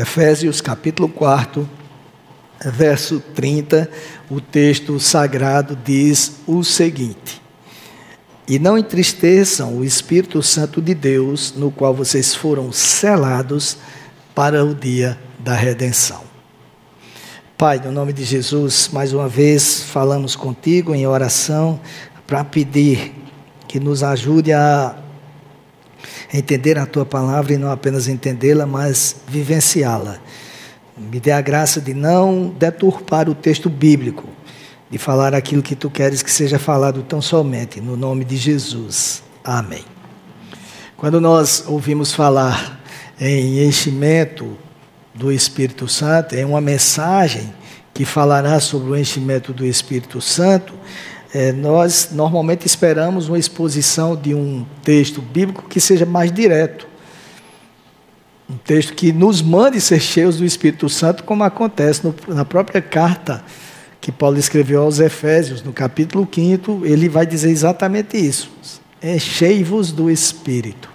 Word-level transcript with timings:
Efésios 0.00 0.60
capítulo 0.60 1.08
4, 1.08 1.68
verso 2.66 3.18
30, 3.34 3.90
o 4.30 4.40
texto 4.40 5.00
sagrado 5.00 5.76
diz 5.84 6.36
o 6.46 6.62
seguinte: 6.62 7.42
E 8.46 8.60
não 8.60 8.78
entristeçam 8.78 9.76
o 9.76 9.84
Espírito 9.84 10.40
Santo 10.40 10.80
de 10.80 10.94
Deus, 10.94 11.52
no 11.56 11.72
qual 11.72 11.92
vocês 11.92 12.32
foram 12.32 12.70
selados 12.70 13.76
para 14.36 14.64
o 14.64 14.72
dia 14.72 15.18
da 15.40 15.54
redenção. 15.54 16.22
Pai, 17.56 17.80
no 17.84 17.90
nome 17.90 18.12
de 18.12 18.22
Jesus, 18.22 18.90
mais 18.92 19.12
uma 19.12 19.28
vez 19.28 19.82
falamos 19.82 20.36
contigo 20.36 20.94
em 20.94 21.08
oração 21.08 21.80
para 22.24 22.44
pedir 22.44 23.12
que 23.66 23.80
nos 23.80 24.04
ajude 24.04 24.52
a 24.52 24.94
entender 26.32 26.78
a 26.78 26.86
tua 26.86 27.06
palavra 27.06 27.54
e 27.54 27.58
não 27.58 27.70
apenas 27.70 28.08
entendê-la, 28.08 28.66
mas 28.66 29.16
vivenciá-la. 29.28 30.18
Me 30.96 31.20
dê 31.20 31.30
a 31.30 31.40
graça 31.40 31.80
de 31.80 31.94
não 31.94 32.48
deturpar 32.48 33.28
o 33.28 33.34
texto 33.34 33.70
bíblico, 33.70 34.24
de 34.90 34.98
falar 34.98 35.34
aquilo 35.34 35.62
que 35.62 35.76
tu 35.76 35.88
queres 35.88 36.22
que 36.22 36.30
seja 36.30 36.58
falado 36.58 37.02
tão 37.02 37.22
somente, 37.22 37.80
no 37.80 37.96
nome 37.96 38.24
de 38.24 38.36
Jesus. 38.36 39.22
Amém. 39.44 39.84
Quando 40.96 41.20
nós 41.20 41.64
ouvimos 41.66 42.12
falar 42.12 42.80
em 43.20 43.64
enchimento 43.64 44.56
do 45.14 45.30
Espírito 45.30 45.86
Santo, 45.88 46.34
é 46.34 46.44
uma 46.44 46.60
mensagem 46.60 47.52
que 47.94 48.04
falará 48.04 48.60
sobre 48.60 48.90
o 48.90 48.96
enchimento 48.96 49.52
do 49.52 49.64
Espírito 49.64 50.20
Santo, 50.20 50.72
é, 51.32 51.52
nós 51.52 52.10
normalmente 52.12 52.66
esperamos 52.66 53.28
uma 53.28 53.38
exposição 53.38 54.16
de 54.16 54.34
um 54.34 54.64
texto 54.82 55.20
bíblico 55.20 55.68
que 55.68 55.80
seja 55.80 56.06
mais 56.06 56.32
direto. 56.32 56.86
Um 58.48 58.56
texto 58.56 58.94
que 58.94 59.12
nos 59.12 59.42
mande 59.42 59.78
ser 59.78 60.00
cheios 60.00 60.38
do 60.38 60.44
Espírito 60.44 60.88
Santo, 60.88 61.24
como 61.24 61.44
acontece 61.44 62.02
no, 62.02 62.14
na 62.34 62.46
própria 62.46 62.80
carta 62.80 63.44
que 64.00 64.10
Paulo 64.10 64.38
escreveu 64.38 64.82
aos 64.82 65.00
Efésios, 65.00 65.62
no 65.62 65.72
capítulo 65.72 66.26
5, 66.32 66.86
ele 66.86 67.10
vai 67.10 67.26
dizer 67.26 67.50
exatamente 67.50 68.16
isso: 68.16 68.50
enchei-vos 69.02 69.92
do 69.92 70.10
Espírito. 70.10 70.88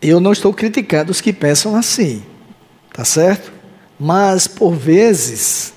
Eu 0.00 0.20
não 0.20 0.32
estou 0.32 0.54
criticando 0.54 1.10
os 1.10 1.20
que 1.20 1.32
pensam 1.32 1.76
assim, 1.76 2.22
tá 2.92 3.04
certo? 3.04 3.52
Mas, 3.98 4.46
por 4.46 4.74
vezes, 4.74 5.74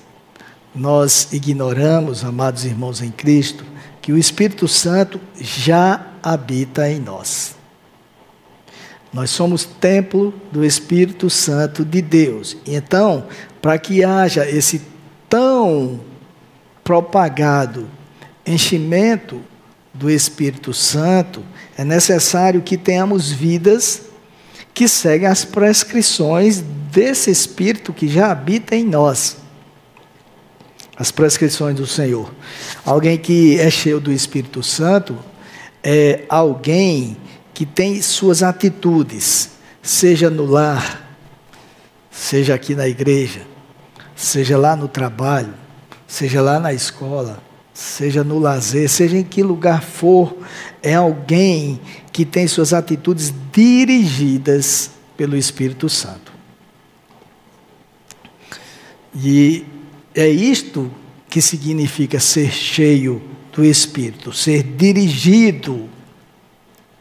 nós 0.78 1.32
ignoramos, 1.32 2.24
amados 2.24 2.64
irmãos 2.64 3.02
em 3.02 3.10
Cristo, 3.10 3.64
que 4.00 4.12
o 4.12 4.18
Espírito 4.18 4.68
Santo 4.68 5.20
já 5.40 6.06
habita 6.22 6.88
em 6.88 7.00
nós. 7.00 7.56
Nós 9.12 9.30
somos 9.30 9.64
templo 9.64 10.32
do 10.52 10.64
Espírito 10.64 11.28
Santo 11.28 11.84
de 11.84 12.00
Deus. 12.00 12.56
Então, 12.64 13.26
para 13.60 13.76
que 13.76 14.04
haja 14.04 14.48
esse 14.48 14.80
tão 15.28 16.00
propagado 16.84 17.88
enchimento 18.46 19.42
do 19.92 20.08
Espírito 20.08 20.72
Santo, 20.72 21.42
é 21.76 21.84
necessário 21.84 22.62
que 22.62 22.76
tenhamos 22.76 23.32
vidas 23.32 24.02
que 24.72 24.86
seguem 24.86 25.26
as 25.26 25.44
prescrições 25.44 26.62
desse 26.92 27.32
Espírito 27.32 27.92
que 27.92 28.06
já 28.06 28.30
habita 28.30 28.76
em 28.76 28.84
nós 28.84 29.47
as 30.98 31.12
prescrições 31.12 31.76
do 31.76 31.86
Senhor. 31.86 32.34
Alguém 32.84 33.16
que 33.16 33.58
é 33.58 33.70
cheio 33.70 34.00
do 34.00 34.12
Espírito 34.12 34.62
Santo 34.62 35.16
é 35.82 36.24
alguém 36.28 37.16
que 37.54 37.64
tem 37.64 38.02
suas 38.02 38.42
atitudes, 38.42 39.50
seja 39.80 40.28
no 40.28 40.44
lar, 40.44 41.16
seja 42.10 42.54
aqui 42.54 42.74
na 42.74 42.88
igreja, 42.88 43.42
seja 44.16 44.58
lá 44.58 44.74
no 44.74 44.88
trabalho, 44.88 45.54
seja 46.06 46.42
lá 46.42 46.58
na 46.58 46.72
escola, 46.72 47.40
seja 47.72 48.24
no 48.24 48.40
lazer, 48.40 48.88
seja 48.88 49.16
em 49.16 49.24
que 49.24 49.42
lugar 49.42 49.82
for, 49.82 50.36
é 50.82 50.94
alguém 50.94 51.80
que 52.12 52.24
tem 52.24 52.48
suas 52.48 52.72
atitudes 52.72 53.32
dirigidas 53.52 54.90
pelo 55.16 55.36
Espírito 55.36 55.88
Santo. 55.88 56.32
E 59.14 59.64
é 60.14 60.28
isto 60.28 60.90
que 61.28 61.40
significa 61.40 62.18
ser 62.18 62.50
cheio 62.50 63.22
do 63.52 63.64
Espírito, 63.64 64.32
ser 64.32 64.62
dirigido 64.62 65.88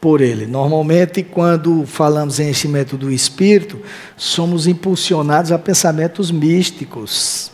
por 0.02 0.22
Ele. 0.22 0.46
Normalmente, 0.46 1.24
quando 1.24 1.86
falamos 1.86 2.40
em 2.40 2.50
enchimento 2.50 2.98
do 2.98 3.12
Espírito, 3.12 3.80
somos 4.16 4.68
impulsionados 4.68 5.52
a 5.52 5.60
pensamentos 5.60 6.32
místicos. 6.32 7.52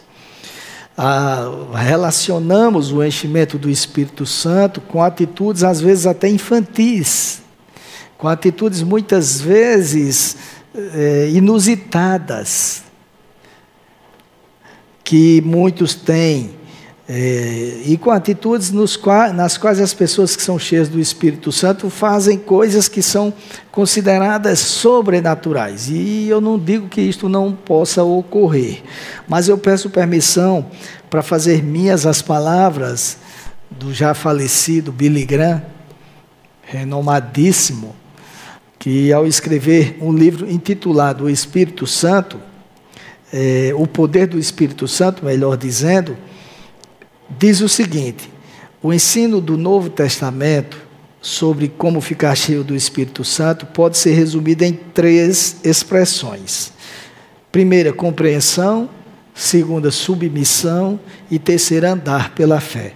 relacionamos 1.73 2.91
o 2.91 3.03
enchimento 3.03 3.57
do 3.57 3.69
Espírito 3.69 4.25
Santo 4.25 4.81
com 4.81 5.01
atitudes, 5.01 5.63
às 5.63 5.81
vezes 5.81 6.05
até 6.05 6.29
infantis, 6.29 7.41
com 8.17 8.27
atitudes 8.27 8.81
muitas 8.81 9.41
vezes 9.41 10.37
é, 10.75 11.29
inusitadas 11.33 12.82
que 15.13 15.43
muitos 15.45 15.93
têm, 15.93 16.49
é, 17.07 17.83
e 17.85 17.95
com 17.99 18.09
atitudes 18.09 18.73
quais, 18.97 19.31
nas 19.31 19.59
quais 19.59 19.79
as 19.79 19.93
pessoas 19.93 20.35
que 20.35 20.41
são 20.41 20.57
cheias 20.57 20.89
do 20.89 20.99
Espírito 20.99 21.51
Santo 21.51 21.87
fazem 21.87 22.35
coisas 22.35 22.87
que 22.87 23.03
são 23.03 23.31
consideradas 23.71 24.57
sobrenaturais. 24.57 25.87
E 25.87 26.27
eu 26.27 26.41
não 26.41 26.57
digo 26.57 26.89
que 26.89 26.99
isto 26.99 27.29
não 27.29 27.53
possa 27.53 28.03
ocorrer, 28.03 28.81
mas 29.27 29.47
eu 29.47 29.55
peço 29.55 29.87
permissão 29.87 30.65
para 31.11 31.21
fazer 31.21 31.61
minhas 31.61 32.07
as 32.07 32.23
palavras 32.23 33.17
do 33.69 33.93
já 33.93 34.15
falecido 34.15 34.91
Billy 34.91 35.25
Graham, 35.25 35.61
renomadíssimo, 36.63 37.95
que 38.79 39.13
ao 39.13 39.27
escrever 39.27 39.95
um 40.01 40.11
livro 40.11 40.49
intitulado 40.49 41.25
O 41.25 41.29
Espírito 41.29 41.85
Santo, 41.85 42.39
é, 43.33 43.73
o 43.75 43.87
poder 43.87 44.27
do 44.27 44.37
Espírito 44.37 44.87
Santo, 44.87 45.25
melhor 45.25 45.57
dizendo, 45.57 46.15
diz 47.27 47.61
o 47.61 47.67
seguinte: 47.67 48.29
o 48.81 48.93
ensino 48.93 49.41
do 49.41 49.57
Novo 49.57 49.89
Testamento 49.89 50.77
sobre 51.19 51.67
como 51.67 51.99
ficar 51.99 52.35
cheio 52.35 52.63
do 52.63 52.75
Espírito 52.75 53.23
Santo 53.23 53.65
pode 53.65 53.97
ser 53.97 54.13
resumido 54.13 54.63
em 54.63 54.73
três 54.73 55.57
expressões. 55.63 56.71
Primeira, 57.51 57.91
compreensão. 57.91 58.89
Segunda, 59.33 59.89
submissão. 59.89 60.99
E 61.31 61.39
terceira, 61.39 61.93
andar 61.93 62.35
pela 62.35 62.59
fé. 62.59 62.93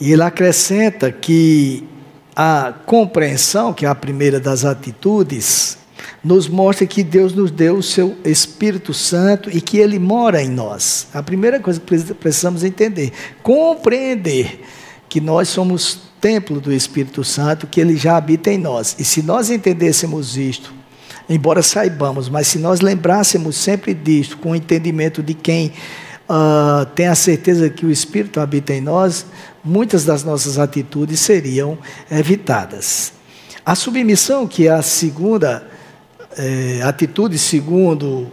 E 0.00 0.12
ele 0.12 0.22
acrescenta 0.22 1.12
que 1.12 1.86
a 2.34 2.72
compreensão, 2.86 3.72
que 3.72 3.84
é 3.84 3.88
a 3.88 3.94
primeira 3.94 4.40
das 4.40 4.64
atitudes, 4.64 5.78
nos 6.24 6.48
mostra 6.48 6.86
que 6.86 7.04
Deus 7.04 7.34
nos 7.34 7.50
deu 7.50 7.76
o 7.76 7.82
seu 7.82 8.16
Espírito 8.24 8.94
Santo 8.94 9.50
e 9.50 9.60
que 9.60 9.76
ele 9.76 9.98
mora 9.98 10.42
em 10.42 10.48
nós. 10.48 11.06
A 11.12 11.22
primeira 11.22 11.60
coisa 11.60 11.78
que 11.78 12.14
precisamos 12.14 12.64
entender, 12.64 13.12
compreender 13.42 14.64
que 15.08 15.20
nós 15.20 15.50
somos 15.50 16.00
templo 16.20 16.58
do 16.58 16.72
Espírito 16.72 17.22
Santo, 17.22 17.66
que 17.66 17.78
ele 17.78 17.94
já 17.96 18.16
habita 18.16 18.50
em 18.50 18.56
nós. 18.56 18.96
E 18.98 19.04
se 19.04 19.22
nós 19.22 19.50
entendêssemos 19.50 20.38
isto, 20.38 20.72
embora 21.28 21.62
saibamos, 21.62 22.30
mas 22.30 22.48
se 22.48 22.58
nós 22.58 22.80
lembrássemos 22.80 23.56
sempre 23.56 23.92
disto, 23.92 24.38
com 24.38 24.52
o 24.52 24.56
entendimento 24.56 25.22
de 25.22 25.34
quem 25.34 25.72
uh, 26.26 26.86
tem 26.94 27.06
a 27.08 27.14
certeza 27.14 27.68
que 27.68 27.84
o 27.84 27.90
Espírito 27.90 28.40
habita 28.40 28.72
em 28.72 28.80
nós, 28.80 29.26
muitas 29.62 30.06
das 30.06 30.24
nossas 30.24 30.58
atitudes 30.58 31.20
seriam 31.20 31.76
evitadas. 32.10 33.12
A 33.64 33.74
submissão, 33.74 34.46
que 34.46 34.66
é 34.66 34.70
a 34.70 34.80
segunda 34.80 35.73
é, 36.36 36.80
atitude, 36.82 37.38
segundo 37.38 38.30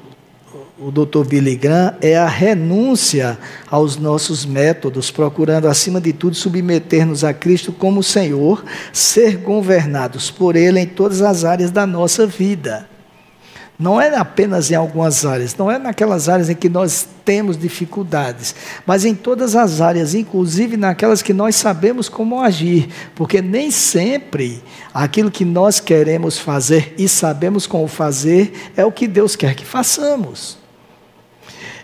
o 0.80 0.92
Dr. 0.92 1.24
Billy 1.26 1.56
Graham, 1.56 1.96
é 2.02 2.18
a 2.18 2.28
renúncia 2.28 3.38
aos 3.70 3.98
nossos 3.98 4.46
métodos, 4.46 5.12
procurando, 5.12 5.68
acima 5.68 6.02
de 6.02 6.12
tudo, 6.12 6.36
submeter-nos 6.36 7.24
a 7.24 7.34
Cristo 7.34 7.72
como 7.72 8.02
Senhor, 8.02 8.64
ser 8.92 9.38
governados 9.38 10.32
por 10.32 10.56
Ele 10.56 10.80
em 10.80 10.88
todas 10.88 11.22
as 11.22 11.46
áreas 11.46 11.70
da 11.70 11.86
nossa 11.86 12.26
vida. 12.26 12.91
Não 13.82 14.00
é 14.00 14.16
apenas 14.16 14.70
em 14.70 14.76
algumas 14.76 15.26
áreas, 15.26 15.56
não 15.58 15.72
é 15.72 15.80
naquelas 15.80 16.30
áreas 16.30 16.52
em 16.52 16.56
que 16.56 16.70
nós 16.70 17.08
temos 17.26 17.58
dificuldades, 17.58 18.54
mas 18.86 19.06
em 19.06 19.16
todas 19.16 19.56
as 19.56 19.82
áreas, 19.82 20.14
inclusive 20.14 20.78
naquelas 20.78 21.24
que 21.24 21.34
nós 21.34 21.56
sabemos 21.56 22.08
como 22.08 22.40
agir, 22.40 22.90
porque 23.16 23.42
nem 23.42 23.72
sempre 23.72 24.62
aquilo 24.94 25.32
que 25.32 25.44
nós 25.44 25.80
queremos 25.80 26.38
fazer 26.38 26.94
e 26.96 27.10
sabemos 27.10 27.66
como 27.66 27.88
fazer 27.88 28.54
é 28.78 28.86
o 28.86 28.92
que 28.92 29.08
Deus 29.08 29.36
quer 29.36 29.56
que 29.56 29.66
façamos. 29.66 30.60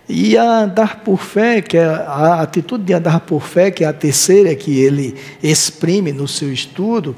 E 0.08 0.38
a 0.38 0.60
andar 0.60 1.02
por 1.04 1.18
fé, 1.18 1.62
que 1.62 1.78
é 1.78 1.84
a 1.84 2.42
atitude 2.42 2.84
de 2.84 2.94
andar 2.94 3.22
por 3.22 3.42
fé, 3.42 3.72
que 3.72 3.84
é 3.84 3.88
a 3.88 3.92
terceira 3.92 4.56
que 4.56 4.80
ele 4.80 5.16
exprime 5.44 6.14
no 6.14 6.28
seu 6.28 6.54
estudo, 6.54 7.14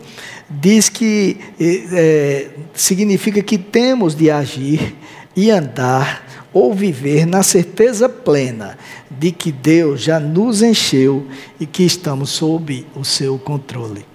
diz 0.50 0.90
que 0.90 1.38
é, 1.60 2.48
significa 2.74 3.42
que 3.42 3.58
temos 3.58 4.16
de 4.16 4.32
agir 4.32 4.96
e 5.36 5.52
andar 5.52 6.48
ou 6.52 6.74
viver 6.74 7.26
na 7.26 7.44
certeza 7.44 8.10
plena 8.10 8.78
de 9.12 9.32
que 9.32 9.52
Deus 9.52 10.02
já 10.02 10.20
nos 10.20 10.62
encheu 10.62 11.28
e 11.60 11.66
que 11.66 11.84
estamos 11.84 12.32
sob 12.32 12.86
o 12.96 13.06
seu 13.06 13.38
controle. 13.38 14.06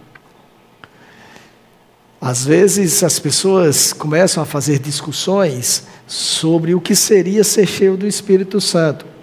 Às 2.21 2.45
vezes 2.45 3.03
as 3.05 3.19
pessoas 3.19 3.93
começam 3.93 4.43
a 4.43 4.47
fazer 4.47 4.79
discussões 4.79 5.85
sobre 6.07 6.75
o 6.75 6.81
que 6.81 6.97
seria 6.97 7.45
ser 7.45 7.67
cheio 7.67 7.97
do 7.97 8.07
Espírito 8.07 8.61
Santo. 8.61 9.14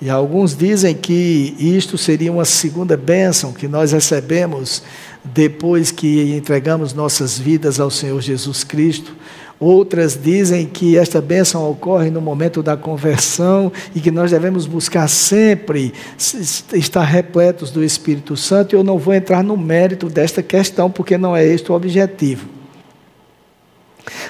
E 0.00 0.08
alguns 0.08 0.56
dizem 0.56 0.94
que 0.94 1.54
isto 1.58 1.98
seria 1.98 2.32
uma 2.32 2.46
segunda 2.46 2.96
bênção 2.96 3.52
que 3.52 3.68
nós 3.68 3.92
recebemos 3.92 4.82
depois 5.22 5.90
que 5.90 6.34
entregamos 6.34 6.94
nossas 6.94 7.38
vidas 7.38 7.78
ao 7.78 7.90
Senhor 7.90 8.18
Jesus 8.22 8.64
Cristo. 8.64 9.14
Outras 9.60 10.18
dizem 10.18 10.66
que 10.66 10.96
esta 10.96 11.20
bênção 11.20 11.70
ocorre 11.70 12.10
no 12.10 12.22
momento 12.22 12.62
da 12.62 12.78
conversão 12.78 13.70
e 13.94 14.00
que 14.00 14.10
nós 14.10 14.30
devemos 14.30 14.66
buscar 14.66 15.06
sempre 15.06 15.92
estar 16.72 17.04
repletos 17.04 17.70
do 17.70 17.84
Espírito 17.84 18.38
Santo. 18.38 18.74
Eu 18.74 18.82
não 18.82 18.96
vou 18.96 19.12
entrar 19.12 19.44
no 19.44 19.58
mérito 19.58 20.08
desta 20.08 20.42
questão, 20.42 20.90
porque 20.90 21.18
não 21.18 21.36
é 21.36 21.46
este 21.46 21.70
o 21.70 21.74
objetivo. 21.74 22.48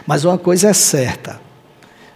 Mas 0.04 0.24
uma 0.24 0.36
coisa 0.36 0.70
é 0.70 0.72
certa: 0.72 1.40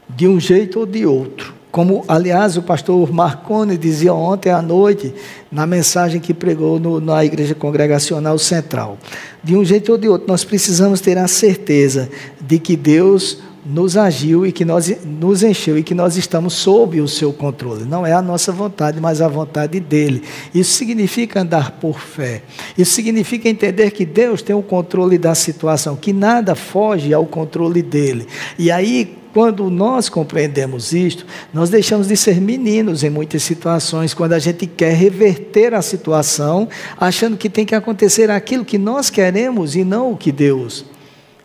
de 0.08 0.26
um 0.26 0.40
jeito 0.40 0.80
ou 0.80 0.86
de 0.86 1.06
outro, 1.06 1.54
como, 1.74 2.04
aliás, 2.06 2.56
o 2.56 2.62
pastor 2.62 3.12
Marconi 3.12 3.76
dizia 3.76 4.14
ontem 4.14 4.48
à 4.48 4.62
noite, 4.62 5.12
na 5.50 5.66
mensagem 5.66 6.20
que 6.20 6.32
pregou 6.32 6.78
no, 6.78 7.00
na 7.00 7.24
Igreja 7.24 7.52
Congregacional 7.52 8.38
Central. 8.38 8.96
De 9.42 9.56
um 9.56 9.64
jeito 9.64 9.90
ou 9.90 9.98
de 9.98 10.08
outro, 10.08 10.28
nós 10.28 10.44
precisamos 10.44 11.00
ter 11.00 11.18
a 11.18 11.26
certeza 11.26 12.08
de 12.40 12.60
que 12.60 12.76
Deus 12.76 13.38
nos 13.66 13.96
agiu 13.96 14.46
e 14.46 14.52
que 14.52 14.64
nós 14.64 14.96
nos 15.04 15.42
encheu 15.42 15.76
e 15.76 15.82
que 15.82 15.96
nós 15.96 16.16
estamos 16.16 16.54
sob 16.54 17.00
o 17.00 17.08
seu 17.08 17.32
controle. 17.32 17.84
Não 17.84 18.06
é 18.06 18.12
a 18.12 18.22
nossa 18.22 18.52
vontade, 18.52 19.00
mas 19.00 19.20
a 19.20 19.26
vontade 19.26 19.80
dele. 19.80 20.22
Isso 20.54 20.74
significa 20.74 21.40
andar 21.40 21.72
por 21.72 21.98
fé. 21.98 22.42
Isso 22.78 22.92
significa 22.92 23.48
entender 23.48 23.90
que 23.90 24.06
Deus 24.06 24.42
tem 24.42 24.54
o 24.54 24.62
controle 24.62 25.18
da 25.18 25.34
situação, 25.34 25.96
que 25.96 26.12
nada 26.12 26.54
foge 26.54 27.12
ao 27.12 27.26
controle 27.26 27.82
dele. 27.82 28.28
E 28.56 28.70
aí 28.70 29.23
quando 29.34 29.68
nós 29.68 30.08
compreendemos 30.08 30.92
isto, 30.92 31.26
nós 31.52 31.68
deixamos 31.68 32.06
de 32.06 32.16
ser 32.16 32.40
meninos 32.40 33.02
em 33.02 33.10
muitas 33.10 33.42
situações, 33.42 34.14
quando 34.14 34.32
a 34.32 34.38
gente 34.38 34.64
quer 34.64 34.94
reverter 34.94 35.74
a 35.74 35.82
situação, 35.82 36.68
achando 36.96 37.36
que 37.36 37.50
tem 37.50 37.66
que 37.66 37.74
acontecer 37.74 38.30
aquilo 38.30 38.64
que 38.64 38.78
nós 38.78 39.10
queremos 39.10 39.74
e 39.74 39.82
não 39.82 40.12
o 40.12 40.16
que 40.16 40.30
Deus 40.30 40.84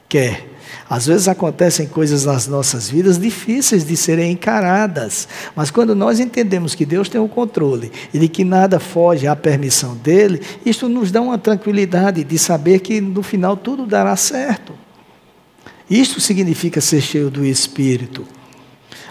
quer. 0.07 0.47
Às 0.87 1.07
vezes 1.07 1.27
acontecem 1.27 1.87
coisas 1.87 2.25
nas 2.25 2.47
nossas 2.47 2.87
vidas 2.87 3.17
difíceis 3.17 3.83
de 3.83 3.97
serem 3.97 4.33
encaradas, 4.33 5.27
mas 5.55 5.71
quando 5.71 5.95
nós 5.95 6.19
entendemos 6.19 6.75
que 6.75 6.85
Deus 6.85 7.09
tem 7.09 7.19
o 7.19 7.27
controle 7.27 7.91
e 8.13 8.19
de 8.19 8.27
que 8.27 8.43
nada 8.43 8.79
foge 8.79 9.25
à 9.25 9.35
permissão 9.35 9.95
dele, 9.95 10.43
isto 10.63 10.87
nos 10.87 11.11
dá 11.11 11.21
uma 11.21 11.39
tranquilidade 11.39 12.23
de 12.23 12.37
saber 12.37 12.81
que 12.81 13.01
no 13.01 13.23
final 13.23 13.57
tudo 13.57 13.87
dará 13.87 14.15
certo. 14.15 14.73
Isto 15.89 16.21
significa 16.21 16.79
ser 16.79 17.01
cheio 17.01 17.29
do 17.29 17.45
Espírito. 17.45 18.25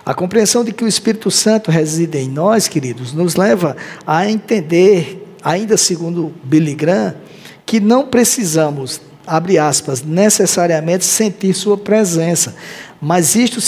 A 0.06 0.14
compreensão 0.14 0.64
de 0.64 0.72
que 0.72 0.84
o 0.84 0.88
Espírito 0.88 1.30
Santo 1.30 1.70
reside 1.70 2.16
em 2.18 2.28
nós, 2.28 2.68
queridos, 2.68 3.12
nos 3.12 3.34
leva 3.34 3.76
a 4.06 4.30
entender, 4.30 5.26
ainda 5.42 5.76
segundo 5.76 6.32
Billy 6.44 6.74
Graham, 6.74 7.14
que 7.66 7.78
não 7.78 8.06
precisamos, 8.06 9.00
abre 9.26 9.58
aspas, 9.58 10.02
necessariamente 10.02 11.04
sentir 11.04 11.52
sua 11.52 11.76
presença. 11.76 12.54
Mas 13.00 13.34
isto 13.34 13.60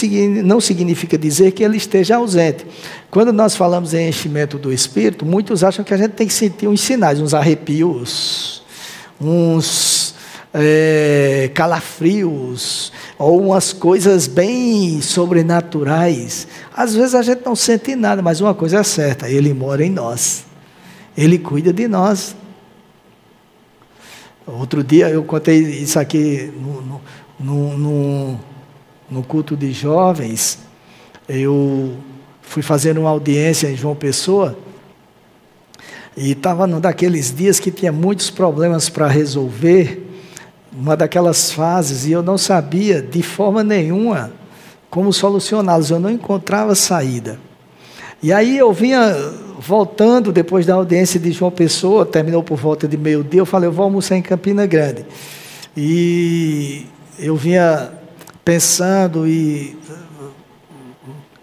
não 0.42 0.60
significa 0.60 1.18
dizer 1.18 1.52
que 1.52 1.62
ele 1.62 1.76
esteja 1.76 2.16
ausente. 2.16 2.66
Quando 3.10 3.32
nós 3.32 3.54
falamos 3.54 3.92
em 3.92 4.08
enchimento 4.08 4.56
do 4.56 4.72
Espírito, 4.72 5.26
muitos 5.26 5.62
acham 5.62 5.84
que 5.84 5.92
a 5.92 5.96
gente 5.98 6.12
tem 6.12 6.26
que 6.26 6.32
sentir 6.32 6.66
uns 6.68 6.80
sinais, 6.80 7.20
uns 7.20 7.34
arrepios, 7.34 8.62
uns 9.20 9.66
é, 10.52 11.50
calafrios 11.55 12.93
ou 13.19 13.41
umas 13.41 13.73
coisas 13.73 14.26
bem 14.26 15.00
sobrenaturais. 15.00 16.49
Às 16.75 16.94
vezes 16.94 17.14
a 17.14 17.23
gente 17.23 17.44
não 17.44 17.55
sente 17.55 17.94
nada, 17.94 18.20
mas 18.20 18.41
uma 18.41 18.55
coisa 18.55 18.79
é 18.79 18.82
certa: 18.82 19.29
Ele 19.29 19.55
mora 19.55 19.85
em 19.85 19.91
nós, 19.91 20.44
Ele 21.17 21.38
cuida 21.38 21.73
de 21.73 21.87
nós. 21.87 22.35
Outro 24.47 24.82
dia 24.82 25.08
eu 25.08 25.23
contei 25.23 25.58
isso 25.58 25.99
aqui 25.99 26.53
no, 26.61 27.00
no, 27.38 27.79
no, 27.79 28.41
no, 29.08 29.23
culto 29.23 29.56
de 29.56 29.73
jovens. 29.73 30.58
Eu 31.29 31.96
fui 32.43 32.62
fazer 32.62 32.99
uma 32.99 33.11
audiência 33.11 33.69
em 33.69 33.76
João 33.76 33.94
Pessoa. 33.94 34.58
E 36.17 36.32
estava 36.32 36.67
num 36.67 36.81
daqueles 36.81 37.32
dias 37.32 37.61
que 37.61 37.70
tinha 37.70 37.93
muitos 37.93 38.29
problemas 38.31 38.88
para 38.88 39.06
resolver 39.06 40.09
uma 40.81 40.97
daquelas 40.97 41.53
fases 41.53 42.06
e 42.06 42.12
eu 42.12 42.23
não 42.23 42.38
sabia 42.38 43.03
de 43.03 43.23
forma 43.23 43.62
nenhuma 43.62 44.32
como 44.88 45.12
solucioná-los, 45.12 45.91
eu 45.91 46.00
não 46.00 46.11
encontrava 46.11 46.75
saída. 46.75 47.38
E 48.23 48.32
aí 48.32 48.56
eu 48.56 48.73
vinha 48.73 49.15
voltando 49.59 50.32
depois 50.32 50.65
da 50.65 50.75
audiência 50.75 51.21
de 51.21 51.31
João 51.32 51.50
Pessoa, 51.50 52.06
terminou 52.06 52.43
por 52.43 52.56
volta 52.56 52.88
de 52.88 52.97
meio-dia, 52.97 53.41
eu 53.41 53.47
falei, 53.47 53.69
eu 53.69 53.73
vou 53.73 53.85
almoçar 53.85 54.17
em 54.17 54.23
Campina 54.23 54.67
Grande. 54.67 55.05
E 55.77 56.87
eu 57.19 57.37
vinha 57.37 57.93
pensando 58.43 59.29
e, 59.29 59.79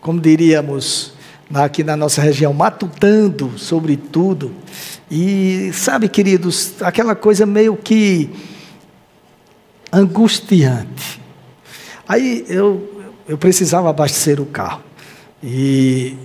como 0.02 0.20
diríamos 0.20 1.14
aqui 1.54 1.84
na 1.84 1.96
nossa 1.96 2.22
região, 2.22 2.54
matutando 2.54 3.54
sobre 3.56 3.96
tudo. 3.96 4.52
E 5.10 5.70
sabe, 5.74 6.10
queridos, 6.10 6.74
aquela 6.82 7.16
coisa 7.16 7.46
meio 7.46 7.78
que 7.78 8.30
angustiante. 9.92 11.22
Aí 12.08 12.46
eu, 12.48 13.04
eu 13.28 13.38
precisava 13.38 13.90
abastecer 13.90 14.40
o 14.40 14.46
carro. 14.46 14.82
E 15.44 16.16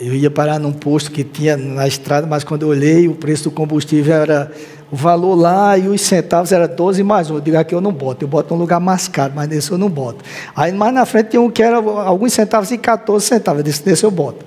eu 0.00 0.14
ia 0.14 0.30
parar 0.30 0.58
num 0.58 0.72
posto 0.72 1.10
que 1.10 1.22
tinha 1.22 1.56
na 1.56 1.86
estrada, 1.86 2.26
mas 2.26 2.42
quando 2.42 2.62
eu 2.62 2.68
olhei, 2.68 3.06
o 3.06 3.14
preço 3.14 3.44
do 3.44 3.50
combustível 3.50 4.14
era. 4.14 4.50
O 4.92 4.96
valor 4.96 5.36
lá 5.36 5.78
e 5.78 5.86
os 5.86 6.00
centavos 6.00 6.50
era 6.50 6.66
12 6.66 7.04
mais 7.04 7.30
um. 7.30 7.36
Eu 7.36 7.40
digo, 7.40 7.56
aqui 7.56 7.72
eu 7.72 7.80
não 7.80 7.92
boto, 7.92 8.24
eu 8.24 8.28
boto 8.28 8.52
num 8.52 8.60
lugar 8.60 8.80
mais 8.80 9.06
caro, 9.06 9.32
mas 9.36 9.48
nesse 9.48 9.70
eu 9.70 9.78
não 9.78 9.88
boto. 9.88 10.24
Aí 10.56 10.72
mais 10.72 10.92
na 10.92 11.06
frente 11.06 11.30
tinha 11.30 11.40
um 11.40 11.48
que 11.48 11.62
era 11.62 11.76
alguns 11.76 12.32
centavos 12.32 12.72
e 12.72 12.78
14 12.78 13.24
centavos. 13.24 13.60
Eu 13.60 13.64
disse, 13.64 13.86
nesse 13.86 14.02
eu 14.02 14.10
boto. 14.10 14.44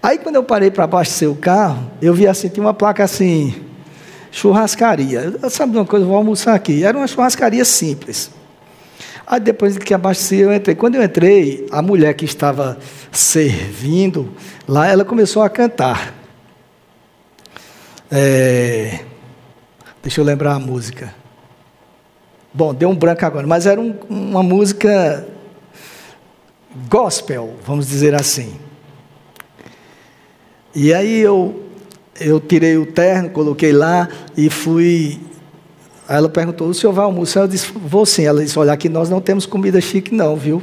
Aí 0.00 0.18
quando 0.18 0.36
eu 0.36 0.44
parei 0.44 0.70
para 0.70 0.84
abastecer 0.84 1.28
o 1.28 1.34
carro, 1.34 1.90
eu 2.00 2.14
vi 2.14 2.24
assim, 2.24 2.48
tinha 2.48 2.64
uma 2.64 2.72
placa 2.72 3.02
assim, 3.02 3.52
churrascaria. 4.34 5.32
Sabe 5.48 5.76
uma 5.76 5.84
coisa, 5.84 6.04
vou 6.04 6.16
almoçar 6.16 6.54
aqui. 6.54 6.84
Era 6.84 6.98
uma 6.98 7.06
churrascaria 7.06 7.64
simples. 7.64 8.30
Aí 9.24 9.38
depois 9.38 9.78
que 9.78 9.94
abasteci, 9.94 10.38
eu 10.38 10.52
entrei. 10.52 10.74
Quando 10.74 10.96
eu 10.96 11.02
entrei, 11.02 11.66
a 11.70 11.80
mulher 11.80 12.14
que 12.14 12.24
estava 12.24 12.76
servindo 13.12 14.32
lá, 14.66 14.88
ela 14.88 15.04
começou 15.04 15.42
a 15.42 15.48
cantar. 15.48 16.12
É... 18.10 19.00
Deixa 20.02 20.20
eu 20.20 20.24
lembrar 20.24 20.54
a 20.54 20.58
música. 20.58 21.14
Bom, 22.52 22.74
deu 22.74 22.88
um 22.88 22.96
branco 22.96 23.24
agora, 23.24 23.46
mas 23.46 23.66
era 23.66 23.80
um, 23.80 23.96
uma 24.10 24.42
música 24.42 25.26
gospel, 26.88 27.54
vamos 27.64 27.86
dizer 27.86 28.14
assim. 28.14 28.54
E 30.74 30.92
aí 30.92 31.20
eu 31.20 31.63
eu 32.20 32.40
tirei 32.40 32.76
o 32.76 32.86
terno, 32.86 33.30
coloquei 33.30 33.72
lá 33.72 34.08
e 34.36 34.48
fui. 34.48 35.18
Aí 36.08 36.16
ela 36.16 36.28
perguntou: 36.28 36.68
o 36.68 36.74
senhor 36.74 36.92
vai 36.92 37.04
almoçar? 37.04 37.40
Eu 37.40 37.48
disse: 37.48 37.72
vou 37.74 38.06
sim. 38.06 38.24
Ela 38.24 38.42
disse: 38.42 38.58
olha, 38.58 38.72
aqui 38.72 38.88
nós 38.88 39.08
não 39.08 39.20
temos 39.20 39.46
comida 39.46 39.80
chique, 39.80 40.14
não, 40.14 40.36
viu? 40.36 40.62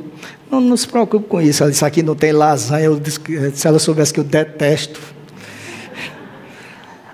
Não, 0.50 0.62
não 0.62 0.78
se 0.78 0.88
preocupe 0.88 1.28
com 1.28 1.42
isso. 1.42 1.64
Ela 1.64 1.72
disse: 1.72 1.86
aqui 1.86 2.02
não 2.04 2.16
tem 2.16 2.32
lasanha. 2.32 2.86
Eu 2.86 3.00
disse, 3.00 3.20
se 3.54 3.68
ela 3.68 3.80
soubesse 3.80 4.14
que 4.14 4.20
eu 4.20 4.24
detesto. 4.24 5.00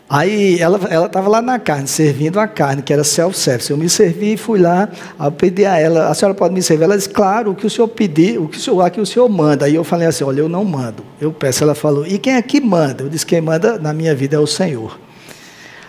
Aí 0.10 0.58
ela 0.62 0.80
estava 1.06 1.28
lá 1.28 1.42
na 1.42 1.60
carne, 1.60 1.86
servindo 1.86 2.40
a 2.40 2.48
carne, 2.48 2.82
que 2.82 2.94
era 2.94 3.04
self-service. 3.04 3.70
Eu 3.70 3.76
me 3.76 3.90
servi 3.90 4.34
e 4.34 4.38
fui 4.38 4.58
lá, 4.58 4.88
eu 5.20 5.32
pedi 5.34 5.66
a 5.66 5.78
ela, 5.78 6.08
a 6.08 6.14
senhora 6.14 6.34
pode 6.34 6.54
me 6.54 6.62
servir? 6.62 6.86
Ela 6.86 6.96
disse, 6.96 7.10
claro, 7.10 7.52
o 7.52 7.56
que 7.56 7.68
o 7.68 7.70
senhor 7.70 7.90
pedir, 7.90 8.40
o 8.40 8.48
que 8.48 8.58
o 8.58 8.60
senhor, 8.60 8.82
aqui 8.84 9.02
o 9.02 9.06
senhor 9.06 9.28
manda. 9.28 9.66
Aí 9.66 9.76
eu 9.76 9.84
falei 9.84 10.08
assim, 10.08 10.24
olha, 10.24 10.40
eu 10.40 10.48
não 10.48 10.64
mando, 10.64 11.04
eu 11.20 11.34
peço. 11.34 11.62
Ela 11.62 11.76
falou, 11.76 12.08
e 12.08 12.18
quem 12.18 12.36
é 12.36 12.42
que 12.42 12.62
manda? 12.62 13.04
Eu 13.04 13.10
disse, 13.10 13.26
quem 13.26 13.42
manda 13.42 13.78
na 13.78 13.92
minha 13.92 14.16
vida 14.16 14.38
é 14.38 14.40
o 14.40 14.48
Senhor. 14.48 14.98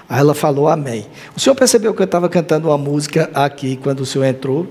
Aí 0.09 0.19
ela 0.19 0.35
falou, 0.35 0.67
amém. 0.67 1.07
O 1.37 1.41
senhor 1.41 1.55
percebeu 1.55 1.95
que 1.95 2.03
eu 2.03 2.07
estava 2.07 2.29
cantando 2.29 2.69
uma 2.69 2.79
música 2.79 3.31
aqui, 3.35 3.77
quando 3.77 4.01
o 4.01 4.07
senhor 4.07 4.25
entrou? 4.25 4.67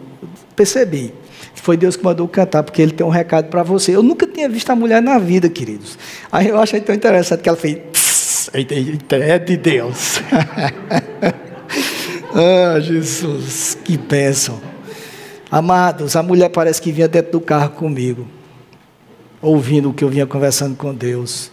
Percebi. 0.56 1.13
Foi 1.54 1.77
Deus 1.77 1.96
que 1.96 2.04
mandou 2.04 2.27
cantar, 2.27 2.63
porque 2.63 2.82
ele 2.82 2.92
tem 2.92 3.06
um 3.06 3.10
recado 3.10 3.50
para 3.50 3.62
você. 3.62 3.96
Eu 3.96 4.01
nunca 4.01 4.25
tinha 4.25 4.48
visto 4.50 4.70
a 4.70 4.75
mulher 4.75 5.01
na 5.01 5.18
vida, 5.20 5.50
queridos. 5.50 5.98
Aí 6.32 6.48
eu 6.48 6.60
achei 6.60 6.80
tão 6.82 6.96
interessante 6.96 7.42
que 7.42 7.50
ela 7.50 7.58
fez 7.58 7.77
é 8.62 9.40
de 9.40 9.58
Deus. 9.58 10.22
Ah, 12.40 12.80
Jesus, 12.80 13.76
que 13.84 13.98
bênção. 13.98 14.62
Amados, 15.50 16.16
a 16.16 16.22
mulher 16.22 16.50
parece 16.50 16.80
que 16.80 16.92
vinha 16.92 17.08
dentro 17.08 17.32
do 17.32 17.42
carro 17.42 17.72
comigo, 17.72 18.28
ouvindo 19.42 19.90
o 19.90 19.94
que 19.94 20.04
eu 20.04 20.10
vinha 20.10 20.28
conversando 20.28 20.76
com 20.76 20.94
Deus. 20.94 21.52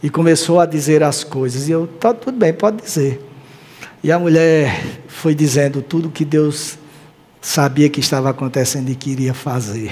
E 0.00 0.08
começou 0.08 0.60
a 0.60 0.66
dizer 0.66 1.02
as 1.02 1.24
coisas. 1.24 1.68
E 1.68 1.72
eu, 1.72 1.88
tá 1.88 2.14
tudo 2.14 2.38
bem, 2.38 2.52
pode 2.52 2.80
dizer. 2.80 3.20
E 4.04 4.12
a 4.12 4.18
mulher 4.20 5.00
foi 5.08 5.34
dizendo 5.34 5.82
tudo 5.82 6.10
que 6.10 6.24
Deus 6.24 6.78
sabia 7.40 7.88
que 7.88 7.98
estava 7.98 8.30
acontecendo 8.30 8.88
e 8.90 8.94
queria 8.94 9.34
fazer. 9.34 9.90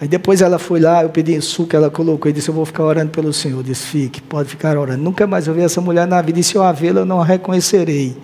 Aí 0.00 0.06
depois 0.06 0.42
ela 0.42 0.58
foi 0.58 0.78
lá, 0.78 1.02
eu 1.02 1.08
pedi 1.08 1.40
suco, 1.40 1.74
ela 1.74 1.90
colocou 1.90 2.30
e 2.30 2.32
disse: 2.32 2.48
Eu 2.48 2.54
vou 2.54 2.66
ficar 2.66 2.84
orando 2.84 3.10
pelo 3.10 3.32
Senhor. 3.32 3.58
Eu 3.58 3.62
disse: 3.62 3.86
Fique, 3.86 4.20
pode 4.20 4.48
ficar 4.48 4.76
orando. 4.76 5.02
Nunca 5.02 5.26
mais 5.26 5.46
eu 5.46 5.54
vi 5.54 5.62
essa 5.62 5.80
mulher 5.80 6.06
na 6.06 6.20
vida, 6.20 6.38
e 6.38 6.42
se 6.42 6.54
eu 6.54 6.62
a 6.62 6.70
vê-la, 6.70 7.00
eu 7.00 7.06
não 7.06 7.20
a 7.20 7.24
reconhecerei. 7.24 8.16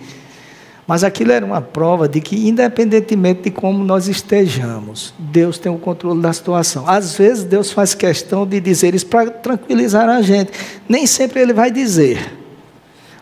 Mas 0.85 1.03
aquilo 1.03 1.31
era 1.31 1.45
uma 1.45 1.61
prova 1.61 2.07
de 2.07 2.19
que, 2.19 2.47
independentemente 2.47 3.43
de 3.43 3.51
como 3.51 3.83
nós 3.83 4.07
estejamos, 4.07 5.13
Deus 5.17 5.57
tem 5.57 5.71
o 5.71 5.77
controle 5.77 6.21
da 6.21 6.33
situação. 6.33 6.87
Às 6.87 7.17
vezes, 7.17 7.45
Deus 7.45 7.71
faz 7.71 7.95
questão 7.95 8.45
de 8.45 8.59
dizer 8.59 8.93
isso 8.93 9.07
para 9.07 9.31
tranquilizar 9.31 10.09
a 10.09 10.21
gente. 10.21 10.51
Nem 10.87 11.07
sempre 11.07 11.39
Ele 11.39 11.53
vai 11.53 11.71
dizer. 11.71 12.37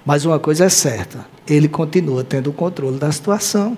Mas 0.05 0.25
uma 0.25 0.39
coisa 0.39 0.65
é 0.65 0.70
certa: 0.70 1.25
Ele 1.48 1.70
continua 1.70 2.24
tendo 2.24 2.50
o 2.50 2.53
controle 2.53 2.98
da 2.98 3.12
situação. 3.12 3.77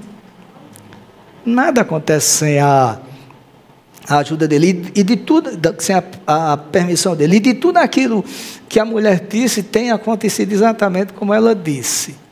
Nada 1.45 1.81
acontece 1.81 2.37
sem 2.37 2.59
a, 2.59 2.97
a 4.07 4.17
ajuda 4.17 4.47
dele 4.47 4.91
e 4.95 5.03
de 5.03 5.15
tudo, 5.15 5.49
sem 5.79 5.95
a, 5.95 6.03
a 6.27 6.57
permissão 6.57 7.15
dele. 7.15 7.37
E 7.37 7.39
de 7.39 7.53
tudo 7.53 7.77
aquilo 7.77 8.23
que 8.67 8.79
a 8.79 8.85
mulher 8.85 9.25
disse 9.29 9.63
tem 9.63 9.91
acontecido 9.91 10.51
exatamente 10.51 11.13
como 11.13 11.33
ela 11.33 11.55
disse. 11.55 12.23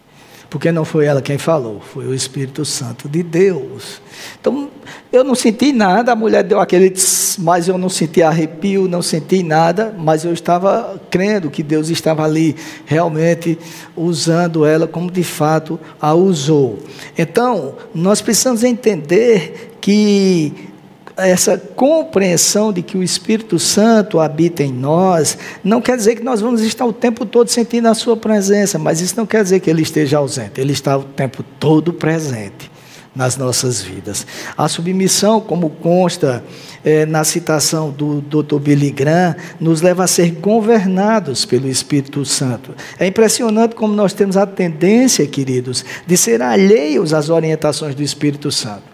Porque 0.50 0.70
não 0.70 0.84
foi 0.84 1.06
ela 1.06 1.22
quem 1.22 1.38
falou, 1.38 1.80
foi 1.80 2.06
o 2.06 2.14
Espírito 2.14 2.66
Santo 2.66 3.08
de 3.08 3.24
Deus. 3.24 4.02
Então, 4.38 4.70
eu 5.10 5.24
não 5.24 5.34
senti 5.34 5.72
nada, 5.72 6.12
a 6.12 6.16
mulher 6.16 6.44
deu 6.44 6.60
aquele, 6.60 6.90
tss, 6.90 7.38
mas 7.40 7.70
eu 7.70 7.78
não 7.78 7.88
senti 7.88 8.22
arrepio, 8.22 8.86
não 8.86 9.02
senti 9.02 9.44
nada, 9.44 9.96
mas 9.98 10.26
eu 10.26 10.34
estava 10.34 11.02
crendo 11.10 11.50
que 11.50 11.64
Deus 11.64 11.88
estava 11.88 12.26
ali 12.26 12.54
realmente 12.86 13.58
usando 13.96 14.66
ela 14.66 14.86
como 14.88 15.10
de 15.10 15.24
fato 15.24 15.80
a 16.02 16.14
usou. 16.14 16.80
Então, 17.18 17.76
nós 17.96 18.20
precisamos 18.20 18.62
entender 18.62 19.78
que 19.80 20.71
essa 21.28 21.58
compreensão 21.58 22.72
de 22.72 22.82
que 22.82 22.98
o 22.98 23.04
Espírito 23.04 23.60
Santo 23.60 24.20
habita 24.20 24.64
em 24.64 24.72
nós, 24.72 25.38
não 25.64 25.82
quer 25.82 25.98
dizer 25.98 26.16
que 26.16 26.24
nós 26.24 26.42
vamos 26.42 26.62
estar 26.62 26.86
o 26.86 26.94
tempo 26.94 27.26
todo 27.26 27.50
sentindo 27.50 27.88
a 27.88 27.94
Sua 27.94 28.18
presença, 28.18 28.78
mas 28.80 29.02
isso 29.02 29.16
não 29.18 29.26
quer 29.26 29.44
dizer 29.44 29.60
que 29.60 29.70
Ele 29.70 29.82
esteja 29.82 30.18
ausente, 30.18 30.60
Ele 30.60 30.74
está 30.74 30.98
o 30.98 31.04
tempo 31.04 31.44
todo 31.60 31.94
presente 31.94 32.72
nas 33.16 33.36
nossas 33.36 33.82
vidas. 33.82 34.26
A 34.58 34.68
submissão, 34.68 35.42
como 35.42 35.70
consta 35.70 36.44
é, 36.84 37.06
na 37.06 37.24
citação 37.24 37.92
do 37.92 38.22
Dr. 38.22 38.58
Billy 38.60 38.92
Graham, 38.92 39.36
nos 39.60 39.82
leva 39.82 40.06
a 40.06 40.08
ser 40.08 40.32
governados 40.32 41.46
pelo 41.46 41.68
Espírito 41.68 42.24
Santo. 42.26 42.74
É 42.98 43.06
impressionante 43.06 43.76
como 43.76 43.94
nós 43.94 44.14
temos 44.14 44.38
a 44.38 44.46
tendência, 44.46 45.28
queridos, 45.28 45.84
de 46.08 46.16
ser 46.16 46.42
alheios 46.42 47.14
às 47.14 47.30
orientações 47.30 47.94
do 47.94 48.02
Espírito 48.02 48.52
Santo. 48.52 48.91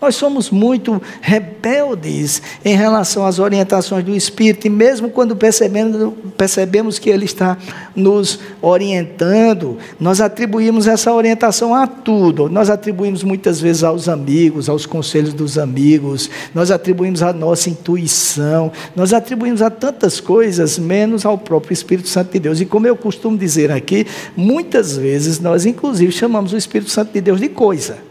Nós 0.00 0.16
somos 0.16 0.50
muito 0.50 1.00
rebeldes 1.20 2.40
em 2.64 2.74
relação 2.74 3.26
às 3.26 3.38
orientações 3.38 4.04
do 4.04 4.14
Espírito, 4.14 4.66
e 4.66 4.70
mesmo 4.70 5.10
quando 5.10 5.36
percebemos, 5.36 6.14
percebemos 6.38 6.98
que 6.98 7.10
Ele 7.10 7.26
está 7.26 7.58
nos 7.94 8.38
orientando, 8.62 9.76
nós 9.98 10.20
atribuímos 10.20 10.86
essa 10.86 11.12
orientação 11.12 11.74
a 11.74 11.86
tudo. 11.86 12.48
Nós 12.48 12.70
atribuímos 12.70 13.22
muitas 13.22 13.60
vezes 13.60 13.84
aos 13.84 14.08
amigos, 14.08 14.68
aos 14.68 14.86
conselhos 14.86 15.34
dos 15.34 15.58
amigos, 15.58 16.30
nós 16.54 16.70
atribuímos 16.70 17.22
à 17.22 17.32
nossa 17.32 17.68
intuição, 17.68 18.72
nós 18.96 19.12
atribuímos 19.12 19.60
a 19.60 19.68
tantas 19.68 20.18
coisas, 20.18 20.78
menos 20.78 21.26
ao 21.26 21.36
próprio 21.36 21.74
Espírito 21.74 22.08
Santo 22.08 22.32
de 22.32 22.38
Deus. 22.38 22.60
E 22.60 22.64
como 22.64 22.86
eu 22.86 22.96
costumo 22.96 23.36
dizer 23.36 23.70
aqui, 23.70 24.06
muitas 24.34 24.96
vezes 24.96 25.40
nós, 25.40 25.66
inclusive, 25.66 26.10
chamamos 26.10 26.52
o 26.52 26.56
Espírito 26.56 26.90
Santo 26.90 27.12
de 27.12 27.20
Deus 27.20 27.38
de 27.38 27.48
coisa. 27.48 28.09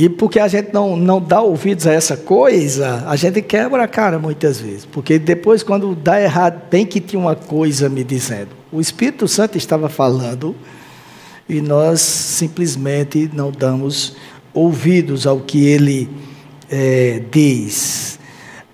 E 0.00 0.08
porque 0.08 0.40
a 0.40 0.48
gente 0.48 0.72
não, 0.72 0.96
não 0.96 1.20
dá 1.20 1.42
ouvidos 1.42 1.86
a 1.86 1.92
essa 1.92 2.16
coisa, 2.16 3.04
a 3.06 3.16
gente 3.16 3.42
quebra 3.42 3.84
a 3.84 3.86
cara 3.86 4.18
muitas 4.18 4.58
vezes. 4.58 4.86
Porque 4.86 5.18
depois, 5.18 5.62
quando 5.62 5.94
dá 5.94 6.18
errado, 6.18 6.62
bem 6.70 6.86
que 6.86 7.00
tinha 7.00 7.20
uma 7.20 7.36
coisa 7.36 7.86
me 7.90 8.02
dizendo. 8.02 8.48
O 8.72 8.80
Espírito 8.80 9.28
Santo 9.28 9.58
estava 9.58 9.90
falando 9.90 10.56
e 11.46 11.60
nós 11.60 12.00
simplesmente 12.00 13.30
não 13.34 13.52
damos 13.52 14.16
ouvidos 14.54 15.26
ao 15.26 15.40
que 15.40 15.66
ele 15.66 16.08
é, 16.70 17.20
diz. 17.30 18.18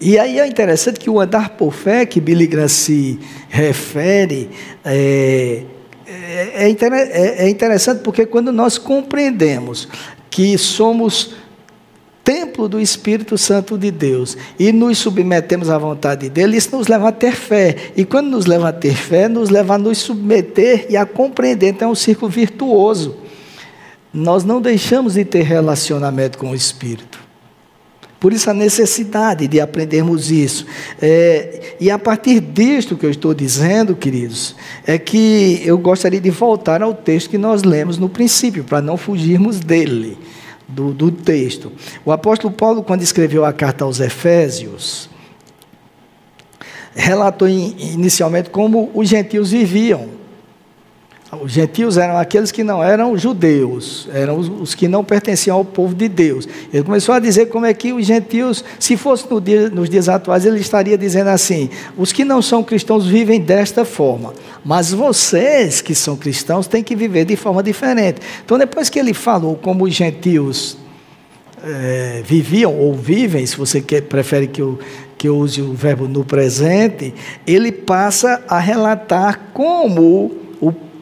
E 0.01 0.21
aí 0.21 0.39
é 0.39 0.47
interessante 0.47 1.01
que 1.01 1.11
o 1.11 1.19
andar 1.19 1.57
por 1.57 1.73
fé 1.73 2.07
que 2.07 2.21
Billy 2.21 2.47
Graham 2.47 2.69
se 2.69 3.19
refere 3.49 4.49
é, 4.85 5.65
é, 6.07 6.71
é, 6.71 6.71
é, 6.71 7.45
é 7.47 7.49
interessante 7.49 8.03
porque 8.03 8.25
quando 8.25 8.53
nós 8.53 8.79
compreendemos 8.79 9.89
que 10.37 10.59
somos 10.59 11.31
templo 12.23 12.69
do 12.69 12.79
Espírito 12.79 13.39
Santo 13.39 13.79
de 13.79 13.91
Deus 13.91 14.37
e 14.59 14.71
nos 14.71 14.99
submetemos 14.99 15.71
à 15.71 15.79
vontade 15.79 16.29
dele, 16.29 16.59
isso 16.59 16.77
nos 16.77 16.89
leva 16.89 17.09
a 17.09 17.13
ter 17.13 17.33
fé. 17.33 17.93
E 17.97 18.05
quando 18.05 18.29
nos 18.29 18.45
leva 18.45 18.69
a 18.69 18.73
ter 18.73 18.95
fé, 18.95 19.31
nos 19.31 19.49
leva 19.49 19.77
a 19.77 19.79
nos 19.79 19.97
submeter 19.97 20.89
e 20.91 20.97
a 20.97 21.07
compreender. 21.07 21.69
Então 21.69 21.89
é 21.89 21.91
um 21.91 21.95
círculo 21.95 22.31
virtuoso. 22.31 23.17
Nós 24.13 24.45
não 24.45 24.61
deixamos 24.61 25.15
de 25.15 25.25
ter 25.25 25.41
relacionamento 25.41 26.37
com 26.37 26.51
o 26.51 26.55
Espírito. 26.55 27.19
Por 28.19 28.33
isso 28.33 28.49
a 28.49 28.55
necessidade 28.55 29.47
de 29.47 29.61
aprendermos 29.61 30.31
isso. 30.31 30.67
É, 31.01 31.75
e 31.79 31.91
a 31.91 31.99
partir 31.99 32.41
disto 32.41 32.97
que 32.97 33.05
eu 33.05 33.11
estou 33.11 33.35
dizendo, 33.35 33.95
queridos, 33.95 34.57
é 34.87 34.99
que 34.99 35.61
eu 35.65 35.77
gostaria 35.77 36.21
de 36.21 36.31
voltar 36.31 36.83
ao 36.83 36.95
texto 36.95 37.31
que 37.31 37.39
nós 37.39 37.63
lemos 37.63 37.99
no 37.99 38.09
princípio, 38.09 38.65
para 38.65 38.81
não 38.81 38.97
fugirmos 38.97 39.61
dele 39.61 40.17
do, 40.67 40.93
do 40.93 41.11
texto. 41.11 41.71
O 42.05 42.13
apóstolo 42.13 42.53
Paulo, 42.53 42.83
quando 42.83 43.03
escreveu 43.03 43.45
a 43.45 43.53
carta 43.53 43.85
aos 43.85 44.01
Efésios, 44.01 45.11
relatou 46.95 47.47
inicialmente 47.47 48.49
como 48.49 48.91
os 48.95 49.09
gentios 49.09 49.51
viviam. 49.51 50.16
Os 51.33 51.51
gentios 51.51 51.99
eram 51.99 52.17
aqueles 52.17 52.53
que 52.53 52.63
não 52.63 52.83
eram 52.83 53.19
judeus, 53.19 54.09
eram 54.15 54.39
os, 54.39 54.49
os, 54.49 54.75
que 54.77 54.87
não 54.87 55.03
pertenciam 55.03 55.57
ao 55.57 55.65
povo 55.65 55.93
de 55.93 56.09
Deus. 56.09 56.49
Ele 56.73 56.85
começou 56.85 57.13
a 57.13 57.19
dizer 57.19 57.47
como 57.47 57.67
é 57.67 57.75
que 57.75 57.93
os 57.93 58.07
gentios, 58.07 58.65
se 58.79 58.97
fosse 58.97 59.29
no 59.29 59.41
dia, 59.41 59.69
nos 59.69 59.91
dias 59.91 60.09
atuais, 60.09 60.47
ele 60.47 60.61
estaria 60.61 60.97
dizendo 60.97 61.31
assim: 61.31 61.69
os 61.97 62.13
que 62.13 62.25
não 62.25 62.41
são 62.41 62.63
cristãos 62.63 63.07
vivem 63.07 63.41
desta 63.41 63.85
forma, 63.85 64.35
mas 64.65 64.93
vocês 64.93 65.81
que 65.81 65.97
são 65.97 66.17
cristãos 66.17 66.69
têm 66.69 66.83
que 66.83 66.95
viver 66.95 67.25
de 67.25 67.35
forma 67.35 67.61
diferente. 67.61 68.21
Então, 68.45 68.57
depois 68.57 68.89
que 68.89 68.99
ele 68.99 69.13
falou 69.13 69.57
como 69.57 69.85
os 69.85 69.93
gentios 69.93 70.79
é, 71.65 72.23
viviam 72.25 72.79
ou 72.79 72.95
vivem, 72.95 73.45
se 73.45 73.57
você 73.57 73.81
quer, 73.81 74.03
prefere 74.03 74.47
que 74.47 74.63
eu, 74.63 74.79
que 75.19 75.27
eu 75.27 75.37
use 75.37 75.61
o 75.61 75.75
verbo 75.75 76.07
no 76.07 76.25
presente, 76.25 77.13
ele 77.45 77.73
passa 77.73 78.45
a 78.47 78.61
relatar 78.61 79.51
como 79.53 80.46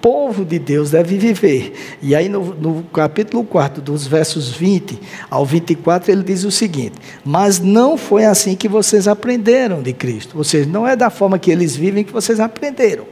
povo 0.05 0.45
de 0.45 0.59
Deus 0.59 0.91
deve 0.91 1.17
viver. 1.17 1.73
E 2.03 2.15
aí, 2.15 2.29
no, 2.29 2.53
no, 2.55 2.83
capítulo 2.83 3.43
4, 3.43 3.81
dos 3.81 4.07
versos 4.07 4.51
20 4.51 5.01
ao 5.31 5.47
24, 5.47 6.13
ele 6.13 6.23
diz 6.23 6.45
o 6.45 6.51
seguinte: 6.51 6.93
Mas 7.25 7.59
não 7.59 7.97
foi 7.97 8.27
assim 8.27 8.55
que 8.55 8.69
vocês 8.69 9.09
aprenderam 9.09 9.81
de 9.81 9.95
Cristo. 9.95 10.37
Ou 10.37 10.45
seja, 10.45 10.69
não 10.69 10.87
é 10.87 10.95
da 10.95 11.09
forma 11.09 11.39
que 11.39 11.51
eles 11.51 11.75
vivem 11.75 12.05
que 12.05 12.13
vocês 12.13 12.39
aprenderam. 12.39 13.07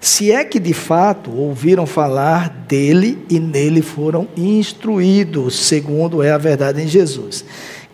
Se 0.00 0.30
é 0.30 0.44
que 0.44 0.60
de 0.60 0.72
fato 0.72 1.32
ouviram 1.36 1.86
falar 1.86 2.48
dele 2.68 3.18
e 3.28 3.40
nele 3.40 3.82
foram 3.82 4.28
instruídos, 4.36 5.58
segundo 5.58 6.22
é 6.22 6.30
a 6.30 6.38
verdade 6.38 6.80
em 6.80 6.86
Jesus. 6.86 7.44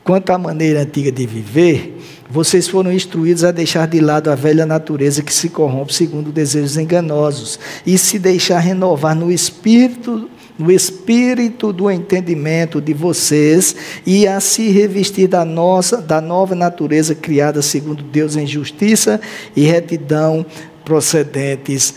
Quanto 0.04 0.30
à 0.30 0.38
maneira 0.38 0.82
antiga 0.82 1.11
de 1.11 1.26
viver, 1.26 1.99
vocês 2.30 2.68
foram 2.68 2.92
instruídos 2.92 3.42
a 3.42 3.50
deixar 3.50 3.87
de 3.87 4.00
lado 4.00 4.30
a 4.30 4.35
velha 4.35 4.66
natureza 4.66 5.23
que 5.23 5.32
se 5.32 5.49
corrompe 5.49 5.94
segundo 5.94 6.30
desejos 6.30 6.76
enganosos 6.76 7.58
e 7.87 7.97
se 7.97 8.18
deixar 8.18 8.58
renovar 8.58 9.14
no 9.14 9.30
espírito 9.30 10.28
no 10.58 10.73
espírito 10.73 11.73
do 11.73 11.88
entendimento 11.88 12.80
de 12.80 12.92
vocês 12.92 13.76
e 14.04 14.26
a 14.26 14.40
se 14.40 14.70
revestir 14.70 15.28
da 15.28 15.44
nossa 15.44 15.99
da 15.99 16.20
nova 16.20 16.54
natureza 16.54 17.14
criada 17.14 17.62
segundo 17.62 18.02
Deus 18.02 18.35
em 18.35 18.47
justiça 18.47 19.20
e 19.54 19.62
retidão 19.62 20.44
procedentes 20.85 21.94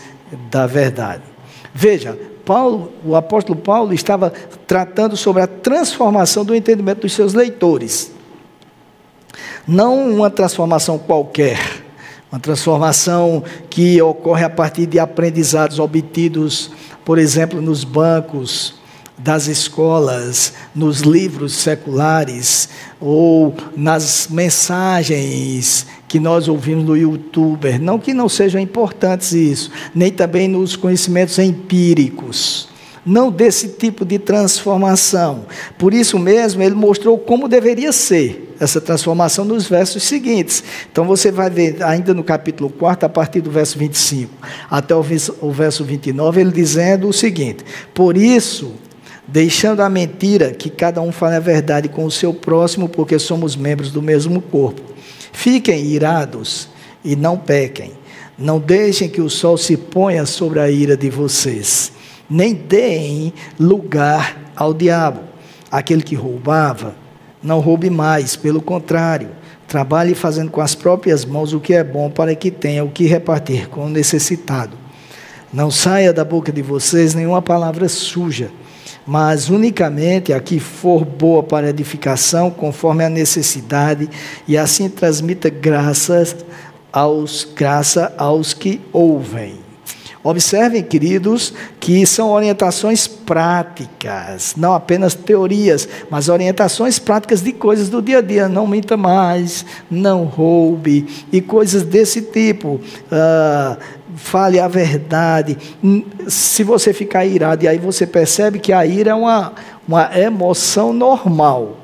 da 0.50 0.66
verdade. 0.66 1.22
Veja, 1.74 2.16
Paulo, 2.44 2.92
o 3.04 3.16
apóstolo 3.16 3.58
Paulo 3.58 3.92
estava 3.92 4.32
tratando 4.66 5.16
sobre 5.16 5.42
a 5.42 5.46
transformação 5.46 6.44
do 6.44 6.54
entendimento 6.54 7.02
dos 7.02 7.12
seus 7.12 7.34
leitores. 7.34 8.12
Não 9.66 10.10
uma 10.10 10.30
transformação 10.30 10.98
qualquer, 10.98 11.58
Uma 12.30 12.40
transformação 12.40 13.44
que 13.68 14.00
ocorre 14.00 14.42
a 14.42 14.48
partir 14.48 14.86
de 14.86 14.98
aprendizados 14.98 15.78
obtidos, 15.78 16.70
por 17.04 17.18
exemplo, 17.18 17.60
nos 17.60 17.84
bancos 17.84 18.74
das 19.18 19.48
escolas, 19.48 20.54
nos 20.74 21.00
livros 21.00 21.52
seculares 21.52 22.70
ou 22.98 23.54
nas 23.76 24.28
mensagens 24.30 25.86
que 26.08 26.18
nós 26.18 26.48
ouvimos 26.48 26.84
no 26.84 26.96
YouTube. 26.96 27.78
Não 27.78 27.98
que 27.98 28.14
não 28.14 28.30
sejam 28.30 28.58
importantes 28.60 29.32
isso, 29.32 29.70
nem 29.94 30.10
também 30.10 30.48
nos 30.48 30.74
conhecimentos 30.74 31.38
empíricos 31.38 32.71
não 33.04 33.30
desse 33.30 33.68
tipo 33.68 34.04
de 34.04 34.18
transformação. 34.18 35.44
Por 35.78 35.92
isso 35.92 36.18
mesmo, 36.18 36.62
ele 36.62 36.74
mostrou 36.74 37.18
como 37.18 37.48
deveria 37.48 37.92
ser 37.92 38.54
essa 38.60 38.80
transformação 38.80 39.44
nos 39.44 39.66
versos 39.66 40.04
seguintes. 40.04 40.62
Então 40.90 41.04
você 41.04 41.32
vai 41.32 41.50
ver, 41.50 41.82
ainda 41.82 42.14
no 42.14 42.22
capítulo 42.22 42.70
4, 42.70 43.06
a 43.06 43.08
partir 43.08 43.40
do 43.40 43.50
verso 43.50 43.78
25 43.78 44.32
até 44.70 44.94
o 44.94 45.02
verso 45.50 45.84
29, 45.84 46.40
ele 46.40 46.52
dizendo 46.52 47.08
o 47.08 47.12
seguinte: 47.12 47.64
Por 47.92 48.16
isso, 48.16 48.72
deixando 49.26 49.80
a 49.80 49.90
mentira, 49.90 50.52
que 50.52 50.70
cada 50.70 51.00
um 51.00 51.10
fale 51.10 51.36
a 51.36 51.40
verdade 51.40 51.88
com 51.88 52.04
o 52.04 52.10
seu 52.10 52.32
próximo, 52.32 52.88
porque 52.88 53.18
somos 53.18 53.56
membros 53.56 53.90
do 53.90 54.00
mesmo 54.00 54.40
corpo. 54.40 54.80
Fiquem 55.32 55.86
irados 55.86 56.68
e 57.04 57.16
não 57.16 57.36
pequem. 57.36 57.92
Não 58.38 58.58
deixem 58.58 59.08
que 59.08 59.20
o 59.20 59.28
sol 59.28 59.58
se 59.58 59.76
ponha 59.76 60.24
sobre 60.24 60.58
a 60.60 60.70
ira 60.70 60.96
de 60.96 61.10
vocês 61.10 61.92
nem 62.28 62.54
deem 62.54 63.32
lugar 63.58 64.52
ao 64.56 64.72
diabo. 64.72 65.20
Aquele 65.70 66.02
que 66.02 66.14
roubava, 66.14 66.94
não 67.42 67.60
roube 67.60 67.90
mais, 67.90 68.36
pelo 68.36 68.60
contrário, 68.60 69.30
trabalhe 69.66 70.14
fazendo 70.14 70.50
com 70.50 70.60
as 70.60 70.74
próprias 70.74 71.24
mãos 71.24 71.52
o 71.52 71.60
que 71.60 71.72
é 71.72 71.82
bom 71.82 72.10
para 72.10 72.34
que 72.34 72.50
tenha 72.50 72.84
o 72.84 72.90
que 72.90 73.06
repartir 73.06 73.68
com 73.68 73.86
o 73.86 73.88
necessitado. 73.88 74.76
Não 75.52 75.70
saia 75.70 76.12
da 76.12 76.24
boca 76.24 76.52
de 76.52 76.62
vocês 76.62 77.14
nenhuma 77.14 77.42
palavra 77.42 77.88
suja, 77.88 78.50
mas 79.06 79.48
unicamente 79.48 80.32
a 80.32 80.40
que 80.40 80.60
for 80.60 81.04
boa 81.04 81.42
para 81.42 81.70
edificação, 81.70 82.50
conforme 82.50 83.04
a 83.04 83.08
necessidade, 83.08 84.08
e 84.46 84.56
assim 84.56 84.88
transmita 84.88 85.50
graças 85.50 86.36
aos, 86.92 87.48
graça 87.54 88.12
aos 88.16 88.54
que 88.54 88.80
ouvem. 88.92 89.61
Observem, 90.24 90.84
queridos, 90.84 91.52
que 91.80 92.06
são 92.06 92.30
orientações 92.30 93.08
práticas, 93.08 94.54
não 94.56 94.72
apenas 94.72 95.14
teorias, 95.14 95.88
mas 96.08 96.28
orientações 96.28 96.96
práticas 97.00 97.42
de 97.42 97.52
coisas 97.52 97.88
do 97.88 98.00
dia 98.00 98.18
a 98.18 98.20
dia. 98.20 98.48
Não 98.48 98.64
minta 98.64 98.96
mais, 98.96 99.66
não 99.90 100.22
roube 100.22 101.06
e 101.32 101.40
coisas 101.40 101.82
desse 101.82 102.22
tipo. 102.22 102.80
Uh, 103.10 103.76
fale 104.14 104.60
a 104.60 104.68
verdade. 104.68 105.58
Se 106.28 106.62
você 106.62 106.92
ficar 106.92 107.26
irado, 107.26 107.64
e 107.64 107.68
aí 107.68 107.78
você 107.78 108.06
percebe 108.06 108.60
que 108.60 108.72
a 108.72 108.86
ira 108.86 109.10
é 109.10 109.14
uma, 109.14 109.52
uma 109.88 110.16
emoção 110.16 110.92
normal. 110.92 111.78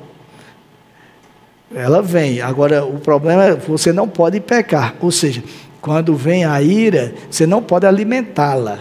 Ela 1.75 2.00
vem. 2.00 2.40
Agora, 2.40 2.85
o 2.85 3.00
problema 3.00 3.45
é 3.45 3.57
que 3.57 3.68
você 3.68 3.92
não 3.92 4.09
pode 4.09 4.40
pecar. 4.40 4.95
Ou 5.00 5.11
seja, 5.11 5.42
quando 5.80 6.14
vem 6.14 6.44
a 6.44 6.61
ira, 6.61 7.14
você 7.30 7.47
não 7.47 7.62
pode 7.62 7.87
alimentá-la. 7.87 8.78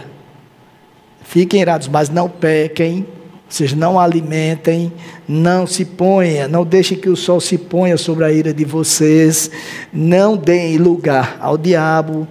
Fiquem 1.22 1.60
irados, 1.60 1.88
mas 1.88 2.08
não 2.08 2.28
pequem, 2.28 3.06
vocês 3.48 3.72
não 3.72 3.98
alimentem, 3.98 4.92
não 5.26 5.66
se 5.66 5.84
ponha, 5.84 6.48
não 6.48 6.64
deixem 6.64 6.98
que 6.98 7.08
o 7.08 7.16
sol 7.16 7.40
se 7.40 7.56
ponha 7.56 7.96
sobre 7.96 8.24
a 8.24 8.32
ira 8.32 8.52
de 8.52 8.64
vocês, 8.64 9.50
não 9.92 10.36
deem 10.36 10.76
lugar 10.76 11.38
ao 11.40 11.56
diabo. 11.56 12.26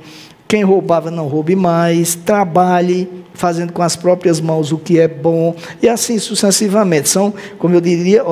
Quem 0.48 0.64
roubava 0.64 1.10
não 1.10 1.28
roube 1.28 1.56
mais, 1.56 2.16
trabalhe 2.16 3.10
fazendo 3.38 3.72
com 3.72 3.82
as 3.82 3.96
próprias 3.96 4.42
mãos 4.42 4.72
o 4.72 4.78
que 4.78 5.00
é 5.00 5.08
bom, 5.08 5.56
e 5.82 5.88
assim 5.88 6.20
sucessivamente. 6.20 7.08
São, 7.08 7.34
como 7.58 7.76
eu 7.76 7.82
diria, 7.82 8.24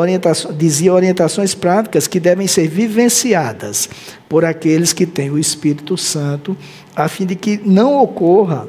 dizia, 0.57 0.93
orientações 0.93 1.53
práticas 1.53 2.07
que 2.07 2.19
devem 2.19 2.47
ser 2.47 2.67
vivenciadas 2.67 3.87
por 4.27 4.43
aqueles 4.43 4.91
que 4.91 5.05
têm 5.05 5.29
o 5.29 5.37
Espírito 5.37 5.95
Santo, 5.95 6.57
a 6.95 7.07
fim 7.07 7.25
de 7.25 7.35
que 7.35 7.61
não 7.63 7.97
ocorra 8.01 8.67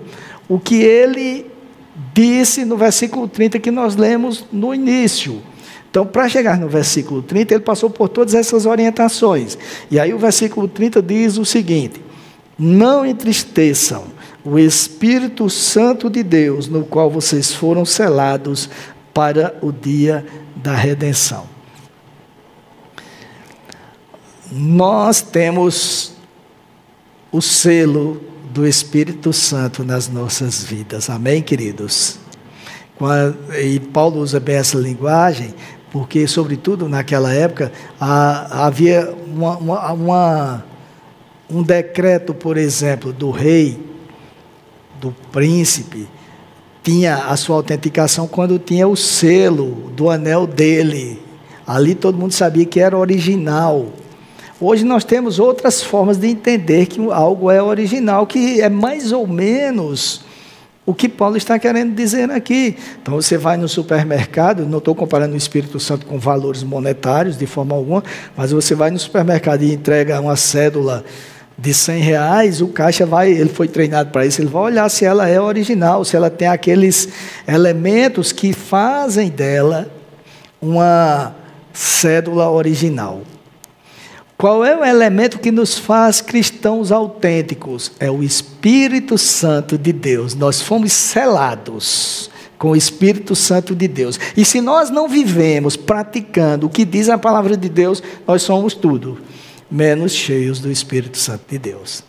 o 0.49 0.59
que 0.59 0.77
ele 0.77 1.47
disse 2.13 2.65
no 2.65 2.77
versículo 2.77 3.27
30 3.27 3.59
que 3.59 3.71
nós 3.71 3.97
lemos 3.97 4.45
no 4.53 4.75
início. 4.75 5.43
Então, 5.91 6.05
para 6.05 6.29
chegar 6.29 6.59
no 6.59 6.69
versículo 6.69 7.23
30, 7.23 7.55
ele 7.55 7.63
passou 7.63 7.89
por 7.89 8.11
todas 8.11 8.35
essas 8.35 8.67
orientações. 8.67 9.57
E 9.91 9.99
aí 9.99 10.13
o 10.13 10.19
versículo 10.19 10.69
30 10.69 11.01
diz 11.01 11.39
o 11.39 11.45
seguinte: 11.45 12.03
Não 12.59 13.07
entristeçam 13.07 14.05
o 14.47 14.61
Espírito 14.61 15.51
Santo 15.51 16.09
de 16.09 16.23
Deus, 16.23 16.69
no 16.69 16.85
qual 16.85 17.11
vocês 17.11 17.53
foram 17.53 17.85
selados 17.85 18.71
para 19.13 19.59
o 19.61 19.73
dia 19.73 20.25
da 20.55 20.73
redenção. 20.73 21.49
Nós 24.53 25.21
temos 25.21 26.13
o 27.33 27.43
selo 27.43 28.23
do 28.55 28.65
Espírito 28.65 29.33
Santo 29.33 29.83
nas 29.83 30.09
nossas 30.09 30.63
vidas, 30.63 31.11
amém, 31.11 31.43
queridos? 31.43 32.21
E 33.61 33.81
Paulo 33.81 34.21
usa 34.21 34.39
bem 34.39 34.55
essa 34.55 34.79
linguagem, 34.79 35.53
porque, 35.91 36.25
sobretudo 36.29 36.89
naquela 36.89 37.35
época, 37.35 37.73
havia 37.99 39.13
uma, 39.27 39.57
uma, 39.57 39.93
uma, 39.93 40.65
um 41.51 41.65
decreto, 41.65 42.33
por 42.33 42.57
exemplo, 42.57 43.13
do 43.13 43.33
rei 43.33 43.96
do 45.07 45.15
príncipe 45.31 46.09
tinha 46.83 47.17
a 47.17 47.37
sua 47.37 47.57
autenticação 47.57 48.29
quando 48.29 48.59
tinha 48.59 48.87
o 48.87 48.97
selo 48.97 49.91
do 49.97 50.09
anel 50.09 50.47
dele. 50.47 51.21
Ali 51.67 51.97
todo 51.97 52.17
mundo 52.17 52.33
sabia 52.33 52.65
que 52.65 52.79
era 52.79 52.97
original. 52.97 53.87
Hoje 54.61 54.85
nós 54.85 55.03
temos 55.03 55.41
outras 55.41 55.83
formas 55.83 56.17
de 56.17 56.29
entender 56.29 56.87
que 56.87 57.01
algo 57.11 57.51
é 57.51 57.61
original, 57.61 58.25
que 58.25 58.61
é 58.61 58.69
mais 58.69 59.11
ou 59.11 59.27
menos 59.27 60.25
o 60.87 60.95
que 60.95 61.09
Paulo 61.09 61.37
está 61.37 61.59
querendo 61.59 61.93
dizer 61.93 62.31
aqui. 62.31 62.77
Então 63.03 63.15
você 63.15 63.37
vai 63.37 63.57
no 63.57 63.69
supermercado, 63.69 64.65
não 64.65 64.79
estou 64.79 64.95
comparando 64.95 65.35
o 65.35 65.37
Espírito 65.37 65.81
Santo 65.81 66.07
com 66.07 66.21
valores 66.21 66.63
monetários 66.63 67.37
de 67.37 67.47
forma 67.47 67.75
alguma, 67.75 68.05
mas 68.37 68.53
você 68.53 68.77
vai 68.77 68.93
no 68.93 68.99
supermercado 68.99 69.63
e 69.63 69.75
entrega 69.75 70.21
uma 70.21 70.37
cédula 70.37 71.05
de 71.59 71.73
100 71.73 72.03
reais, 72.03 72.61
o 72.61 72.69
caixa 72.69 73.07
vai, 73.07 73.31
ele 73.31 73.49
foi 73.49 73.67
treinado 73.67 74.11
para 74.11 74.27
isso, 74.27 74.41
ele 74.41 74.49
vai 74.49 74.63
olhar 74.63 74.89
se 74.91 75.05
ela 75.05 75.27
é 75.27 75.41
original, 75.41 76.05
se 76.05 76.15
ela 76.15 76.29
tem 76.29 76.49
aqueles 76.49 77.09
elementos 77.49 78.31
que 78.31 78.53
fazem 78.53 79.31
dela 79.31 79.91
uma 80.61 81.35
cédula 81.73 82.51
original. 82.51 83.23
Qual 84.37 84.63
é 84.63 84.77
o 84.77 84.85
elemento 84.85 85.39
que 85.39 85.51
nos 85.51 85.79
faz 85.79 86.21
cristãos 86.21 86.93
autênticos? 86.93 87.93
É 87.99 88.11
o 88.11 88.23
Espírito 88.23 89.17
Santo 89.17 89.79
de 89.79 89.95
Deus. 89.95 90.35
Nós 90.35 90.61
fomos 90.61 90.93
selados 90.93 92.31
com 92.59 92.73
o 92.73 92.77
Espírito 92.77 93.35
Santo 93.35 93.75
de 93.75 93.89
Deus. 93.89 94.21
E 94.37 94.45
se 94.45 94.61
nós 94.61 94.91
não 94.91 95.09
vivemos 95.09 95.75
praticando 95.75 96.67
o 96.67 96.71
que 96.71 96.85
diz 96.85 97.09
a 97.09 97.17
palavra 97.17 97.57
de 97.57 97.69
Deus, 97.71 98.03
nós 98.27 98.43
somos 98.43 98.75
tudo 98.75 99.19
menos 99.71 100.13
cheios 100.13 100.61
do 100.61 100.71
Espírito 100.71 101.19
Santo 101.19 101.45
de 101.49 101.59
Deus. 101.59 102.03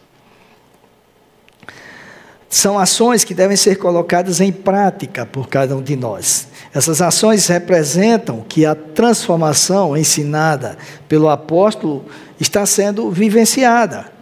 São 2.50 2.80
ações 2.80 3.24
que 3.24 3.34
devem 3.34 3.58
ser 3.58 3.76
colocadas 3.76 4.40
em 4.40 4.52
prática 4.52 5.26
por 5.26 5.50
cada 5.50 5.76
um 5.76 5.82
de 5.82 5.96
nós. 5.96 6.48
Essas 6.74 7.02
ações 7.02 7.46
representam 7.48 8.46
que 8.48 8.66
a 8.66 8.74
transformação 8.74 9.98
ensinada 9.98 10.78
pelo 11.10 11.30
apóstolo 11.30 12.06
está 12.40 12.66
sendo 12.66 13.12
vivenciada 13.12 14.17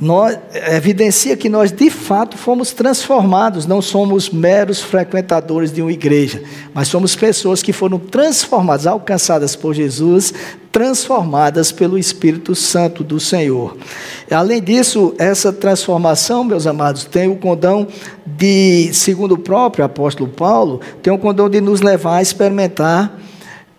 nós, 0.00 0.36
evidencia 0.70 1.36
que 1.36 1.48
nós 1.48 1.70
de 1.70 1.88
fato 1.88 2.36
fomos 2.36 2.72
transformados, 2.72 3.66
não 3.66 3.80
somos 3.80 4.30
meros 4.30 4.80
frequentadores 4.80 5.72
de 5.72 5.80
uma 5.80 5.92
igreja, 5.92 6.42
mas 6.74 6.88
somos 6.88 7.14
pessoas 7.14 7.62
que 7.62 7.72
foram 7.72 7.98
transformadas, 7.98 8.86
alcançadas 8.86 9.54
por 9.54 9.74
Jesus, 9.74 10.34
transformadas 10.72 11.70
pelo 11.70 11.98
Espírito 11.98 12.54
Santo 12.54 13.04
do 13.04 13.20
Senhor. 13.20 13.76
Além 14.30 14.60
disso, 14.60 15.14
essa 15.18 15.52
transformação, 15.52 16.42
meus 16.42 16.66
amados, 16.66 17.04
tem 17.04 17.28
o 17.28 17.36
condão 17.36 17.86
de, 18.26 18.90
segundo 18.92 19.32
o 19.32 19.38
próprio 19.38 19.84
apóstolo 19.84 20.30
Paulo, 20.30 20.80
tem 21.02 21.12
o 21.12 21.18
condão 21.18 21.48
de 21.48 21.60
nos 21.60 21.80
levar 21.80 22.16
a 22.16 22.22
experimentar 22.22 23.20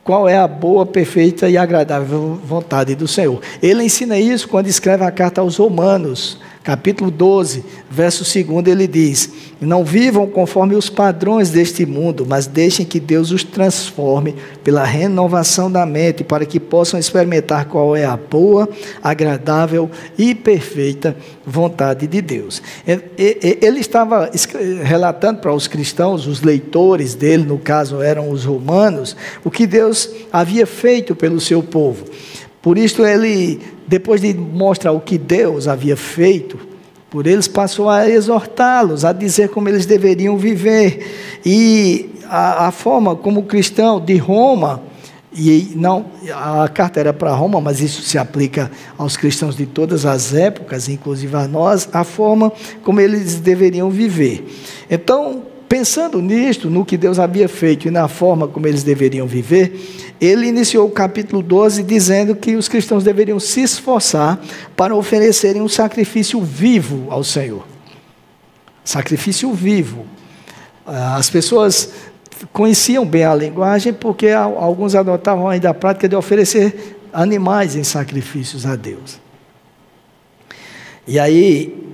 qual 0.03 0.27
é 0.27 0.37
a 0.37 0.47
boa, 0.47 0.85
perfeita 0.85 1.49
e 1.49 1.57
agradável 1.57 2.39
vontade 2.43 2.93
do 2.93 3.07
Senhor. 3.07 3.41
Ele 3.61 3.83
ensina 3.83 4.19
isso 4.19 4.47
quando 4.47 4.67
escreve 4.67 5.03
a 5.03 5.11
carta 5.11 5.41
aos 5.41 5.57
Romanos, 5.57 6.37
capítulo 6.63 7.11
12, 7.11 7.63
verso 7.89 8.23
2, 8.23 8.67
ele 8.67 8.87
diz: 8.87 9.29
Não 9.59 9.83
vivam 9.83 10.25
conforme 10.25 10.75
os 10.75 10.89
padrões 10.89 11.49
deste 11.49 11.85
mundo, 11.85 12.25
mas 12.27 12.47
deixem 12.47 12.85
que 12.85 12.99
Deus 12.99 13.31
os 13.31 13.43
transforme 13.43 14.35
pela 14.63 14.85
renovação 14.85 15.69
da 15.69 15.85
mente, 15.85 16.23
para 16.23 16.45
que 16.45 16.59
possam 16.59 16.99
experimentar 16.99 17.65
qual 17.65 17.95
é 17.95 18.05
a 18.05 18.15
boa, 18.15 18.69
agradável 19.03 19.91
e 20.17 20.33
perfeita 20.33 21.15
vontade 21.45 22.07
de 22.07 22.21
Deus. 22.21 22.61
Ele 22.87 23.79
estava 23.79 24.31
relatando 24.83 25.41
para 25.41 25.53
os 25.53 25.67
cristãos, 25.67 26.25
os 26.25 26.41
leitores 26.41 27.13
dele, 27.13 27.43
no 27.43 27.59
caso 27.59 28.01
eram 28.01 28.29
os 28.29 28.45
romanos, 28.45 29.15
o 29.43 29.51
que 29.51 29.67
Deus 29.67 30.09
havia 30.31 30.65
feito 30.65 31.13
pelo 31.13 31.41
seu 31.41 31.61
povo. 31.61 32.05
Por 32.61 32.77
isso 32.77 33.05
ele, 33.05 33.59
depois 33.87 34.21
de 34.21 34.33
mostrar 34.33 34.91
o 34.91 34.99
que 34.99 35.17
Deus 35.17 35.67
havia 35.67 35.95
feito, 35.95 36.57
por 37.09 37.27
eles 37.27 37.47
passou 37.47 37.89
a 37.89 38.09
exortá-los, 38.09 39.05
a 39.05 39.13
dizer 39.13 39.49
como 39.49 39.69
eles 39.69 39.85
deveriam 39.85 40.35
viver. 40.35 41.39
E 41.45 42.09
a, 42.27 42.67
a 42.67 42.71
forma 42.71 43.15
como 43.15 43.43
cristão 43.43 43.99
de 43.99 44.17
Roma, 44.17 44.81
e 45.35 45.73
não, 45.75 46.05
a 46.33 46.67
carta 46.67 46.99
era 46.99 47.13
para 47.13 47.33
Roma, 47.33 47.61
mas 47.61 47.81
isso 47.81 48.01
se 48.01 48.17
aplica 48.17 48.71
aos 48.97 49.15
cristãos 49.15 49.55
de 49.55 49.65
todas 49.65 50.05
as 50.05 50.33
épocas, 50.33 50.89
inclusive 50.89 51.35
a 51.35 51.47
nós, 51.47 51.87
a 51.93 52.03
forma 52.03 52.51
como 52.83 52.99
eles 52.99 53.39
deveriam 53.39 53.89
viver. 53.89 54.45
Então, 54.89 55.43
Pensando 55.73 56.21
nisto, 56.21 56.69
no 56.69 56.85
que 56.85 56.95
Deus 56.95 57.17
havia 57.17 57.49
feito 57.49 57.87
e 57.87 57.91
na 57.91 58.07
forma 58.07 58.47
como 58.47 58.67
eles 58.67 58.83
deveriam 58.83 59.25
viver, 59.25 59.73
ele 60.19 60.47
iniciou 60.47 60.87
o 60.87 60.91
capítulo 60.91 61.41
12 61.41 61.83
dizendo 61.83 62.35
que 62.35 62.55
os 62.55 62.67
cristãos 62.67 63.03
deveriam 63.03 63.39
se 63.39 63.61
esforçar 63.61 64.39
para 64.75 64.95
oferecerem 64.95 65.61
um 65.61 65.67
sacrifício 65.67 66.41
vivo 66.41 67.07
ao 67.09 67.23
Senhor. 67.23 67.65
Sacrifício 68.83 69.51
vivo. 69.53 70.05
Ah, 70.85 71.15
as 71.15 71.29
pessoas 71.29 71.91
conheciam 72.51 73.05
bem 73.05 73.23
a 73.23 73.33
linguagem 73.33 73.93
porque 73.93 74.29
alguns 74.29 74.95
adotavam 74.95 75.47
ainda 75.47 75.69
a 75.69 75.73
prática 75.73 76.09
de 76.09 76.15
oferecer 76.15 76.97
animais 77.11 77.75
em 77.75 77.83
sacrifícios 77.83 78.65
a 78.65 78.75
Deus. 78.75 79.19
E 81.07 81.19
aí, 81.19 81.92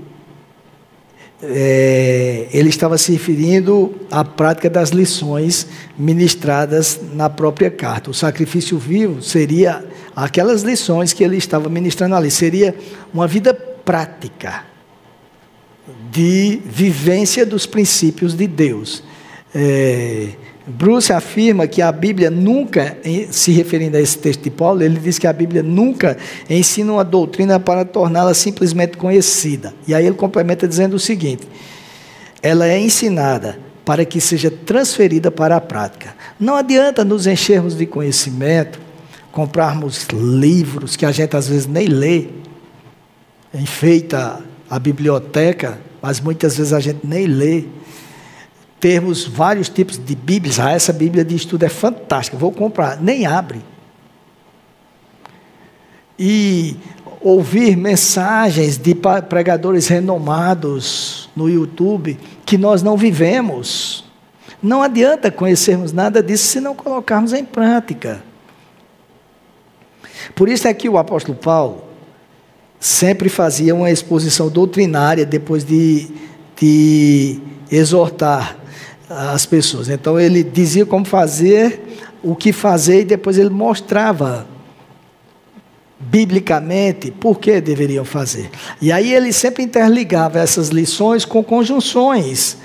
é, 1.42 2.48
ele 2.52 2.70
estava 2.70 2.98
se 2.98 3.12
referindo 3.12 3.96
à 4.12 4.24
prática 4.24 4.70
das 4.70 4.90
lições 4.90 5.68
ministradas 5.98 7.00
na 7.14 7.30
própria 7.30 7.72
carta. 7.72 8.12
O 8.12 8.14
sacrifício 8.14 8.78
vivo 8.78 9.22
seria 9.22 9.86
aquelas 10.16 10.64
lições 10.64 11.14
que 11.14 11.24
ele 11.24 11.38
estava 11.38 11.70
ministrando 11.70 12.16
ali, 12.16 12.30
seria 12.30 12.76
uma 13.14 13.28
vida 13.28 13.54
prática 13.54 14.66
de 16.12 16.62
vivência 16.66 17.46
dos 17.46 17.66
princípios 17.66 18.34
de 18.34 18.48
Deus. 18.48 19.04
É, 19.54 20.30
Bruce 20.70 21.12
afirma 21.12 21.66
que 21.66 21.82
a 21.82 21.92
Bíblia 21.92 22.30
nunca, 22.30 22.96
se 23.32 23.52
referindo 23.52 23.98
a 23.98 24.00
esse 24.00 24.18
texto 24.18 24.44
de 24.44 24.52
Paulo, 24.52 24.84
ele 24.84 25.00
diz 25.00 25.18
que 25.18 25.26
a 25.26 25.34
Bíblia 25.34 25.64
nunca 25.64 26.16
ensina 26.48 26.94
uma 26.94 27.04
doutrina 27.04 27.60
para 27.60 27.84
torná-la 27.84 28.36
simplesmente 28.36 28.96
conhecida. 28.96 29.74
E 29.88 29.96
aí 29.96 30.06
ele 30.06 30.16
complementa 30.16 30.68
dizendo 30.68 30.96
o 30.96 31.00
seguinte: 31.00 31.48
ela 32.42 32.68
é 32.68 32.80
ensinada 32.80 33.58
para 33.84 34.06
que 34.06 34.22
seja 34.22 34.52
transferida 34.52 35.32
para 35.32 35.56
a 35.56 35.62
prática. 35.62 36.14
Não 36.40 36.56
adianta 36.56 37.04
nos 37.04 37.26
enchermos 37.26 37.76
de 37.76 37.88
conhecimento, 37.88 38.80
comprarmos 39.32 40.06
livros 40.14 40.96
que 40.96 41.06
a 41.06 41.12
gente 41.12 41.36
às 41.36 41.48
vezes 41.48 41.66
nem 41.66 41.88
lê, 41.88 42.28
enfeita 43.52 44.40
a 44.70 44.78
biblioteca, 44.78 45.80
mas 46.00 46.20
muitas 46.20 46.58
vezes 46.58 46.74
a 46.74 46.80
gente 46.80 47.00
nem 47.04 47.26
lê 47.26 47.64
termos 48.80 49.26
vários 49.26 49.70
tipos 49.70 49.98
de 49.98 50.16
Bíblias. 50.16 50.60
Ah, 50.60 50.72
essa 50.72 50.94
Bíblia 50.94 51.24
de 51.24 51.36
estudo 51.36 51.64
é 51.64 51.70
fantástica, 51.70 52.38
vou 52.38 52.52
comprar. 52.52 53.02
Nem 53.02 53.26
abre. 53.26 53.62
E 56.18 56.76
ouvir 57.22 57.76
mensagens 57.76 58.78
de 58.78 58.96
pregadores 59.28 59.88
renomados 59.88 61.30
no 61.36 61.50
YouTube 61.50 62.18
que 62.46 62.58
nós 62.58 62.82
não 62.82 62.96
vivemos. 62.96 64.06
Não 64.62 64.82
adianta 64.82 65.32
conhecermos 65.32 65.92
nada 65.92 66.22
disso 66.24 66.48
se 66.48 66.60
não 66.60 66.76
colocarmos 66.76 67.34
em 67.34 67.46
prática. 67.46 68.24
Por 70.36 70.50
isso 70.50 70.68
é 70.68 70.74
que 70.74 70.90
o 70.90 70.98
apóstolo 70.98 71.38
Paulo 71.38 71.84
sempre 72.80 73.30
fazia 73.30 73.76
uma 73.76 73.92
exposição 73.92 74.50
doutrinária 74.50 75.26
depois 75.26 75.66
de, 75.66 76.10
de 76.58 77.40
exortar 77.72 78.58
as 79.10 79.46
pessoas. 79.46 79.90
Então 79.90 80.20
ele 80.20 80.44
dizia 80.44 80.86
como 80.86 81.04
fazer, 81.04 81.82
o 82.22 82.36
que 82.36 82.54
fazer 82.54 83.02
e 83.02 83.06
depois 83.06 83.38
ele 83.38 83.50
mostrava 83.50 84.48
biblicamente 86.00 87.12
por 87.12 87.40
que 87.40 87.60
deveriam 87.60 88.06
fazer. 88.06 88.50
E 88.82 88.92
aí 88.92 89.14
ele 89.14 89.34
sempre 89.34 89.64
interligava 89.64 90.40
essas 90.40 90.70
lições 90.70 91.26
com 91.26 91.44
conjunções. 91.44 92.58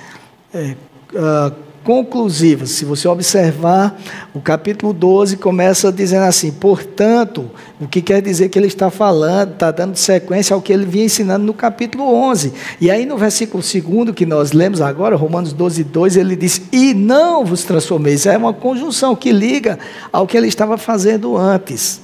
É, 0.53 0.77
uh, 1.15 1.64
conclusivas. 1.85 2.71
Se 2.71 2.85
você 2.85 3.07
observar, 3.07 4.01
o 4.35 4.41
capítulo 4.41 4.93
12 4.93 5.37
começa 5.37 5.93
dizendo 5.93 6.25
assim: 6.25 6.51
portanto, 6.51 7.49
o 7.81 7.87
que 7.87 8.01
quer 8.01 8.23
dizer 8.23 8.49
que 8.49 8.59
ele 8.59 8.67
está 8.67 8.91
falando, 8.91 9.53
está 9.53 9.71
dando 9.71 9.95
sequência 9.95 10.55
ao 10.55 10.63
que 10.63 10.73
ele 10.73 10.87
vinha 10.87 11.05
ensinando 11.05 11.45
no 11.45 11.53
capítulo 11.53 12.05
11. 12.05 12.53
E 12.81 12.91
aí 12.91 13.05
no 13.05 13.19
versículo 13.19 13.63
2 13.63 14.15
que 14.17 14.25
nós 14.25 14.53
lemos 14.53 14.81
agora, 14.81 15.15
Romanos 15.15 15.53
12, 15.53 15.85
2, 15.85 16.17
ele 16.17 16.35
diz: 16.35 16.63
E 16.73 16.95
não 16.95 17.45
vos 17.45 17.63
transformeis. 17.63 18.27
É 18.27 18.37
uma 18.37 18.55
conjunção 18.55 19.15
que 19.15 19.31
liga 19.31 19.79
ao 20.11 20.27
que 20.27 20.37
ele 20.37 20.49
estava 20.49 20.79
fazendo 20.79 21.37
antes. 21.37 22.01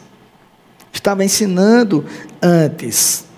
Estava 0.92 1.24
ensinando 1.24 2.04
antes. 2.42 3.29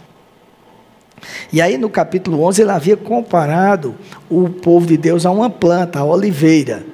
E 1.53 1.61
aí 1.61 1.79
no 1.79 1.89
capítulo 1.89 2.43
11 2.43 2.63
ele 2.63 2.71
havia 2.71 2.97
comparado 2.97 3.95
o 4.31 4.49
povo 4.49 4.87
de 4.87 4.97
Deus 4.97 5.27
a 5.27 5.31
uma 5.31 5.51
planta, 5.51 6.01
a 6.01 6.05
oliveira. 6.05 6.85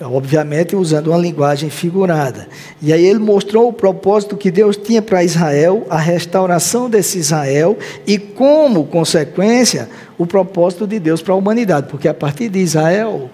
Obviamente 0.00 0.76
usando 0.76 1.08
uma 1.08 1.18
linguagem 1.18 1.70
figurada. 1.70 2.48
E 2.80 2.92
aí 2.92 3.04
ele 3.04 3.18
mostrou 3.18 3.68
o 3.68 3.72
propósito 3.72 4.36
que 4.36 4.48
Deus 4.48 4.76
tinha 4.76 5.02
para 5.02 5.24
Israel, 5.24 5.84
a 5.90 5.98
restauração 5.98 6.88
desse 6.88 7.18
Israel 7.18 7.76
e 8.06 8.16
como 8.16 8.86
consequência 8.86 9.88
o 10.16 10.24
propósito 10.24 10.86
de 10.86 11.00
Deus 11.00 11.20
para 11.20 11.34
a 11.34 11.36
humanidade, 11.36 11.88
porque 11.90 12.06
a 12.06 12.14
partir 12.14 12.48
de 12.48 12.60
Israel 12.60 13.28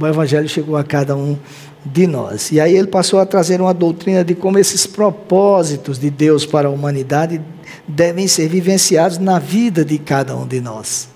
o 0.00 0.06
evangelho 0.06 0.48
chegou 0.48 0.76
a 0.76 0.84
cada 0.84 1.16
um 1.16 1.36
de 1.84 2.06
nós. 2.06 2.52
E 2.52 2.60
aí 2.60 2.76
ele 2.76 2.86
passou 2.86 3.18
a 3.18 3.26
trazer 3.26 3.60
uma 3.60 3.74
doutrina 3.74 4.22
de 4.22 4.34
como 4.34 4.58
esses 4.58 4.86
propósitos 4.86 5.98
de 5.98 6.10
Deus 6.10 6.46
para 6.46 6.68
a 6.68 6.70
humanidade 6.70 7.40
devem 7.88 8.28
ser 8.28 8.48
vivenciados 8.48 9.16
na 9.18 9.38
vida 9.38 9.84
de 9.84 9.98
cada 9.98 10.36
um 10.36 10.46
de 10.46 10.60
nós. 10.60 11.08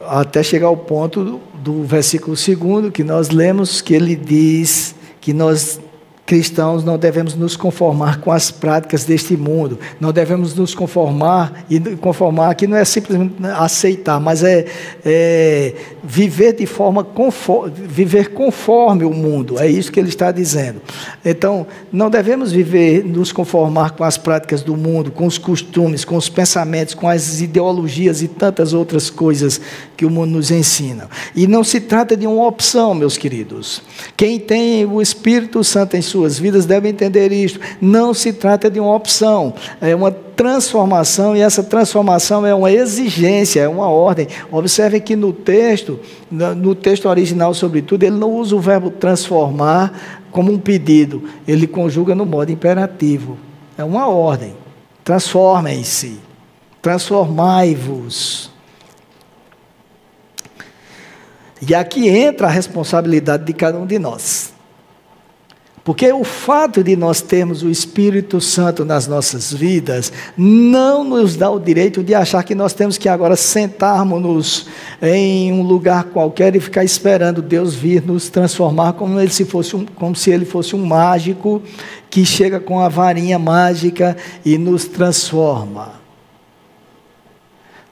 Até 0.00 0.42
chegar 0.42 0.66
ao 0.66 0.76
ponto 0.76 1.24
do, 1.24 1.40
do 1.54 1.84
versículo 1.84 2.36
2 2.36 2.92
que 2.92 3.04
nós 3.04 3.30
lemos, 3.30 3.80
que 3.80 3.94
ele 3.94 4.16
diz 4.16 4.94
que 5.20 5.32
nós 5.32 5.80
cristãos 6.26 6.82
não 6.82 6.98
devemos 6.98 7.36
nos 7.36 7.56
conformar 7.56 8.20
com 8.20 8.32
as 8.32 8.50
práticas 8.50 9.04
deste 9.04 9.36
mundo, 9.36 9.78
não 10.00 10.12
devemos 10.12 10.56
nos 10.56 10.74
conformar, 10.74 11.64
e 11.70 11.78
conformar 11.96 12.50
aqui 12.50 12.66
não 12.66 12.76
é 12.76 12.84
simplesmente 12.84 13.34
aceitar, 13.56 14.20
mas 14.20 14.42
é, 14.42 14.66
é 15.04 15.72
viver 16.02 16.52
de 16.52 16.66
forma 16.66 17.04
conforme, 17.04 17.72
viver 17.76 18.32
conforme 18.32 19.04
o 19.04 19.10
mundo, 19.10 19.58
é 19.60 19.68
isso 19.68 19.92
que 19.92 20.00
ele 20.00 20.08
está 20.08 20.32
dizendo. 20.32 20.82
Então, 21.24 21.64
não 21.92 22.10
devemos 22.10 22.50
viver, 22.50 23.04
nos 23.04 23.30
conformar 23.30 23.92
com 23.92 24.02
as 24.02 24.18
práticas 24.18 24.62
do 24.62 24.76
mundo, 24.76 25.12
com 25.12 25.26
os 25.26 25.38
costumes, 25.38 26.04
com 26.04 26.16
os 26.16 26.28
pensamentos, 26.28 26.94
com 26.94 27.08
as 27.08 27.40
ideologias 27.40 28.20
e 28.20 28.26
tantas 28.26 28.72
outras 28.72 29.08
coisas 29.08 29.60
que 29.96 30.04
o 30.04 30.10
mundo 30.10 30.32
nos 30.32 30.50
ensina. 30.50 31.08
E 31.36 31.46
não 31.46 31.62
se 31.62 31.80
trata 31.80 32.16
de 32.16 32.26
uma 32.26 32.46
opção, 32.46 32.94
meus 32.94 33.16
queridos. 33.16 33.80
Quem 34.16 34.40
tem 34.40 34.84
o 34.84 35.00
Espírito 35.00 35.62
Santo 35.62 35.96
em 35.96 36.02
sua 36.02 36.15
suas 36.16 36.38
vidas 36.38 36.64
devem 36.64 36.92
entender 36.92 37.30
isto. 37.30 37.60
Não 37.78 38.14
se 38.14 38.32
trata 38.32 38.70
de 38.70 38.80
uma 38.80 38.94
opção, 38.94 39.52
é 39.82 39.94
uma 39.94 40.10
transformação, 40.10 41.36
e 41.36 41.40
essa 41.40 41.62
transformação 41.62 42.46
é 42.46 42.54
uma 42.54 42.72
exigência, 42.72 43.60
é 43.60 43.68
uma 43.68 43.86
ordem. 43.86 44.26
Observe 44.50 44.98
que 45.00 45.14
no 45.14 45.30
texto, 45.30 46.00
no 46.30 46.74
texto 46.74 47.06
original, 47.06 47.52
sobretudo, 47.52 48.02
ele 48.02 48.16
não 48.16 48.32
usa 48.32 48.56
o 48.56 48.60
verbo 48.60 48.90
transformar 48.90 50.24
como 50.30 50.50
um 50.50 50.58
pedido, 50.58 51.24
ele 51.46 51.66
conjuga 51.66 52.14
no 52.14 52.24
modo 52.24 52.50
imperativo. 52.50 53.36
É 53.76 53.84
uma 53.84 54.08
ordem. 54.08 54.54
Transformem-se, 55.04 56.18
transformai-vos. 56.80 58.50
E 61.60 61.74
aqui 61.74 62.08
entra 62.08 62.46
a 62.46 62.50
responsabilidade 62.50 63.44
de 63.44 63.52
cada 63.52 63.78
um 63.78 63.86
de 63.86 63.98
nós. 63.98 64.55
Porque 65.86 66.12
o 66.12 66.24
fato 66.24 66.82
de 66.82 66.96
nós 66.96 67.22
termos 67.22 67.62
o 67.62 67.70
Espírito 67.70 68.40
Santo 68.40 68.84
nas 68.84 69.06
nossas 69.06 69.54
vidas 69.54 70.12
não 70.36 71.04
nos 71.04 71.36
dá 71.36 71.48
o 71.48 71.60
direito 71.60 72.02
de 72.02 72.12
achar 72.12 72.42
que 72.42 72.56
nós 72.56 72.72
temos 72.72 72.98
que 72.98 73.08
agora 73.08 73.36
sentarmos-nos 73.36 74.66
em 75.00 75.52
um 75.52 75.62
lugar 75.62 76.02
qualquer 76.06 76.56
e 76.56 76.60
ficar 76.60 76.82
esperando 76.82 77.40
Deus 77.40 77.72
vir 77.76 78.04
nos 78.04 78.28
transformar 78.28 78.94
como, 78.94 79.20
ele 79.20 79.30
se, 79.30 79.44
fosse 79.44 79.76
um, 79.76 79.86
como 79.86 80.16
se 80.16 80.28
ele 80.28 80.44
fosse 80.44 80.74
um 80.74 80.84
mágico 80.84 81.62
que 82.10 82.26
chega 82.26 82.58
com 82.58 82.80
a 82.80 82.88
varinha 82.88 83.38
mágica 83.38 84.16
e 84.44 84.58
nos 84.58 84.86
transforma. 84.86 85.92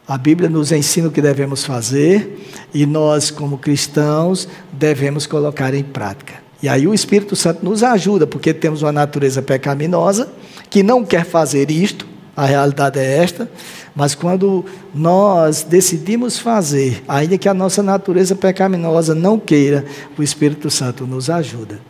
A 0.04 0.18
Bíblia 0.18 0.50
nos 0.50 0.72
ensina 0.72 1.06
o 1.06 1.12
que 1.12 1.22
devemos 1.22 1.64
fazer 1.64 2.44
e 2.74 2.86
nós, 2.86 3.30
como 3.30 3.56
cristãos, 3.56 4.48
devemos 4.72 5.28
colocar 5.28 5.72
em 5.74 5.84
prática. 5.84 6.43
E 6.64 6.68
aí 6.70 6.88
o 6.88 6.94
Espírito 6.94 7.36
Santo 7.36 7.62
nos 7.62 7.82
ajuda, 7.82 8.26
porque 8.26 8.54
temos 8.54 8.80
uma 8.80 8.90
natureza 8.90 9.42
pecaminosa 9.42 10.32
que 10.70 10.82
não 10.82 11.04
quer 11.04 11.22
fazer 11.26 11.70
isto, 11.70 12.06
a 12.34 12.46
realidade 12.46 12.98
é 12.98 13.18
esta, 13.18 13.50
mas 13.94 14.14
quando 14.14 14.64
nós 14.94 15.62
decidimos 15.62 16.38
fazer, 16.38 17.04
ainda 17.06 17.36
que 17.36 17.50
a 17.50 17.52
nossa 17.52 17.82
natureza 17.82 18.34
pecaminosa 18.34 19.14
não 19.14 19.38
queira, 19.38 19.84
o 20.16 20.22
Espírito 20.22 20.70
Santo 20.70 21.06
nos 21.06 21.28
ajuda. 21.28 21.80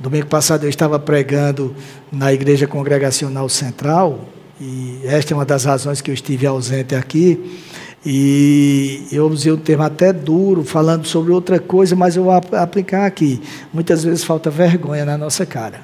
Domingo 0.00 0.26
passado 0.26 0.64
eu 0.64 0.68
estava 0.68 0.98
pregando 0.98 1.72
na 2.10 2.32
Igreja 2.32 2.66
Congregacional 2.66 3.48
Central, 3.48 4.18
e 4.60 5.02
esta 5.04 5.32
é 5.32 5.36
uma 5.36 5.44
das 5.44 5.64
razões 5.64 6.00
que 6.00 6.10
eu 6.10 6.14
estive 6.14 6.44
ausente 6.44 6.96
aqui. 6.96 7.62
E 8.08 9.04
eu 9.10 9.26
usei 9.26 9.50
um 9.50 9.56
termo 9.56 9.82
até 9.82 10.12
duro, 10.12 10.62
falando 10.62 11.04
sobre 11.04 11.32
outra 11.32 11.58
coisa, 11.58 11.96
mas 11.96 12.14
eu 12.14 12.22
vou 12.22 12.32
aplicar 12.32 13.04
aqui. 13.04 13.42
Muitas 13.74 14.04
vezes 14.04 14.22
falta 14.22 14.48
vergonha 14.48 15.04
na 15.04 15.18
nossa 15.18 15.44
cara, 15.44 15.80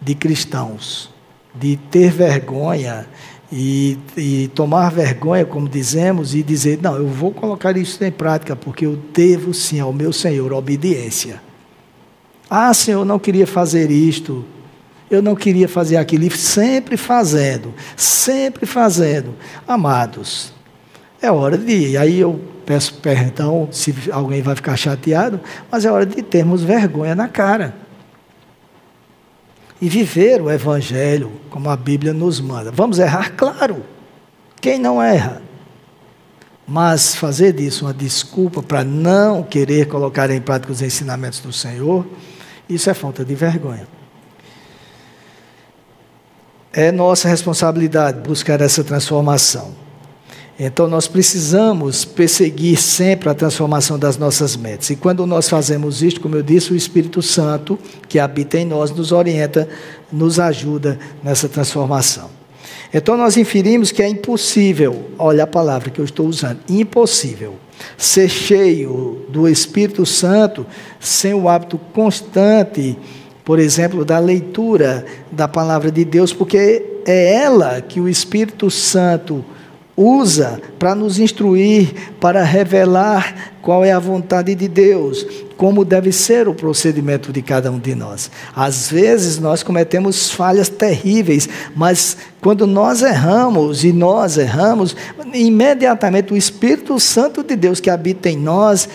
de 0.00 0.14
cristãos, 0.14 1.10
de 1.54 1.76
ter 1.76 2.10
vergonha 2.10 3.06
e, 3.52 3.98
e, 4.16 4.48
tomar 4.54 4.90
vergonha, 4.90 5.44
como 5.44 5.68
dizemos, 5.68 6.34
e 6.34 6.42
dizer: 6.42 6.78
não, 6.80 6.96
eu 6.96 7.06
vou 7.06 7.30
colocar 7.30 7.76
isso 7.76 8.02
em 8.02 8.10
prática, 8.10 8.56
porque 8.56 8.86
eu 8.86 8.98
devo 9.12 9.52
sim 9.52 9.78
ao 9.78 9.92
meu 9.92 10.14
Senhor 10.14 10.50
obediência. 10.50 11.42
Ah, 12.48 12.72
Senhor, 12.72 13.00
eu 13.00 13.04
não 13.04 13.18
queria 13.18 13.46
fazer 13.46 13.90
isto, 13.90 14.46
eu 15.10 15.20
não 15.20 15.34
queria 15.34 15.68
fazer 15.68 15.98
aquilo, 15.98 16.30
sempre 16.30 16.96
fazendo, 16.96 17.74
sempre 17.94 18.64
fazendo. 18.64 19.34
Amados, 19.68 20.56
é 21.20 21.30
hora 21.30 21.56
de 21.56 21.72
ir. 21.72 21.96
Aí 21.98 22.20
eu 22.20 22.40
peço 22.64 22.94
perdão 22.94 23.68
se 23.70 23.94
alguém 24.10 24.42
vai 24.42 24.54
ficar 24.54 24.76
chateado, 24.76 25.40
mas 25.70 25.84
é 25.84 25.90
hora 25.90 26.04
de 26.04 26.22
termos 26.22 26.62
vergonha 26.62 27.14
na 27.14 27.28
cara. 27.28 27.74
E 29.80 29.88
viver 29.88 30.40
o 30.40 30.50
Evangelho 30.50 31.32
como 31.50 31.68
a 31.68 31.76
Bíblia 31.76 32.12
nos 32.12 32.40
manda. 32.40 32.70
Vamos 32.70 32.98
errar? 32.98 33.32
Claro. 33.36 33.84
Quem 34.60 34.78
não 34.78 35.02
erra? 35.02 35.42
Mas 36.66 37.14
fazer 37.14 37.52
disso 37.52 37.84
uma 37.84 37.94
desculpa 37.94 38.62
para 38.62 38.82
não 38.82 39.42
querer 39.42 39.86
colocar 39.86 40.30
em 40.30 40.40
prática 40.40 40.72
os 40.72 40.82
ensinamentos 40.82 41.38
do 41.38 41.52
Senhor, 41.52 42.04
isso 42.68 42.90
é 42.90 42.94
falta 42.94 43.24
de 43.24 43.34
vergonha. 43.34 43.86
É 46.72 46.90
nossa 46.90 47.28
responsabilidade 47.28 48.20
buscar 48.20 48.60
essa 48.60 48.82
transformação. 48.82 49.85
Então 50.58 50.88
nós 50.88 51.06
precisamos 51.06 52.04
perseguir 52.04 52.78
sempre 52.78 53.28
a 53.28 53.34
transformação 53.34 53.98
das 53.98 54.16
nossas 54.16 54.56
mentes. 54.56 54.88
E 54.88 54.96
quando 54.96 55.26
nós 55.26 55.48
fazemos 55.48 56.02
isso, 56.02 56.20
como 56.20 56.34
eu 56.34 56.42
disse, 56.42 56.72
o 56.72 56.76
Espírito 56.76 57.20
Santo 57.20 57.78
que 58.08 58.18
habita 58.18 58.58
em 58.58 58.64
nós 58.64 58.90
nos 58.90 59.12
orienta, 59.12 59.68
nos 60.10 60.40
ajuda 60.40 60.98
nessa 61.22 61.46
transformação. 61.48 62.30
Então 62.92 63.16
nós 63.16 63.36
inferimos 63.36 63.92
que 63.92 64.02
é 64.02 64.08
impossível, 64.08 65.10
olha 65.18 65.44
a 65.44 65.46
palavra 65.46 65.90
que 65.90 66.00
eu 66.00 66.04
estou 66.04 66.26
usando, 66.26 66.60
impossível 66.68 67.56
ser 67.98 68.28
cheio 68.28 69.26
do 69.28 69.46
Espírito 69.46 70.06
Santo 70.06 70.64
sem 70.98 71.34
o 71.34 71.48
hábito 71.48 71.78
constante, 71.92 72.98
por 73.44 73.58
exemplo, 73.58 74.04
da 74.04 74.18
leitura 74.18 75.04
da 75.30 75.46
palavra 75.46 75.90
de 75.90 76.04
Deus, 76.04 76.32
porque 76.32 76.82
é 77.04 77.34
ela 77.34 77.82
que 77.82 78.00
o 78.00 78.08
Espírito 78.08 78.70
Santo 78.70 79.44
usa 79.96 80.60
para 80.78 80.94
nos 80.94 81.18
instruir, 81.18 82.12
para 82.20 82.42
revelar 82.42 83.54
qual 83.62 83.84
é 83.84 83.90
a 83.90 83.98
vontade 83.98 84.54
de 84.54 84.68
Deus, 84.68 85.26
como 85.56 85.84
deve 85.84 86.12
ser 86.12 86.46
o 86.46 86.54
procedimento 86.54 87.32
de 87.32 87.40
cada 87.40 87.70
um 87.72 87.78
de 87.78 87.94
nós. 87.94 88.30
Às 88.54 88.90
vezes 88.90 89.38
nós 89.38 89.62
cometemos 89.62 90.30
falhas 90.30 90.68
terríveis, 90.68 91.48
mas 91.74 92.16
quando 92.40 92.66
nós 92.66 93.02
erramos 93.02 93.82
e 93.82 93.92
nós 93.92 94.36
erramos, 94.36 94.94
imediatamente 95.32 96.32
o 96.32 96.36
Espírito 96.36 97.00
Santo 97.00 97.42
de 97.42 97.56
Deus 97.56 97.80
que 97.80 97.90
habita 97.90 98.28
em 98.28 98.36
nós 98.36 98.88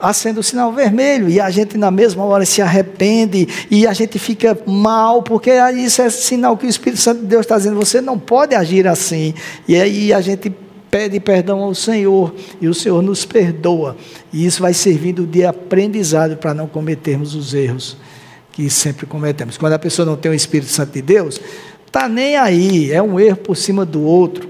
acende 0.00 0.38
o 0.38 0.42
sinal 0.42 0.72
vermelho 0.72 1.28
e 1.28 1.40
a 1.40 1.50
gente 1.50 1.76
na 1.76 1.90
mesma 1.90 2.24
hora 2.24 2.44
se 2.44 2.62
arrepende 2.62 3.48
e 3.70 3.86
a 3.86 3.92
gente 3.92 4.18
fica 4.18 4.56
mal, 4.66 5.22
porque 5.22 5.50
isso 5.76 6.00
é 6.00 6.08
sinal 6.08 6.56
que 6.56 6.66
o 6.66 6.68
Espírito 6.68 7.00
Santo 7.00 7.20
de 7.20 7.26
Deus 7.26 7.40
está 7.40 7.56
dizendo, 7.56 7.76
você 7.76 8.00
não 8.00 8.18
pode 8.18 8.54
agir 8.54 8.86
assim. 8.86 9.34
E 9.66 9.76
aí 9.76 10.12
a 10.12 10.20
gente 10.20 10.52
pede 10.90 11.18
perdão 11.18 11.60
ao 11.60 11.74
Senhor 11.74 12.34
e 12.60 12.68
o 12.68 12.74
Senhor 12.74 13.02
nos 13.02 13.24
perdoa. 13.24 13.96
E 14.32 14.46
isso 14.46 14.62
vai 14.62 14.72
servindo 14.72 15.26
de 15.26 15.44
aprendizado 15.44 16.36
para 16.36 16.54
não 16.54 16.68
cometermos 16.68 17.34
os 17.34 17.52
erros 17.52 17.96
que 18.52 18.70
sempre 18.70 19.04
cometemos. 19.04 19.58
Quando 19.58 19.72
a 19.72 19.78
pessoa 19.78 20.06
não 20.06 20.16
tem 20.16 20.30
o 20.30 20.34
Espírito 20.34 20.70
Santo 20.70 20.92
de 20.92 21.02
Deus, 21.02 21.40
está 21.86 22.08
nem 22.08 22.36
aí, 22.36 22.92
é 22.92 23.02
um 23.02 23.18
erro 23.18 23.36
por 23.36 23.56
cima 23.56 23.84
do 23.84 24.02
outro. 24.02 24.48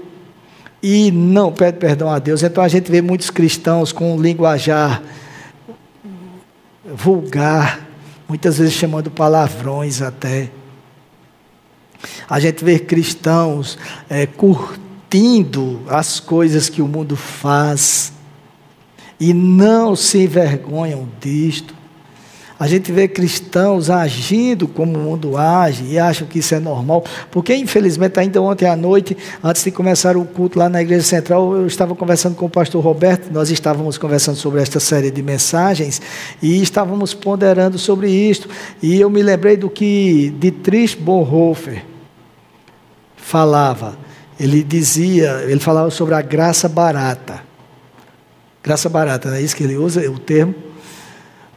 E 0.81 1.11
não 1.11 1.51
pede 1.51 1.77
perdão 1.77 2.09
a 2.09 2.19
Deus. 2.19 2.41
Então 2.41 2.63
a 2.63 2.67
gente 2.67 2.89
vê 2.89 3.01
muitos 3.01 3.29
cristãos 3.29 3.91
com 3.91 4.19
linguajar 4.19 5.03
vulgar, 6.93 7.87
muitas 8.27 8.57
vezes 8.57 8.73
chamando 8.73 9.09
palavrões 9.09 10.01
até. 10.01 10.51
A 12.29 12.39
gente 12.39 12.63
vê 12.63 12.79
cristãos 12.79 13.77
é, 14.09 14.25
curtindo 14.25 15.81
as 15.87 16.19
coisas 16.19 16.69
que 16.69 16.81
o 16.81 16.87
mundo 16.87 17.15
faz 17.15 18.13
e 19.19 19.33
não 19.33 19.95
se 19.95 20.19
envergonham 20.19 21.09
disto. 21.19 21.78
A 22.59 22.67
gente 22.67 22.91
vê 22.91 23.07
cristãos 23.07 23.89
agindo 23.89 24.67
como 24.67 24.99
o 24.99 25.01
mundo 25.01 25.37
age 25.37 25.85
e 25.85 25.97
acham 25.97 26.27
que 26.27 26.39
isso 26.39 26.53
é 26.53 26.59
normal, 26.59 27.05
porque 27.31 27.55
infelizmente 27.55 28.19
ainda 28.19 28.41
ontem 28.41 28.65
à 28.65 28.75
noite, 28.75 29.15
antes 29.41 29.63
de 29.63 29.71
começar 29.71 30.17
o 30.17 30.25
culto 30.25 30.59
lá 30.59 30.67
na 30.67 30.81
igreja 30.81 31.03
central, 31.03 31.55
eu 31.55 31.65
estava 31.65 31.95
conversando 31.95 32.35
com 32.35 32.47
o 32.47 32.49
pastor 32.49 32.83
Roberto, 32.83 33.31
nós 33.31 33.49
estávamos 33.49 33.97
conversando 33.97 34.35
sobre 34.35 34.61
esta 34.61 34.77
série 34.77 35.09
de 35.09 35.23
mensagens 35.23 36.01
e 36.41 36.61
estávamos 36.61 37.13
ponderando 37.13 37.79
sobre 37.79 38.11
isto, 38.11 38.49
e 38.83 38.99
eu 38.99 39.09
me 39.09 39.23
lembrei 39.23 39.55
do 39.55 39.69
que 39.69 40.35
Dietrich 40.37 40.97
Bonhoeffer 40.97 41.85
falava. 43.15 43.97
Ele 44.37 44.63
dizia, 44.63 45.45
ele 45.47 45.61
falava 45.61 45.89
sobre 45.91 46.13
a 46.13 46.21
graça 46.21 46.67
barata. 46.67 47.41
Graça 48.61 48.89
barata, 48.89 49.29
não 49.29 49.37
é 49.37 49.41
isso 49.41 49.55
que 49.55 49.63
ele 49.63 49.77
usa, 49.77 50.01
o 50.11 50.19
termo? 50.19 50.53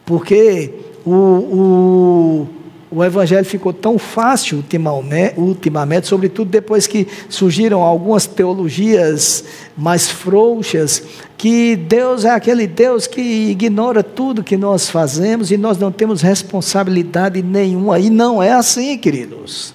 Porque 0.05 0.92
o, 1.05 1.11
o, 1.11 2.49
o 2.91 3.03
evangelho 3.03 3.45
ficou 3.45 3.73
tão 3.73 3.99
fácil 3.99 4.59
ultimamente, 4.59 5.39
ultimamente, 5.39 6.07
sobretudo 6.07 6.51
depois 6.51 6.87
que 6.87 7.09
surgiram 7.29 7.81
algumas 7.81 8.27
teologias 8.27 9.45
mais 9.77 10.09
frouxas, 10.09 11.03
que 11.39 11.75
Deus 11.75 12.25
é 12.25 12.31
aquele 12.31 12.67
Deus 12.67 13.07
que 13.07 13.21
ignora 13.21 14.03
tudo 14.03 14.45
que 14.45 14.57
nós 14.57 14.91
fazemos 14.91 15.51
e 15.51 15.57
nós 15.57 15.79
não 15.79 15.91
temos 15.91 16.21
responsabilidade 16.21 17.43
nenhuma. 17.43 17.99
E 17.99 18.11
não 18.11 18.43
é 18.43 18.53
assim, 18.53 18.97
queridos. 18.99 19.75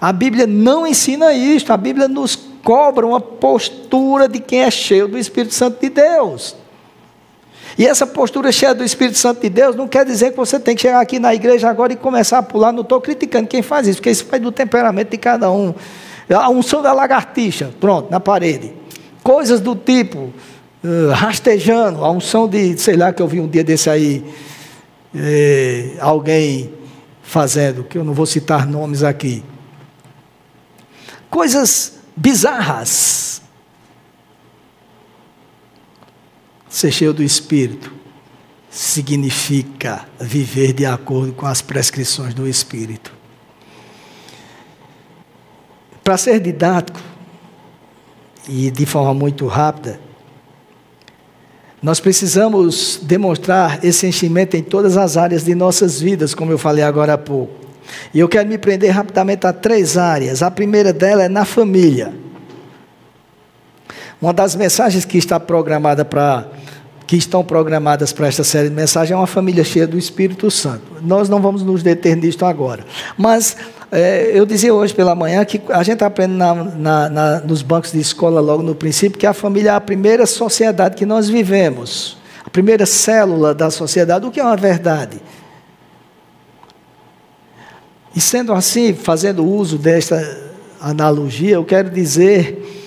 A 0.00 0.12
Bíblia 0.12 0.46
não 0.46 0.86
ensina 0.86 1.32
isso, 1.32 1.72
a 1.72 1.76
Bíblia 1.76 2.08
nos 2.08 2.36
cobra 2.62 3.06
uma 3.06 3.20
postura 3.20 4.28
de 4.28 4.38
quem 4.38 4.60
é 4.60 4.70
cheio 4.70 5.08
do 5.08 5.18
Espírito 5.18 5.54
Santo 5.54 5.80
de 5.80 5.88
Deus. 5.88 6.54
E 7.80 7.86
essa 7.86 8.06
postura 8.06 8.52
cheia 8.52 8.74
do 8.74 8.84
Espírito 8.84 9.16
Santo 9.16 9.40
de 9.40 9.48
Deus 9.48 9.74
não 9.74 9.88
quer 9.88 10.04
dizer 10.04 10.32
que 10.32 10.36
você 10.36 10.60
tem 10.60 10.76
que 10.76 10.82
chegar 10.82 11.00
aqui 11.00 11.18
na 11.18 11.34
igreja 11.34 11.66
agora 11.70 11.94
e 11.94 11.96
começar 11.96 12.36
a 12.36 12.42
pular. 12.42 12.72
Não 12.72 12.82
estou 12.82 13.00
criticando 13.00 13.48
quem 13.48 13.62
faz 13.62 13.88
isso, 13.88 13.96
porque 13.96 14.10
isso 14.10 14.26
vai 14.30 14.38
do 14.38 14.52
temperamento 14.52 15.08
de 15.08 15.16
cada 15.16 15.50
um. 15.50 15.72
A 16.28 16.50
unção 16.50 16.82
da 16.82 16.92
lagartixa, 16.92 17.70
pronto, 17.80 18.10
na 18.10 18.20
parede. 18.20 18.74
Coisas 19.22 19.60
do 19.60 19.74
tipo, 19.74 20.30
uh, 20.84 21.10
rastejando, 21.14 22.04
a 22.04 22.10
unção 22.10 22.46
de, 22.46 22.76
sei 22.76 22.98
lá, 22.98 23.14
que 23.14 23.22
eu 23.22 23.26
vi 23.26 23.40
um 23.40 23.48
dia 23.48 23.64
desse 23.64 23.88
aí, 23.88 24.26
eh, 25.14 25.94
alguém 26.00 26.74
fazendo, 27.22 27.82
que 27.82 27.96
eu 27.96 28.04
não 28.04 28.12
vou 28.12 28.26
citar 28.26 28.66
nomes 28.66 29.02
aqui. 29.02 29.42
Coisas 31.30 31.94
bizarras 32.14 33.40
ser 36.70 36.90
cheio 36.92 37.12
do 37.12 37.22
Espírito. 37.22 37.92
significa 38.70 40.06
viver 40.20 40.72
de 40.72 40.86
acordo 40.86 41.32
com 41.32 41.44
as 41.44 41.60
prescrições 41.60 42.32
do 42.32 42.46
Espírito. 42.46 43.12
Para 46.04 46.16
ser 46.16 46.38
didático 46.38 47.00
e 48.48 48.70
de 48.70 48.86
forma 48.86 49.12
muito 49.12 49.48
rápida, 49.48 49.98
nós 51.82 51.98
precisamos 51.98 53.00
demonstrar 53.02 53.84
esse 53.84 54.06
enchimento 54.06 54.56
em 54.56 54.62
todas 54.62 54.96
as 54.96 55.16
áreas 55.16 55.44
de 55.44 55.54
nossas 55.54 56.00
vidas, 56.00 56.32
como 56.32 56.52
eu 56.52 56.58
falei 56.58 56.84
agora 56.84 57.14
há 57.14 57.18
pouco. 57.18 57.58
E 58.14 58.20
eu 58.20 58.28
quero 58.28 58.48
me 58.48 58.56
prender 58.56 58.90
rapidamente 58.90 59.48
a 59.48 59.52
três 59.52 59.96
áreas. 59.96 60.44
A 60.44 60.50
primeira 60.50 60.92
dela 60.92 61.24
é 61.24 61.28
na 61.28 61.44
família. 61.44 62.14
Uma 64.20 64.32
das 64.32 64.54
mensagens 64.54 65.04
que 65.04 65.16
está 65.18 65.40
programada 65.40 66.04
para 66.04 66.46
que 67.10 67.16
estão 67.16 67.42
programadas 67.42 68.12
para 68.12 68.28
esta 68.28 68.44
série 68.44 68.68
de 68.68 68.74
mensagens 68.76 69.10
é 69.10 69.16
uma 69.16 69.26
família 69.26 69.64
cheia 69.64 69.84
do 69.84 69.98
Espírito 69.98 70.48
Santo. 70.48 70.84
Nós 71.02 71.28
não 71.28 71.42
vamos 71.42 71.60
nos 71.60 71.82
deter 71.82 72.16
nisto 72.16 72.46
agora. 72.46 72.86
Mas 73.18 73.56
é, 73.90 74.30
eu 74.32 74.46
dizia 74.46 74.72
hoje 74.72 74.94
pela 74.94 75.12
manhã 75.12 75.44
que 75.44 75.60
a 75.70 75.82
gente 75.82 76.04
aprende 76.04 76.34
na, 76.34 76.54
na, 76.54 77.10
na, 77.10 77.40
nos 77.40 77.62
bancos 77.62 77.90
de 77.90 77.98
escola 77.98 78.40
logo 78.40 78.62
no 78.62 78.76
princípio 78.76 79.18
que 79.18 79.26
a 79.26 79.32
família 79.32 79.70
é 79.70 79.74
a 79.74 79.80
primeira 79.80 80.24
sociedade 80.24 80.94
que 80.94 81.04
nós 81.04 81.28
vivemos, 81.28 82.16
a 82.46 82.48
primeira 82.48 82.86
célula 82.86 83.52
da 83.52 83.72
sociedade, 83.72 84.24
o 84.24 84.30
que 84.30 84.38
é 84.38 84.44
uma 84.44 84.56
verdade. 84.56 85.20
E 88.14 88.20
sendo 88.20 88.52
assim, 88.52 88.94
fazendo 88.94 89.44
uso 89.44 89.76
desta 89.78 90.14
analogia, 90.80 91.56
eu 91.56 91.64
quero 91.64 91.90
dizer 91.90 92.79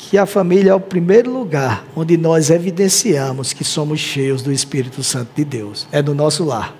que 0.00 0.16
a 0.16 0.24
família 0.24 0.70
é 0.70 0.74
o 0.74 0.80
primeiro 0.80 1.30
lugar 1.30 1.84
onde 1.94 2.16
nós 2.16 2.50
evidenciamos 2.50 3.52
que 3.52 3.62
somos 3.62 4.00
cheios 4.00 4.42
do 4.42 4.50
Espírito 4.50 5.04
Santo 5.04 5.30
de 5.36 5.44
Deus. 5.44 5.86
É 5.92 6.00
do 6.00 6.14
nosso 6.14 6.42
lar. 6.42 6.74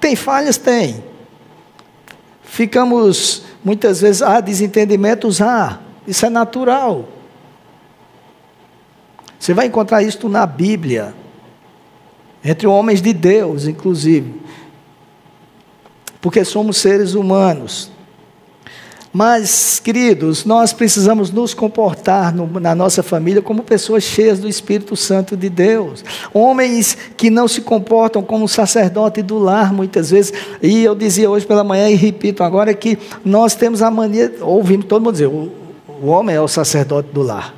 Tem 0.00 0.16
falhas? 0.16 0.56
Tem. 0.56 1.02
Ficamos, 2.42 3.44
muitas 3.64 4.00
vezes, 4.00 4.20
há 4.20 4.40
desentendimentos? 4.40 5.40
Há. 5.40 5.78
Isso 6.06 6.26
é 6.26 6.28
natural. 6.28 7.08
Você 9.38 9.54
vai 9.54 9.66
encontrar 9.66 10.02
isto 10.02 10.28
na 10.28 10.44
Bíblia, 10.44 11.14
entre 12.44 12.66
homens 12.66 13.00
de 13.00 13.12
Deus, 13.12 13.66
inclusive, 13.66 14.40
porque 16.20 16.44
somos 16.44 16.78
seres 16.78 17.14
humanos. 17.14 17.92
Mas, 19.12 19.80
queridos, 19.80 20.44
nós 20.44 20.72
precisamos 20.72 21.30
nos 21.30 21.54
comportar 21.54 22.34
no, 22.34 22.60
na 22.60 22.74
nossa 22.74 23.02
família 23.02 23.40
como 23.40 23.62
pessoas 23.62 24.04
cheias 24.04 24.38
do 24.38 24.46
Espírito 24.46 24.94
Santo 24.96 25.36
de 25.36 25.48
Deus. 25.48 26.04
Homens 26.32 26.96
que 27.16 27.30
não 27.30 27.48
se 27.48 27.62
comportam 27.62 28.22
como 28.22 28.46
sacerdote 28.46 29.22
do 29.22 29.38
lar, 29.38 29.72
muitas 29.72 30.10
vezes. 30.10 30.32
E 30.62 30.84
eu 30.84 30.94
dizia 30.94 31.30
hoje 31.30 31.46
pela 31.46 31.64
manhã 31.64 31.88
e 31.88 31.94
repito 31.94 32.44
agora 32.44 32.74
que 32.74 32.98
nós 33.24 33.54
temos 33.54 33.80
a 33.80 33.90
mania, 33.90 34.34
ouvimos 34.42 34.86
todo 34.86 35.02
mundo 35.02 35.12
dizer, 35.12 35.26
o, 35.26 35.50
o 36.02 36.08
homem 36.08 36.36
é 36.36 36.40
o 36.40 36.48
sacerdote 36.48 37.08
do 37.10 37.22
lar. 37.22 37.54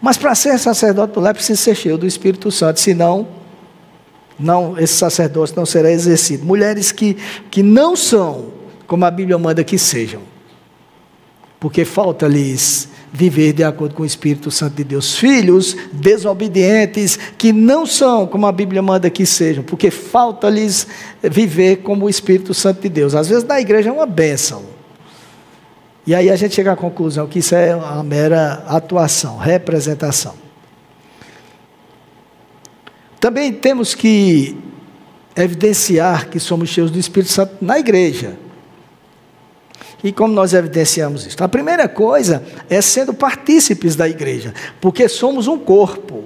Mas 0.00 0.16
para 0.16 0.34
ser 0.34 0.58
sacerdote 0.58 1.14
do 1.14 1.20
lar 1.20 1.32
precisa 1.32 1.60
ser 1.60 1.76
cheio 1.76 1.96
do 1.96 2.06
Espírito 2.06 2.50
Santo, 2.50 2.80
senão 2.80 3.28
não, 4.38 4.76
esse 4.78 4.94
sacerdócio 4.94 5.54
não 5.56 5.64
será 5.64 5.90
exercido. 5.90 6.44
Mulheres 6.44 6.90
que, 6.90 7.16
que 7.50 7.62
não 7.62 7.94
são 7.94 8.46
como 8.86 9.04
a 9.04 9.10
Bíblia 9.10 9.38
manda 9.38 9.62
que 9.62 9.78
sejam 9.78 10.35
porque 11.58 11.84
falta-lhes 11.84 12.88
viver 13.12 13.52
de 13.52 13.64
acordo 13.64 13.94
com 13.94 14.02
o 14.02 14.06
Espírito 14.06 14.50
Santo 14.50 14.74
de 14.76 14.84
Deus. 14.84 15.16
Filhos 15.16 15.76
desobedientes, 15.92 17.18
que 17.38 17.52
não 17.52 17.86
são 17.86 18.26
como 18.26 18.46
a 18.46 18.52
Bíblia 18.52 18.82
manda 18.82 19.08
que 19.08 19.24
sejam, 19.24 19.64
porque 19.64 19.90
falta-lhes 19.90 20.86
viver 21.22 21.76
como 21.76 22.04
o 22.04 22.10
Espírito 22.10 22.52
Santo 22.52 22.82
de 22.82 22.88
Deus. 22.88 23.14
Às 23.14 23.28
vezes 23.28 23.44
na 23.44 23.60
igreja 23.60 23.88
é 23.88 23.92
uma 23.92 24.06
bênção. 24.06 24.64
E 26.06 26.14
aí 26.14 26.30
a 26.30 26.36
gente 26.36 26.54
chega 26.54 26.72
à 26.72 26.76
conclusão 26.76 27.26
que 27.26 27.40
isso 27.40 27.54
é 27.54 27.74
uma 27.74 28.02
mera 28.04 28.64
atuação, 28.68 29.38
representação. 29.38 30.34
Também 33.18 33.52
temos 33.52 33.94
que 33.94 34.56
evidenciar 35.34 36.28
que 36.28 36.38
somos 36.38 36.68
cheios 36.68 36.90
do 36.90 36.98
Espírito 36.98 37.32
Santo 37.32 37.56
na 37.60 37.78
igreja. 37.78 38.38
E 40.06 40.12
como 40.12 40.32
nós 40.32 40.54
evidenciamos 40.54 41.26
isso? 41.26 41.42
A 41.42 41.48
primeira 41.48 41.88
coisa 41.88 42.40
é 42.70 42.80
sendo 42.80 43.12
partícipes 43.12 43.96
da 43.96 44.08
igreja, 44.08 44.54
porque 44.80 45.08
somos 45.08 45.48
um 45.48 45.58
corpo. 45.58 46.22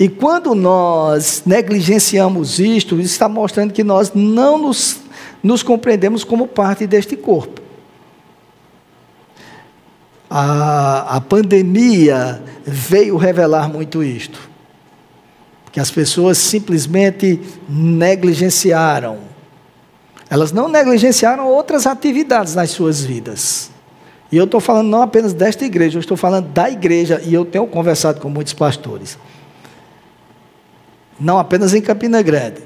E 0.00 0.08
quando 0.08 0.54
nós 0.54 1.42
negligenciamos 1.44 2.58
isto, 2.58 2.94
isso 2.94 3.12
está 3.12 3.28
mostrando 3.28 3.74
que 3.74 3.84
nós 3.84 4.12
não 4.14 4.56
nos, 4.56 5.02
nos 5.42 5.62
compreendemos 5.62 6.24
como 6.24 6.48
parte 6.48 6.86
deste 6.86 7.14
corpo. 7.14 7.60
A, 10.30 11.16
a 11.16 11.20
pandemia 11.20 12.42
veio 12.64 13.18
revelar 13.18 13.68
muito 13.68 14.02
isto. 14.02 14.48
Que 15.70 15.78
as 15.78 15.90
pessoas 15.90 16.38
simplesmente 16.38 17.38
negligenciaram 17.68 19.18
elas 20.30 20.52
não 20.52 20.68
negligenciaram 20.68 21.46
outras 21.46 21.86
atividades 21.86 22.54
nas 22.54 22.70
suas 22.70 23.02
vidas. 23.02 23.70
E 24.30 24.36
eu 24.36 24.44
estou 24.44 24.60
falando 24.60 24.88
não 24.88 25.02
apenas 25.02 25.32
desta 25.32 25.64
igreja, 25.64 25.96
eu 25.96 26.00
estou 26.00 26.16
falando 26.16 26.48
da 26.48 26.68
igreja, 26.68 27.20
e 27.24 27.32
eu 27.32 27.44
tenho 27.44 27.66
conversado 27.66 28.20
com 28.20 28.28
muitos 28.28 28.52
pastores. 28.52 29.16
Não 31.18 31.38
apenas 31.38 31.72
em 31.72 31.80
Campina 31.80 32.20
Grande. 32.20 32.62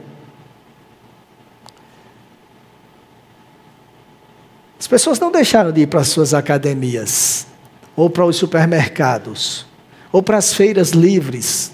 As 4.78 4.88
pessoas 4.88 5.20
não 5.20 5.30
deixaram 5.30 5.70
de 5.70 5.82
ir 5.82 5.86
para 5.86 6.00
as 6.00 6.08
suas 6.08 6.34
academias, 6.34 7.46
ou 7.94 8.10
para 8.10 8.26
os 8.26 8.34
supermercados, 8.36 9.64
ou 10.10 10.20
para 10.20 10.38
as 10.38 10.52
feiras 10.52 10.90
livres. 10.90 11.70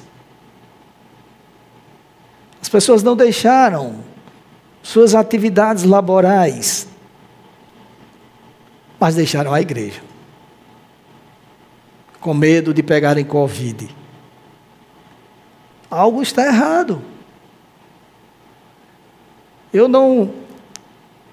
As 2.61 2.69
pessoas 2.69 3.03
não 3.03 3.17
deixaram 3.17 4.05
suas 4.83 5.15
atividades 5.15 5.85
laborais, 5.85 6.89
mas 8.99 9.15
deixaram 9.15 9.53
a 9.53 9.61
igreja, 9.61 10.01
com 12.21 12.35
medo 12.35 12.75
de 12.75 12.83
pegarem 12.83 13.25
Covid. 13.25 13.95
Algo 15.91 16.23
está 16.23 16.47
errado. 16.47 17.01
Eu 19.73 19.89
não, 19.89 20.31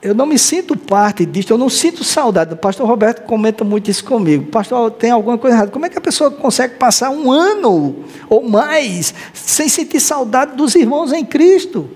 eu 0.02 0.14
não 0.14 0.26
me 0.26 0.38
sinto 0.38 0.78
parte 0.78 1.26
disso, 1.26 1.52
eu 1.52 1.58
não 1.58 1.70
sinto 1.70 2.04
saudade. 2.04 2.54
O 2.54 2.58
pastor 2.58 2.88
Roberto 2.88 3.24
comenta 3.24 3.64
muito 3.64 3.90
isso 3.90 4.04
comigo. 4.06 4.46
Pastor, 4.52 4.92
tem 4.92 5.12
alguma 5.12 5.38
coisa 5.38 5.56
errada. 5.58 5.72
Como 5.72 5.86
é 5.86 5.90
que 5.90 5.98
a 5.98 6.02
pessoa 6.02 6.30
consegue 6.30 6.76
passar 6.76 7.10
um 7.10 7.32
ano 7.32 8.06
ou 8.30 8.48
mais 8.48 9.14
sem 9.34 9.68
sentir 9.68 10.00
saudade 10.00 10.56
dos 10.56 10.76
irmãos 10.76 11.12
em 11.12 11.26
Cristo? 11.26 11.90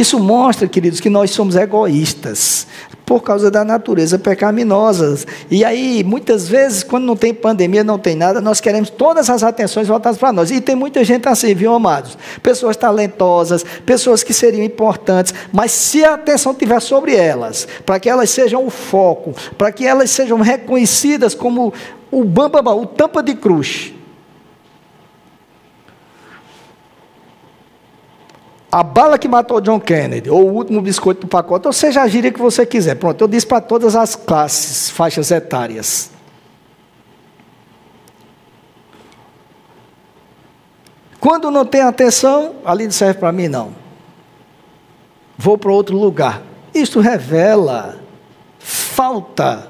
Isso 0.00 0.18
mostra, 0.18 0.66
queridos, 0.66 0.98
que 0.98 1.10
nós 1.10 1.30
somos 1.30 1.56
egoístas 1.56 2.66
por 3.04 3.22
causa 3.22 3.50
da 3.50 3.62
natureza 3.62 4.18
pecaminosa. 4.18 5.26
E 5.50 5.62
aí, 5.62 6.02
muitas 6.02 6.48
vezes, 6.48 6.82
quando 6.82 7.04
não 7.04 7.14
tem 7.14 7.34
pandemia, 7.34 7.84
não 7.84 7.98
tem 7.98 8.16
nada, 8.16 8.40
nós 8.40 8.62
queremos 8.62 8.88
todas 8.88 9.28
as 9.28 9.42
atenções 9.42 9.88
voltadas 9.88 10.18
para 10.18 10.32
nós. 10.32 10.50
E 10.50 10.58
tem 10.58 10.74
muita 10.74 11.04
gente 11.04 11.28
assim, 11.28 11.54
viu, 11.54 11.74
amados? 11.74 12.16
Pessoas 12.42 12.78
talentosas, 12.78 13.62
pessoas 13.84 14.22
que 14.22 14.32
seriam 14.32 14.64
importantes, 14.64 15.34
mas 15.52 15.70
se 15.70 16.02
a 16.02 16.14
atenção 16.14 16.52
estiver 16.52 16.80
sobre 16.80 17.14
elas, 17.14 17.68
para 17.84 18.00
que 18.00 18.08
elas 18.08 18.30
sejam 18.30 18.66
o 18.66 18.70
foco, 18.70 19.34
para 19.58 19.70
que 19.70 19.86
elas 19.86 20.10
sejam 20.10 20.40
reconhecidas 20.40 21.34
como 21.34 21.74
o 22.10 22.24
bambambam, 22.24 22.80
o 22.80 22.86
tampa 22.86 23.22
de 23.22 23.34
cruz, 23.34 23.92
a 28.70 28.82
bala 28.82 29.18
que 29.18 29.26
matou 29.26 29.60
John 29.60 29.80
Kennedy, 29.80 30.30
ou 30.30 30.48
o 30.48 30.54
último 30.54 30.80
biscoito 30.80 31.22
do 31.22 31.26
pacote, 31.26 31.66
ou 31.66 31.72
seja 31.72 32.02
a 32.02 32.08
gíria 32.08 32.30
que 32.30 32.40
você 32.40 32.64
quiser. 32.64 32.94
Pronto, 32.94 33.20
eu 33.22 33.28
disse 33.28 33.46
para 33.46 33.60
todas 33.60 33.96
as 33.96 34.14
classes, 34.14 34.90
faixas 34.90 35.30
etárias. 35.30 36.10
Quando 41.18 41.50
não 41.50 41.66
tem 41.66 41.82
atenção, 41.82 42.56
ali 42.64 42.84
não 42.84 42.92
serve 42.92 43.18
para 43.18 43.32
mim, 43.32 43.48
não. 43.48 43.74
Vou 45.36 45.58
para 45.58 45.72
outro 45.72 45.96
lugar. 45.96 46.42
Isto 46.72 47.00
revela 47.00 47.98
falta 48.58 49.69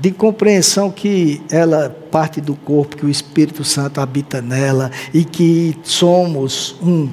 de 0.00 0.10
compreensão 0.10 0.90
que 0.90 1.42
ela 1.50 1.94
parte 2.10 2.40
do 2.40 2.54
corpo, 2.54 2.96
que 2.96 3.04
o 3.04 3.10
Espírito 3.10 3.62
Santo 3.64 4.00
habita 4.00 4.40
nela 4.40 4.90
e 5.12 5.24
que 5.24 5.76
somos 5.82 6.74
um. 6.82 7.10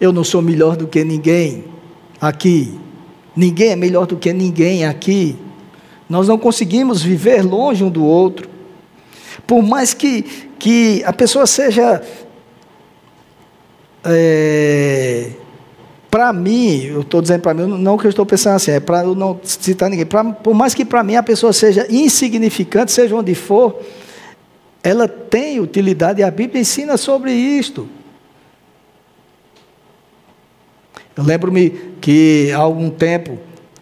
Eu 0.00 0.12
não 0.12 0.22
sou 0.22 0.40
melhor 0.40 0.76
do 0.76 0.86
que 0.86 1.02
ninguém 1.02 1.64
aqui. 2.20 2.78
Ninguém 3.34 3.70
é 3.70 3.76
melhor 3.76 4.06
do 4.06 4.16
que 4.16 4.32
ninguém 4.32 4.84
aqui. 4.86 5.36
Nós 6.08 6.28
não 6.28 6.38
conseguimos 6.38 7.02
viver 7.02 7.42
longe 7.42 7.82
um 7.82 7.90
do 7.90 8.04
outro. 8.04 8.48
Por 9.44 9.60
mais 9.60 9.92
que, 9.92 10.22
que 10.58 11.02
a 11.04 11.12
pessoa 11.12 11.46
seja. 11.46 12.00
É, 14.04 15.30
para 16.12 16.30
mim, 16.30 16.82
eu 16.82 17.00
estou 17.00 17.22
dizendo 17.22 17.40
para 17.40 17.54
mim, 17.54 17.66
não 17.66 17.96
que 17.96 18.06
eu 18.06 18.10
estou 18.10 18.26
pensando 18.26 18.56
assim, 18.56 18.72
é 18.72 18.80
para 18.80 19.02
eu 19.02 19.14
não 19.14 19.40
citar 19.42 19.88
ninguém. 19.88 20.04
Pra, 20.04 20.22
por 20.22 20.52
mais 20.52 20.74
que 20.74 20.84
para 20.84 21.02
mim 21.02 21.16
a 21.16 21.22
pessoa 21.22 21.54
seja 21.54 21.86
insignificante, 21.88 22.92
seja 22.92 23.16
onde 23.16 23.34
for, 23.34 23.80
ela 24.82 25.08
tem 25.08 25.58
utilidade 25.58 26.20
e 26.20 26.22
a 26.22 26.30
Bíblia 26.30 26.60
ensina 26.60 26.98
sobre 26.98 27.32
isto. 27.32 27.88
Eu 31.16 31.24
lembro-me 31.24 31.70
que 31.98 32.52
há 32.52 32.58
algum 32.58 32.90
tempo 32.90 33.38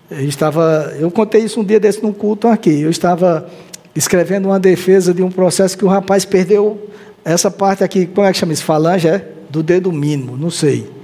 eu 0.09 0.29
estava, 0.29 0.95
eu 1.01 1.11
contei 1.11 1.43
isso 1.43 1.59
um 1.59 1.65
dia 1.65 1.81
desse 1.81 2.01
num 2.01 2.13
culto 2.13 2.47
aqui. 2.47 2.81
Eu 2.81 2.91
estava 2.91 3.51
escrevendo 3.93 4.47
uma 4.47 4.61
defesa 4.61 5.13
de 5.13 5.21
um 5.21 5.33
processo 5.33 5.77
que 5.77 5.85
o 5.85 5.89
rapaz 5.89 6.25
perdeu 6.25 6.91
essa 7.25 7.51
parte 7.51 7.83
aqui, 7.83 8.07
como 8.07 8.25
é 8.25 8.31
que 8.31 8.39
chama 8.39 8.53
isso? 8.53 8.63
Falange, 8.63 9.09
é? 9.09 9.27
Do 9.51 9.65
dedo 9.65 9.91
mínimo, 9.91 10.37
não 10.37 10.49
sei. 10.49 11.00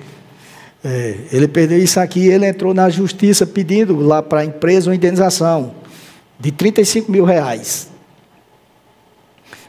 É, 0.89 1.17
ele 1.33 1.49
perdeu 1.49 1.81
isso 1.81 1.99
aqui 1.99 2.29
ele 2.29 2.47
entrou 2.47 2.73
na 2.73 2.89
justiça 2.89 3.45
pedindo 3.45 3.99
lá 3.99 4.23
para 4.23 4.43
a 4.43 4.45
empresa 4.45 4.89
uma 4.89 4.95
indenização 4.95 5.75
de 6.39 6.53
35 6.53 7.11
mil 7.11 7.25
reais. 7.25 7.89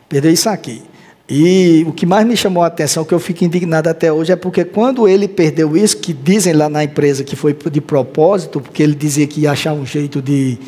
Perdeu 0.08 0.32
isso 0.32 0.48
aqui. 0.48 0.84
E 1.28 1.84
o 1.88 1.92
que 1.92 2.06
mais 2.06 2.26
me 2.26 2.38
chamou 2.38 2.62
a 2.62 2.68
atenção, 2.68 3.04
que 3.04 3.16
eu 3.16 3.20
fico 3.20 3.44
indignado 3.44 3.90
até 3.90 4.14
hoje, 4.14 4.32
é 4.32 4.36
porque 4.36 4.64
quando 4.64 5.08
ele 5.08 5.28
perdeu 5.28 5.76
isso, 5.76 5.98
que 5.98 6.14
dizem 6.14 6.54
lá 6.54 6.70
na 6.70 6.84
empresa 6.84 7.24
que 7.24 7.36
foi 7.36 7.58
de 7.72 7.82
propósito, 7.82 8.62
porque 8.62 8.84
ele 8.84 8.94
dizia 8.94 9.26
que 9.26 9.42
ia 9.42 9.52
achar 9.52 9.74
um 9.74 9.88
jeito 9.88 10.22
de, 10.22 10.60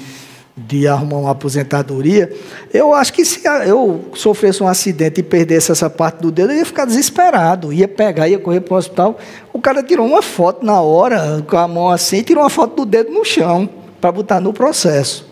de 0.68 0.88
arrumar 0.88 1.18
uma 1.18 1.32
aposentadoria, 1.32 2.32
eu 2.74 2.94
acho 2.94 3.14
que 3.14 3.24
se 3.24 3.42
eu 3.66 4.06
sofresse 4.14 4.62
um 4.62 4.68
acidente 4.68 5.22
e 5.22 5.24
perdesse 5.24 5.72
essa 5.72 5.90
parte 5.90 6.22
do 6.22 6.32
dedo, 6.32 6.52
eu 6.52 6.58
ia 6.58 6.66
ficar 6.66 6.86
desesperado, 6.86 7.72
ia 7.72 7.88
pegar, 7.88 8.28
ia 8.28 8.40
correr 8.40 8.62
para 8.62 8.74
o 8.74 8.78
hospital. 8.78 9.18
O 9.54 9.60
cara 9.62 9.82
tirou 9.82 10.06
uma 10.06 10.22
foto 10.22 10.66
na 10.66 10.82
hora, 10.82 11.44
com 11.48 11.58
a 11.58 11.68
mão 11.68 11.90
assim, 11.90 12.22
tirou 12.22 12.44
uma 12.44 12.50
foto 12.50 12.78
do 12.78 12.86
dedo 12.86 13.12
no 13.12 13.24
chão, 13.24 13.70
para 14.02 14.12
botar 14.12 14.40
no 14.40 14.54
processo. 14.54 15.30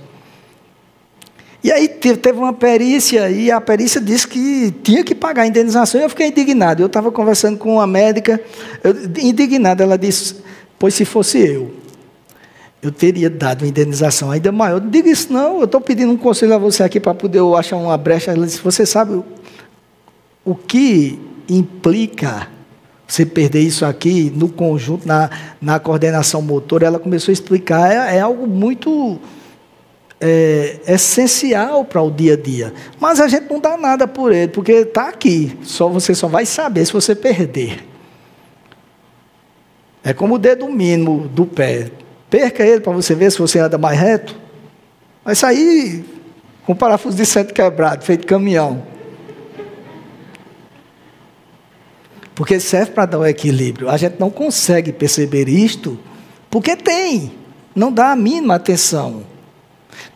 E 1.63 1.71
aí 1.71 1.87
teve 1.87 2.37
uma 2.37 2.53
perícia 2.53 3.29
e 3.29 3.51
a 3.51 3.59
perícia 3.59 3.99
disse 3.99 4.27
que 4.27 4.71
tinha 4.83 5.03
que 5.03 5.13
pagar 5.13 5.41
a 5.41 5.47
indenização. 5.47 5.99
E 5.99 6.03
eu 6.03 6.09
fiquei 6.09 6.27
indignado. 6.27 6.81
Eu 6.81 6.87
estava 6.87 7.11
conversando 7.11 7.57
com 7.57 7.73
uma 7.73 7.87
médica, 7.87 8.39
eu, 8.83 8.93
indignada, 9.19 9.83
ela 9.83 9.97
disse: 9.97 10.35
Pois 10.79 10.93
se 10.93 11.03
fosse 11.03 11.39
eu, 11.39 11.73
eu 12.81 12.91
teria 12.91 13.29
dado 13.29 13.63
uma 13.63 13.67
indenização 13.67 14.29
ainda 14.29 14.51
maior. 14.51 14.79
Diga 14.79 15.09
isso, 15.09 15.31
não. 15.33 15.59
Eu 15.59 15.65
estou 15.65 15.81
pedindo 15.81 16.11
um 16.11 16.17
conselho 16.17 16.53
a 16.53 16.57
você 16.57 16.83
aqui 16.83 16.99
para 16.99 17.13
poder 17.13 17.39
eu 17.39 17.55
achar 17.55 17.75
uma 17.75 17.97
brecha. 17.97 18.31
Ela 18.31 18.45
disse: 18.45 18.61
Você 18.61 18.85
sabe 18.85 19.21
o 20.45 20.55
que 20.55 21.19
implica 21.49 22.47
você 23.07 23.25
perder 23.25 23.61
isso 23.61 23.85
aqui 23.85 24.31
no 24.35 24.49
conjunto, 24.49 25.07
na, 25.07 25.29
na 25.59 25.79
coordenação 25.79 26.41
motor? 26.41 26.83
Ela 26.83 26.99
começou 26.99 27.31
a 27.31 27.33
explicar. 27.33 27.91
É, 27.91 28.17
é 28.17 28.19
algo 28.19 28.45
muito 28.45 29.19
é, 30.21 30.79
essencial 30.87 31.83
para 31.83 32.01
o 32.01 32.11
dia 32.11 32.33
a 32.33 32.37
dia. 32.37 32.73
Mas 32.99 33.19
a 33.19 33.27
gente 33.27 33.49
não 33.49 33.59
dá 33.59 33.75
nada 33.75 34.07
por 34.07 34.31
ele, 34.31 34.49
porque 34.49 34.71
está 34.71 35.09
aqui. 35.09 35.57
Só 35.63 35.89
você 35.89 36.13
só 36.13 36.27
vai 36.27 36.45
saber 36.45 36.85
se 36.85 36.93
você 36.93 37.15
perder. 37.15 37.83
É 40.03 40.13
como 40.13 40.35
o 40.35 40.37
dedo 40.37 40.69
mínimo 40.69 41.27
do 41.27 41.45
pé. 41.45 41.91
Perca 42.29 42.63
ele 42.63 42.81
para 42.81 42.93
você 42.93 43.15
ver 43.15 43.31
se 43.31 43.39
você 43.39 43.59
anda 43.59 43.77
mais 43.77 43.99
reto. 43.99 44.35
Vai 45.23 45.35
sair 45.35 46.03
com 46.65 46.75
parafuso 46.75 47.15
de 47.15 47.25
centro 47.25 47.53
quebrado, 47.53 48.03
feito 48.03 48.27
caminhão. 48.27 48.83
Porque 52.35 52.59
serve 52.59 52.91
para 52.91 53.05
dar 53.05 53.19
o 53.19 53.25
equilíbrio. 53.25 53.89
A 53.89 53.97
gente 53.97 54.19
não 54.19 54.29
consegue 54.29 54.91
perceber 54.91 55.49
isto 55.49 55.97
porque 56.49 56.75
tem. 56.75 57.31
Não 57.75 57.91
dá 57.91 58.11
a 58.11 58.15
mínima 58.15 58.55
atenção. 58.55 59.23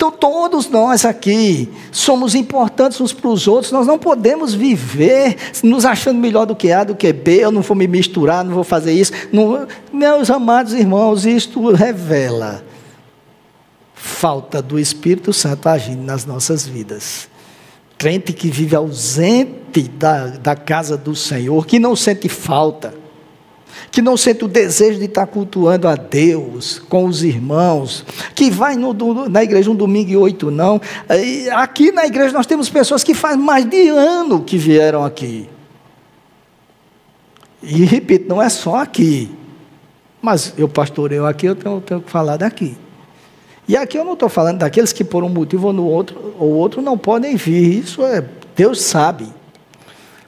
Então, 0.02 0.12
todos 0.12 0.68
nós 0.68 1.06
aqui 1.06 1.70
somos 1.92 2.34
importantes 2.34 3.00
uns 3.00 3.14
para 3.14 3.30
os 3.30 3.48
outros, 3.48 3.72
nós 3.72 3.86
não 3.86 4.00
podemos 4.00 4.52
viver 4.52 5.38
nos 5.62 5.86
achando 5.86 6.18
melhor 6.20 6.48
do 6.48 6.56
que 6.56 6.72
A, 6.72 6.84
do 6.84 6.96
que 6.96 7.14
B, 7.14 7.36
eu 7.36 7.52
não 7.52 7.62
vou 7.62 7.78
me 7.78 7.88
misturar, 7.88 8.44
não 8.44 8.56
vou 8.56 8.64
fazer 8.64 8.94
isso. 8.94 9.12
Não, 9.32 9.68
meus 9.94 10.32
amados 10.32 10.74
irmãos, 10.74 11.24
isto 11.24 11.72
revela 11.72 12.64
falta 13.94 14.60
do 14.60 14.80
Espírito 14.80 15.32
Santo 15.32 15.70
agindo 15.70 16.02
nas 16.02 16.26
nossas 16.26 16.66
vidas. 16.66 17.30
Crente 17.96 18.34
que 18.34 18.50
vive 18.50 18.76
ausente 18.76 19.84
da, 19.84 20.30
da 20.30 20.56
casa 20.56 20.98
do 20.98 21.16
Senhor, 21.16 21.64
que 21.68 21.78
não 21.78 21.96
sente 21.96 22.28
falta 22.28 23.01
que 23.90 24.02
não 24.02 24.16
sente 24.16 24.46
o 24.46 24.48
desejo 24.48 25.00
de 25.00 25.06
estar 25.06 25.28
cultuando 25.28 25.88
a 25.88 25.96
Deus 25.96 26.80
com 26.90 27.06
os 27.06 27.24
irmãos, 27.24 28.06
que 28.36 28.50
vai 28.50 28.76
no, 28.76 28.94
na 29.30 29.44
igreja 29.44 29.70
um 29.70 29.76
domingo 29.76 30.10
e 30.10 30.18
oito 30.18 30.50
não. 30.50 30.82
Aqui 31.54 31.92
na 31.92 32.06
igreja 32.06 32.34
nós 32.34 32.46
temos 32.46 32.70
pessoas 32.70 33.04
que 33.04 33.14
faz 33.14 33.38
mais 33.38 33.66
de 33.66 33.90
ano 33.90 34.42
que 34.42 34.58
vieram 34.58 35.04
aqui. 35.04 35.50
E 37.62 37.86
repito, 37.86 38.28
não 38.28 38.42
é 38.42 38.50
só 38.50 38.78
aqui. 38.78 39.30
Mas 40.22 40.54
eu 40.58 40.68
pastoreio 40.68 41.26
aqui, 41.26 41.48
eu 41.48 41.56
tenho, 41.56 41.82
tenho 41.82 42.02
que 42.02 42.10
falar 42.10 42.38
daqui. 42.38 42.78
E 43.68 43.78
aqui 43.78 43.98
eu 43.98 44.04
não 44.04 44.14
estou 44.14 44.30
falando 44.30 44.60
daqueles 44.60 44.92
que 44.92 45.04
por 45.04 45.24
um 45.24 45.30
motivo 45.30 45.68
ou 45.68 45.74
no 45.74 45.86
outro 45.86 46.36
ou 46.38 46.50
outro 46.52 46.82
não 46.82 46.98
podem 46.98 47.36
vir. 47.36 47.80
Isso 47.80 48.04
é 48.04 48.24
Deus 48.56 48.82
sabe. 48.82 49.28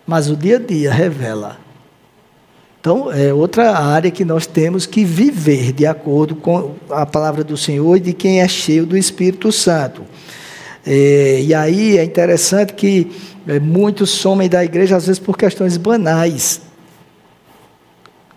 Mas 0.05 0.29
o 0.29 0.35
dia 0.35 0.57
a 0.57 0.59
dia 0.59 0.91
revela 0.91 1.62
então, 2.84 3.09
é 3.09 3.34
outra 3.34 3.77
área 3.77 4.11
que 4.11 4.25
nós 4.25 4.45
temos 4.45 4.86
que 4.86 5.05
viver 5.05 5.71
de 5.71 5.86
acordo 5.86 6.36
com 6.36 6.73
a 6.89 7.05
palavra 7.05 7.41
do 7.41 7.55
Senhor 7.55 7.95
e 7.95 7.99
de 8.01 8.11
quem 8.11 8.41
é 8.41 8.47
cheio 8.49 8.86
do 8.86 8.97
Espírito 8.97 9.53
Santo. 9.53 10.01
É, 10.86 11.39
e 11.39 11.53
aí 11.53 11.97
é 11.97 12.03
interessante 12.03 12.73
que 12.73 13.09
é, 13.47 13.57
muitos 13.57 14.09
somem 14.09 14.49
da 14.49 14.65
igreja, 14.65 14.97
às 14.97 15.07
vezes 15.07 15.17
por 15.17 15.38
questões 15.38 15.77
banais. 15.77 16.59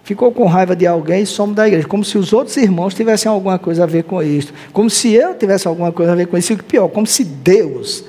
Ficou 0.05 0.31
com 0.31 0.47
raiva 0.47 0.77
de 0.77 0.87
alguém 0.87 1.25
e 1.25 1.27
some 1.27 1.53
da 1.53 1.67
igreja, 1.67 1.89
como 1.89 2.05
se 2.05 2.17
os 2.17 2.33
outros 2.33 2.57
irmãos 2.57 2.95
tivessem 2.95 3.29
alguma 3.29 3.59
coisa 3.59 3.83
a 3.83 3.87
ver 3.87 4.05
com 4.05 4.23
isso, 4.23 4.55
como 4.73 4.89
se 4.89 5.13
eu 5.13 5.35
tivesse 5.35 5.67
alguma 5.67 5.91
coisa 5.91 6.13
a 6.13 6.15
ver 6.15 6.29
com 6.29 6.39
isso, 6.39 6.53
e 6.53 6.57
pior, 6.57 6.87
como 6.87 7.05
se 7.05 7.25
Deus 7.25 8.05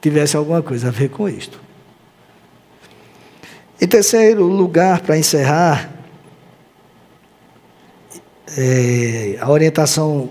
tivesse 0.00 0.36
alguma 0.36 0.62
coisa 0.62 0.86
a 0.86 0.90
ver 0.92 1.08
com 1.08 1.28
isto. 1.28 1.60
Em 3.82 3.86
terceiro 3.88 4.46
lugar, 4.46 5.00
para 5.00 5.18
encerrar, 5.18 5.90
é, 8.56 9.36
a 9.40 9.50
orientação, 9.50 10.28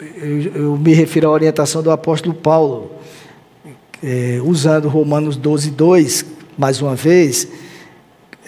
eu, 0.00 0.40
eu, 0.54 0.76
me 0.78 0.94
refiro 0.94 1.28
à 1.28 1.30
orientação 1.30 1.82
do 1.82 1.90
apóstolo 1.90 2.34
Paulo, 2.34 2.92
é, 4.02 4.40
usando 4.42 4.88
Romanos 4.88 5.36
12, 5.36 5.70
2, 5.72 6.24
mais 6.56 6.80
uma 6.80 6.94
vez, 6.94 7.46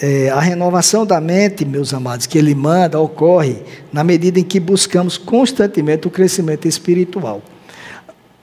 é, 0.00 0.30
a 0.30 0.40
renovação 0.40 1.04
da 1.04 1.20
mente, 1.20 1.66
meus 1.66 1.92
amados, 1.92 2.24
que 2.24 2.38
ele 2.38 2.54
manda, 2.54 2.98
ocorre 2.98 3.58
na 3.92 4.02
medida 4.02 4.40
em 4.40 4.44
que 4.44 4.58
buscamos 4.58 5.18
constantemente 5.18 6.08
o 6.08 6.10
crescimento 6.10 6.66
espiritual. 6.66 7.42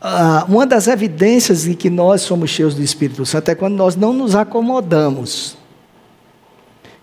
Ah, 0.03 0.45
uma 0.49 0.65
das 0.65 0.87
evidências 0.87 1.63
de 1.63 1.75
que 1.75 1.87
nós 1.87 2.21
somos 2.21 2.49
cheios 2.49 2.73
do 2.73 2.81
Espírito 2.81 3.23
Santo 3.23 3.49
é 3.49 3.55
quando 3.55 3.75
nós 3.75 3.95
não 3.95 4.11
nos 4.11 4.35
acomodamos. 4.35 5.55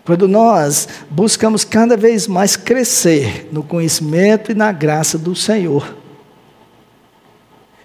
Quando 0.05 0.27
nós 0.27 0.89
buscamos 1.09 1.65
cada 1.65 1.97
vez 1.97 2.27
mais 2.27 2.57
crescer 2.57 3.49
no 3.53 3.63
conhecimento 3.63 4.51
e 4.51 4.55
na 4.55 4.73
graça 4.73 5.17
do 5.17 5.37
Senhor. 5.37 5.97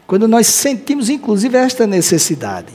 Quando 0.07 0.27
nós 0.27 0.47
sentimos, 0.47 1.09
inclusive, 1.09 1.57
esta 1.57 1.85
necessidade. 1.85 2.73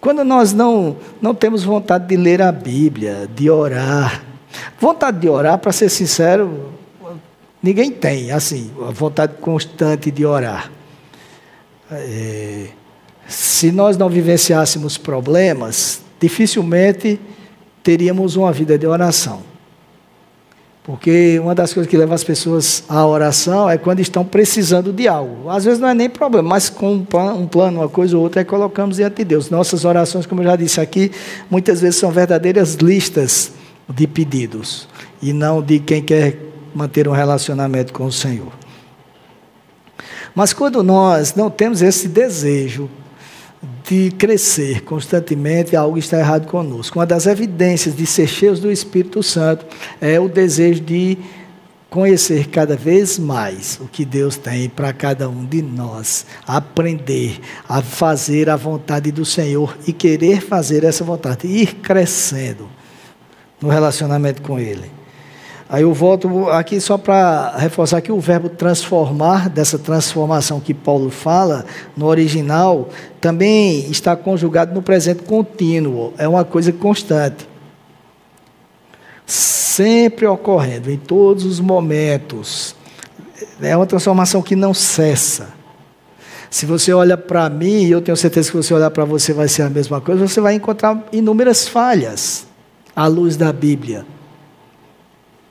Quando 0.00 0.22
nós 0.24 0.52
não, 0.52 0.96
não 1.20 1.34
temos 1.34 1.64
vontade 1.64 2.06
de 2.06 2.16
ler 2.16 2.42
a 2.42 2.52
Bíblia, 2.52 3.28
de 3.34 3.50
orar. 3.50 4.22
Vontade 4.78 5.20
de 5.20 5.28
orar, 5.28 5.58
para 5.58 5.72
ser 5.72 5.88
sincero, 5.88 6.72
Ninguém 7.62 7.92
tem, 7.92 8.32
assim, 8.32 8.70
a 8.88 8.90
vontade 8.90 9.34
constante 9.40 10.10
de 10.10 10.26
orar. 10.26 10.70
É, 11.90 12.66
se 13.28 13.70
nós 13.70 13.96
não 13.96 14.08
vivenciássemos 14.08 14.98
problemas, 14.98 16.02
dificilmente 16.20 17.20
teríamos 17.82 18.34
uma 18.34 18.52
vida 18.52 18.76
de 18.76 18.86
oração. 18.86 19.42
Porque 20.82 21.38
uma 21.38 21.54
das 21.54 21.72
coisas 21.72 21.88
que 21.88 21.96
leva 21.96 22.12
as 22.12 22.24
pessoas 22.24 22.82
à 22.88 23.06
oração 23.06 23.70
é 23.70 23.78
quando 23.78 24.00
estão 24.00 24.24
precisando 24.24 24.92
de 24.92 25.06
algo. 25.06 25.48
Às 25.48 25.64
vezes 25.64 25.78
não 25.78 25.88
é 25.88 25.94
nem 25.94 26.10
problema, 26.10 26.48
mas 26.48 26.68
com 26.68 26.94
um 26.94 27.04
plano, 27.46 27.78
uma 27.78 27.88
coisa 27.88 28.16
ou 28.16 28.24
outra, 28.24 28.40
é 28.40 28.44
colocamos 28.44 28.96
diante 28.96 29.18
de 29.18 29.24
Deus. 29.24 29.48
Nossas 29.48 29.84
orações, 29.84 30.26
como 30.26 30.40
eu 30.40 30.46
já 30.46 30.56
disse 30.56 30.80
aqui, 30.80 31.12
muitas 31.48 31.80
vezes 31.80 32.00
são 32.00 32.10
verdadeiras 32.10 32.74
listas 32.74 33.52
de 33.88 34.08
pedidos. 34.08 34.88
E 35.22 35.32
não 35.32 35.62
de 35.62 35.78
quem 35.78 36.02
quer 36.02 36.51
manter 36.74 37.08
um 37.08 37.12
relacionamento 37.12 37.92
com 37.92 38.04
o 38.04 38.12
Senhor. 38.12 38.52
Mas 40.34 40.52
quando 40.52 40.82
nós 40.82 41.34
não 41.34 41.50
temos 41.50 41.82
esse 41.82 42.08
desejo 42.08 42.88
de 43.88 44.10
crescer 44.12 44.82
constantemente, 44.82 45.76
algo 45.76 45.98
está 45.98 46.18
errado 46.18 46.46
conosco. 46.46 46.98
Uma 46.98 47.06
das 47.06 47.26
evidências 47.26 47.94
de 47.94 48.06
ser 48.06 48.26
cheios 48.26 48.58
do 48.58 48.70
Espírito 48.70 49.22
Santo 49.22 49.66
é 50.00 50.18
o 50.18 50.28
desejo 50.28 50.80
de 50.80 51.18
conhecer 51.90 52.48
cada 52.48 52.74
vez 52.74 53.18
mais 53.18 53.78
o 53.78 53.86
que 53.86 54.04
Deus 54.06 54.38
tem 54.38 54.66
para 54.66 54.94
cada 54.94 55.28
um 55.28 55.44
de 55.44 55.60
nós, 55.60 56.24
aprender 56.46 57.38
a 57.68 57.82
fazer 57.82 58.48
a 58.48 58.56
vontade 58.56 59.12
do 59.12 59.26
Senhor 59.26 59.76
e 59.86 59.92
querer 59.92 60.40
fazer 60.40 60.84
essa 60.84 61.04
vontade, 61.04 61.46
ir 61.46 61.74
crescendo 61.74 62.66
no 63.60 63.68
relacionamento 63.68 64.40
com 64.40 64.58
Ele. 64.58 65.01
Aí 65.72 65.82
eu 65.82 65.94
volto 65.94 66.50
aqui 66.50 66.78
só 66.78 66.98
para 66.98 67.56
reforçar 67.56 68.02
que 68.02 68.12
o 68.12 68.20
verbo 68.20 68.50
transformar, 68.50 69.48
dessa 69.48 69.78
transformação 69.78 70.60
que 70.60 70.74
Paulo 70.74 71.08
fala, 71.08 71.64
no 71.96 72.04
original, 72.04 72.90
também 73.18 73.90
está 73.90 74.14
conjugado 74.14 74.74
no 74.74 74.82
presente 74.82 75.22
contínuo, 75.22 76.12
é 76.18 76.28
uma 76.28 76.44
coisa 76.44 76.70
constante 76.72 77.48
sempre 79.26 80.26
ocorrendo, 80.26 80.90
em 80.90 80.98
todos 80.98 81.46
os 81.46 81.58
momentos. 81.58 82.76
É 83.60 83.74
uma 83.74 83.86
transformação 83.86 84.42
que 84.42 84.54
não 84.54 84.74
cessa. 84.74 85.48
Se 86.50 86.66
você 86.66 86.92
olha 86.92 87.16
para 87.16 87.48
mim, 87.48 87.84
e 87.84 87.90
eu 87.90 88.02
tenho 88.02 88.16
certeza 88.16 88.50
que 88.50 88.56
você 88.56 88.74
olhar 88.74 88.90
para 88.90 89.06
você 89.06 89.32
vai 89.32 89.48
ser 89.48 89.62
a 89.62 89.70
mesma 89.70 90.02
coisa, 90.02 90.28
você 90.28 90.38
vai 90.38 90.54
encontrar 90.54 91.02
inúmeras 91.10 91.66
falhas 91.66 92.46
à 92.94 93.06
luz 93.06 93.38
da 93.38 93.50
Bíblia. 93.50 94.04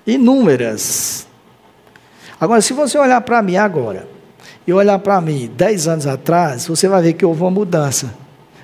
Inúmeras. 0.06 1.28
Agora, 2.40 2.62
se 2.62 2.74
você 2.74 2.98
olhar 2.98 3.22
para 3.22 3.42
mim 3.42 3.56
agora, 3.56 4.08
e 4.66 4.74
olhar 4.74 5.00
para 5.00 5.20
mim 5.20 5.50
dez 5.56 5.88
anos 5.88 6.08
atrás, 6.08 6.68
você 6.68 6.88
vai 6.88 7.02
ver 7.02 7.14
que 7.14 7.26
houve 7.26 7.42
uma 7.42 7.52
mudança. 7.52 8.14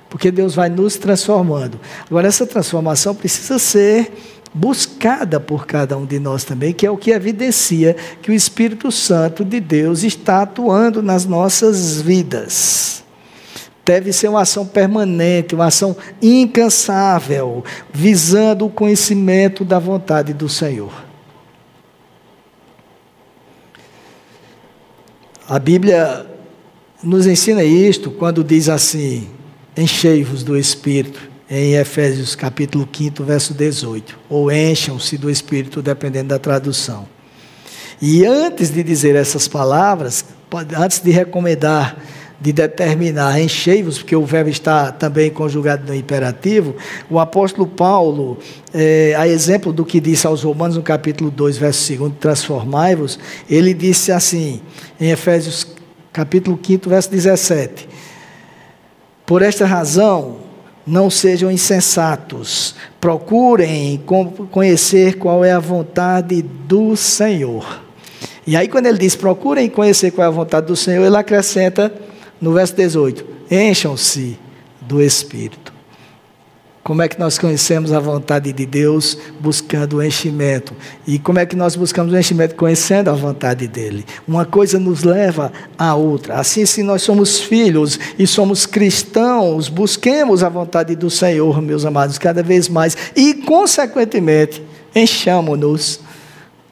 Porque 0.10 0.32
Deus 0.32 0.56
vai 0.56 0.70
nos 0.70 0.96
transformando. 0.96 1.80
Agora, 2.10 2.28
essa 2.28 2.46
transformação 2.46 3.14
precisa 3.14 3.60
ser 3.60 4.12
buscada 4.54 5.40
por 5.40 5.66
cada 5.66 5.98
um 5.98 6.06
de 6.06 6.18
nós 6.18 6.44
também, 6.44 6.74
que 6.74 6.86
é 6.86 6.92
o 6.92 6.98
que 6.98 7.12
evidencia 7.12 7.96
que 8.22 8.32
o 8.32 8.34
Espírito 8.34 8.92
Santo 8.92 9.44
de 9.44 9.60
Deus 9.60 10.04
está 10.04 10.44
atuando 10.44 11.04
nas 11.04 11.26
nossas 11.26 12.02
vidas. 12.02 13.04
Deve 13.86 14.12
ser 14.14 14.30
uma 14.30 14.42
ação 14.42 14.66
permanente, 14.66 15.56
uma 15.56 15.68
ação 15.68 15.96
incansável, 16.22 17.64
visando 17.94 18.66
o 18.66 18.70
conhecimento 18.70 19.66
da 19.66 19.80
vontade 19.80 20.34
do 20.34 20.48
Senhor. 20.48 21.07
A 25.50 25.60
Bíblia 25.60 26.26
nos 27.02 27.26
ensina 27.26 27.64
isto 27.64 28.12
quando 28.12 28.44
diz 28.44 28.68
assim: 28.68 29.30
enchei-vos 29.78 30.44
do 30.44 30.58
Espírito 30.58 31.22
em 31.50 31.76
Efésios 31.76 32.36
capítulo 32.36 32.86
5, 32.92 33.24
verso 33.24 33.54
18. 33.54 34.20
Ou 34.30 34.52
encham-se 34.52 35.18
do 35.18 35.30
Espírito, 35.30 35.82
dependendo 35.82 36.28
da 36.28 36.38
tradução. 36.38 37.08
E 38.02 38.26
antes 38.26 38.72
de 38.72 38.84
dizer 38.84 39.16
essas 39.16 39.48
palavras, 39.48 40.26
antes 40.78 41.00
de 41.00 41.12
recomendar, 41.12 41.96
de 42.40 42.54
determinar, 42.54 43.42
enchei-vos, 43.42 43.98
porque 43.98 44.16
o 44.16 44.24
verbo 44.24 44.50
está 44.50 44.92
também 44.92 45.30
conjugado 45.30 45.88
no 45.88 45.96
imperativo, 45.96 46.76
o 47.10 47.20
apóstolo 47.20 47.66
Paulo, 47.66 48.38
é, 48.74 49.16
a 49.18 49.28
exemplo 49.28 49.74
do 49.74 49.84
que 49.84 50.00
disse 50.00 50.28
aos 50.28 50.44
Romanos 50.44 50.76
no 50.76 50.84
capítulo 50.84 51.32
2, 51.32 51.58
verso 51.58 51.96
2, 51.96 52.14
transformai-vos, 52.20 53.18
ele 53.50 53.74
disse 53.74 54.12
assim, 54.12 54.62
em 55.00 55.10
Efésios 55.10 55.66
capítulo 56.14 56.60
5, 56.64 56.90
verso 56.90 57.10
17: 57.10 57.88
Por 59.26 59.42
esta 59.42 59.66
razão, 59.66 60.38
não 60.86 61.10
sejam 61.10 61.52
insensatos, 61.52 62.76
procurem 63.00 64.02
conhecer 64.52 65.18
qual 65.18 65.44
é 65.44 65.52
a 65.52 65.60
vontade 65.60 66.42
do 66.42 66.96
Senhor. 66.96 67.82
E 68.48 68.56
aí, 68.56 68.70
quando 68.70 68.86
ele 68.86 68.98
diz 68.98 69.16
procurem 69.16 69.70
conhecer 69.70 70.12
qual 70.12 70.26
é 70.26 70.28
a 70.28 70.32
vontade 70.32 70.68
do 70.68 70.76
Senhor, 70.76 71.06
ele 71.06 71.18
acrescenta 71.18 71.94
no 72.42 72.54
verso 72.54 72.76
18: 72.76 73.26
encham-se 73.50 74.38
do 74.82 75.02
Espírito. 75.02 75.78
Como 76.88 77.02
é 77.02 77.10
que 77.10 77.20
nós 77.20 77.38
conhecemos 77.38 77.92
a 77.92 78.00
vontade 78.00 78.54
de 78.54 78.66
Deus 78.66 79.18
buscando 79.42 79.98
o 79.98 80.02
enchimento? 80.02 80.74
E 81.06 81.20
como 81.20 81.38
é 81.38 81.46
que 81.46 81.54
nós 81.54 81.76
buscamos 81.76 82.14
o 82.14 82.18
enchimento 82.18 82.56
conhecendo 82.56 83.10
a 83.10 83.14
vontade 83.14 83.68
dele? 83.68 84.06
Uma 84.26 84.46
coisa 84.46 84.80
nos 84.80 85.04
leva 85.04 85.52
à 85.78 85.96
outra. 85.96 86.36
Assim, 86.36 86.66
se 86.66 86.84
nós 86.84 87.02
somos 87.02 87.42
filhos 87.42 88.00
e 88.18 88.26
somos 88.26 88.66
cristãos, 88.66 89.68
busquemos 89.68 90.46
a 90.46 90.48
vontade 90.48 90.96
do 90.96 91.10
Senhor, 91.10 91.62
meus 91.62 91.84
amados, 91.84 92.18
cada 92.18 92.42
vez 92.42 92.70
mais 92.70 92.96
e, 93.14 93.34
consequentemente, 93.34 94.64
enchamos-nos 94.96 96.00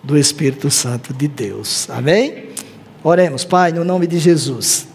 do 0.01 0.17
Espírito 0.17 0.71
Santo 0.71 1.13
de 1.13 1.27
Deus. 1.27 1.89
Amém? 1.89 2.51
Oremos, 3.03 3.43
Pai, 3.43 3.73
no 3.73 3.83
nome 3.83 4.07
de 4.07 4.17
Jesus. 4.17 4.94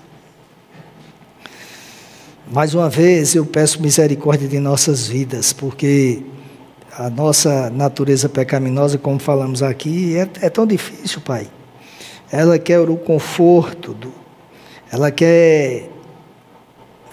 Mais 2.53 2.74
uma 2.74 2.90
vez 2.90 3.36
eu 3.36 3.46
peço 3.46 3.80
misericórdia 3.80 4.48
de 4.48 4.59
nossas 4.59 5.07
vidas, 5.07 5.53
porque 5.53 6.20
a 6.98 7.09
nossa 7.09 7.70
natureza 7.70 8.28
pecaminosa, 8.28 8.98
como 8.98 9.20
falamos 9.20 9.62
aqui, 9.62 10.16
é, 10.16 10.28
é 10.42 10.51
tão 10.51 10.66
difícil, 10.66 11.20
Pai. 11.20 11.46
Ela 12.28 12.59
quer 12.59 12.80
o 12.80 12.96
conforto, 12.96 13.94
do, 13.94 14.12
ela 14.90 15.12
quer 15.12 15.88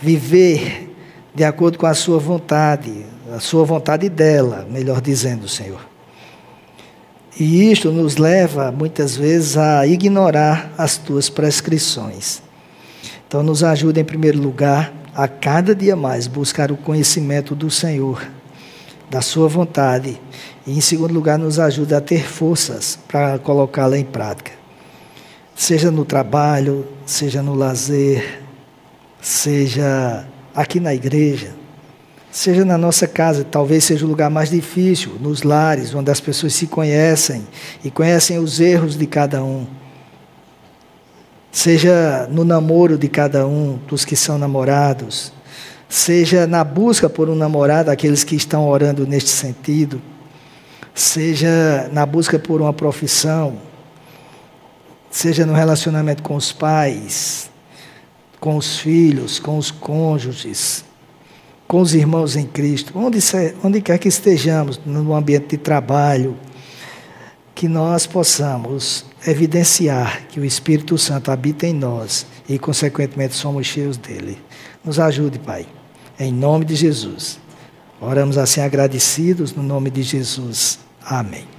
viver 0.02 0.92
de 1.36 1.44
acordo 1.44 1.78
com 1.78 1.86
a 1.86 1.94
sua 1.94 2.18
vontade, 2.18 3.06
a 3.32 3.40
sua 3.40 3.64
vontade 3.64 4.10
dela, 4.10 4.68
melhor 4.72 5.02
dizendo, 5.02 5.48
Senhor. 5.48 5.82
E 7.40 7.72
isto 7.72 7.92
nos 7.92 8.18
leva, 8.18 8.72
muitas 8.72 9.16
vezes, 9.16 9.56
a 9.56 9.86
ignorar 9.86 10.74
as 10.80 10.98
tuas 10.98 11.30
prescrições. 11.30 12.42
Então, 13.28 13.44
nos 13.44 13.64
ajuda, 13.64 14.00
em 14.00 14.04
primeiro 14.04 14.42
lugar, 14.42 14.97
a 15.18 15.28
cada 15.28 15.74
dia 15.74 15.96
mais 15.96 16.28
buscar 16.28 16.72
o 16.72 16.78
conhecimento 16.78 17.56
do 17.56 17.72
Senhor, 17.72 18.24
da 19.10 19.20
Sua 19.20 19.48
vontade, 19.48 20.22
e 20.66 20.78
em 20.78 20.80
segundo 20.80 21.12
lugar, 21.12 21.40
nos 21.40 21.58
ajuda 21.58 21.98
a 21.98 22.02
ter 22.02 22.24
forças 22.24 23.00
para 23.08 23.40
colocá-la 23.40 23.98
em 23.98 24.04
prática, 24.06 24.52
seja 25.56 25.90
no 25.90 26.06
trabalho, 26.06 26.86
seja 27.04 27.42
no 27.42 27.56
lazer, 27.56 28.44
seja 29.20 30.24
aqui 30.54 30.80
na 30.80 30.94
igreja, 30.94 31.52
seja 32.30 32.64
na 32.64 32.78
nossa 32.78 33.08
casa, 33.08 33.44
talvez 33.44 33.86
seja 33.86 34.06
o 34.06 34.10
lugar 34.10 34.30
mais 34.30 34.52
difícil, 34.52 35.18
nos 35.20 35.42
lares, 35.42 35.96
onde 35.96 36.12
as 36.12 36.22
pessoas 36.22 36.54
se 36.54 36.68
conhecem 36.68 37.48
e 37.84 37.90
conhecem 37.90 38.38
os 38.38 38.60
erros 38.60 38.96
de 38.96 39.08
cada 39.08 39.44
um 39.44 39.66
seja 41.52 42.28
no 42.32 42.44
namoro 42.44 42.98
de 42.98 43.08
cada 43.08 43.48
um 43.48 43.80
dos 43.88 44.06
que 44.06 44.16
são 44.16 44.38
namorados, 44.38 45.32
seja 45.90 46.46
na 46.46 46.64
busca 46.64 47.10
por 47.10 47.30
um 47.30 47.36
namorado, 47.36 47.90
aqueles 47.90 48.24
que 48.24 48.36
estão 48.36 48.68
orando 48.68 49.08
neste 49.08 49.30
sentido, 49.30 50.02
seja 50.94 51.90
na 51.92 52.06
busca 52.06 52.38
por 52.38 52.62
uma 52.62 52.74
profissão, 52.74 53.58
seja 55.10 55.46
no 55.46 55.54
relacionamento 55.54 56.22
com 56.22 56.36
os 56.36 56.52
pais, 56.52 57.50
com 58.40 58.58
os 58.58 58.80
filhos, 58.80 59.40
com 59.40 59.58
os 59.58 59.72
cônjuges, 59.72 60.84
com 61.68 61.82
os 61.82 61.94
irmãos 61.94 62.36
em 62.36 62.46
Cristo, 62.46 62.94
onde, 62.96 63.20
onde 63.64 63.82
quer 63.82 63.98
que 63.98 64.08
estejamos, 64.08 64.80
no 64.86 65.14
ambiente 65.14 65.48
de 65.50 65.58
trabalho, 65.58 66.38
que 67.54 67.68
nós 67.68 68.06
possamos 68.06 69.06
evidenciar 69.28 70.26
que 70.30 70.40
o 70.40 70.46
Espírito 70.46 70.98
Santo 70.98 71.30
habita 71.32 71.68
em 71.68 71.74
nós 71.74 72.26
e, 72.48 72.58
consequentemente, 72.58 73.36
somos 73.36 73.68
cheios 73.68 73.98
dele. 73.98 74.38
Nos 74.84 75.00
ajude, 75.00 75.38
Pai, 75.38 75.68
em 76.18 76.32
nome 76.32 76.64
de 76.64 76.76
Jesus. 76.76 77.40
Oramos 78.00 78.38
assim 78.38 78.62
agradecidos 78.62 79.54
no 79.54 79.62
nome 79.62 79.90
de 79.90 80.02
Jesus. 80.02 80.80
Amém. 81.04 81.57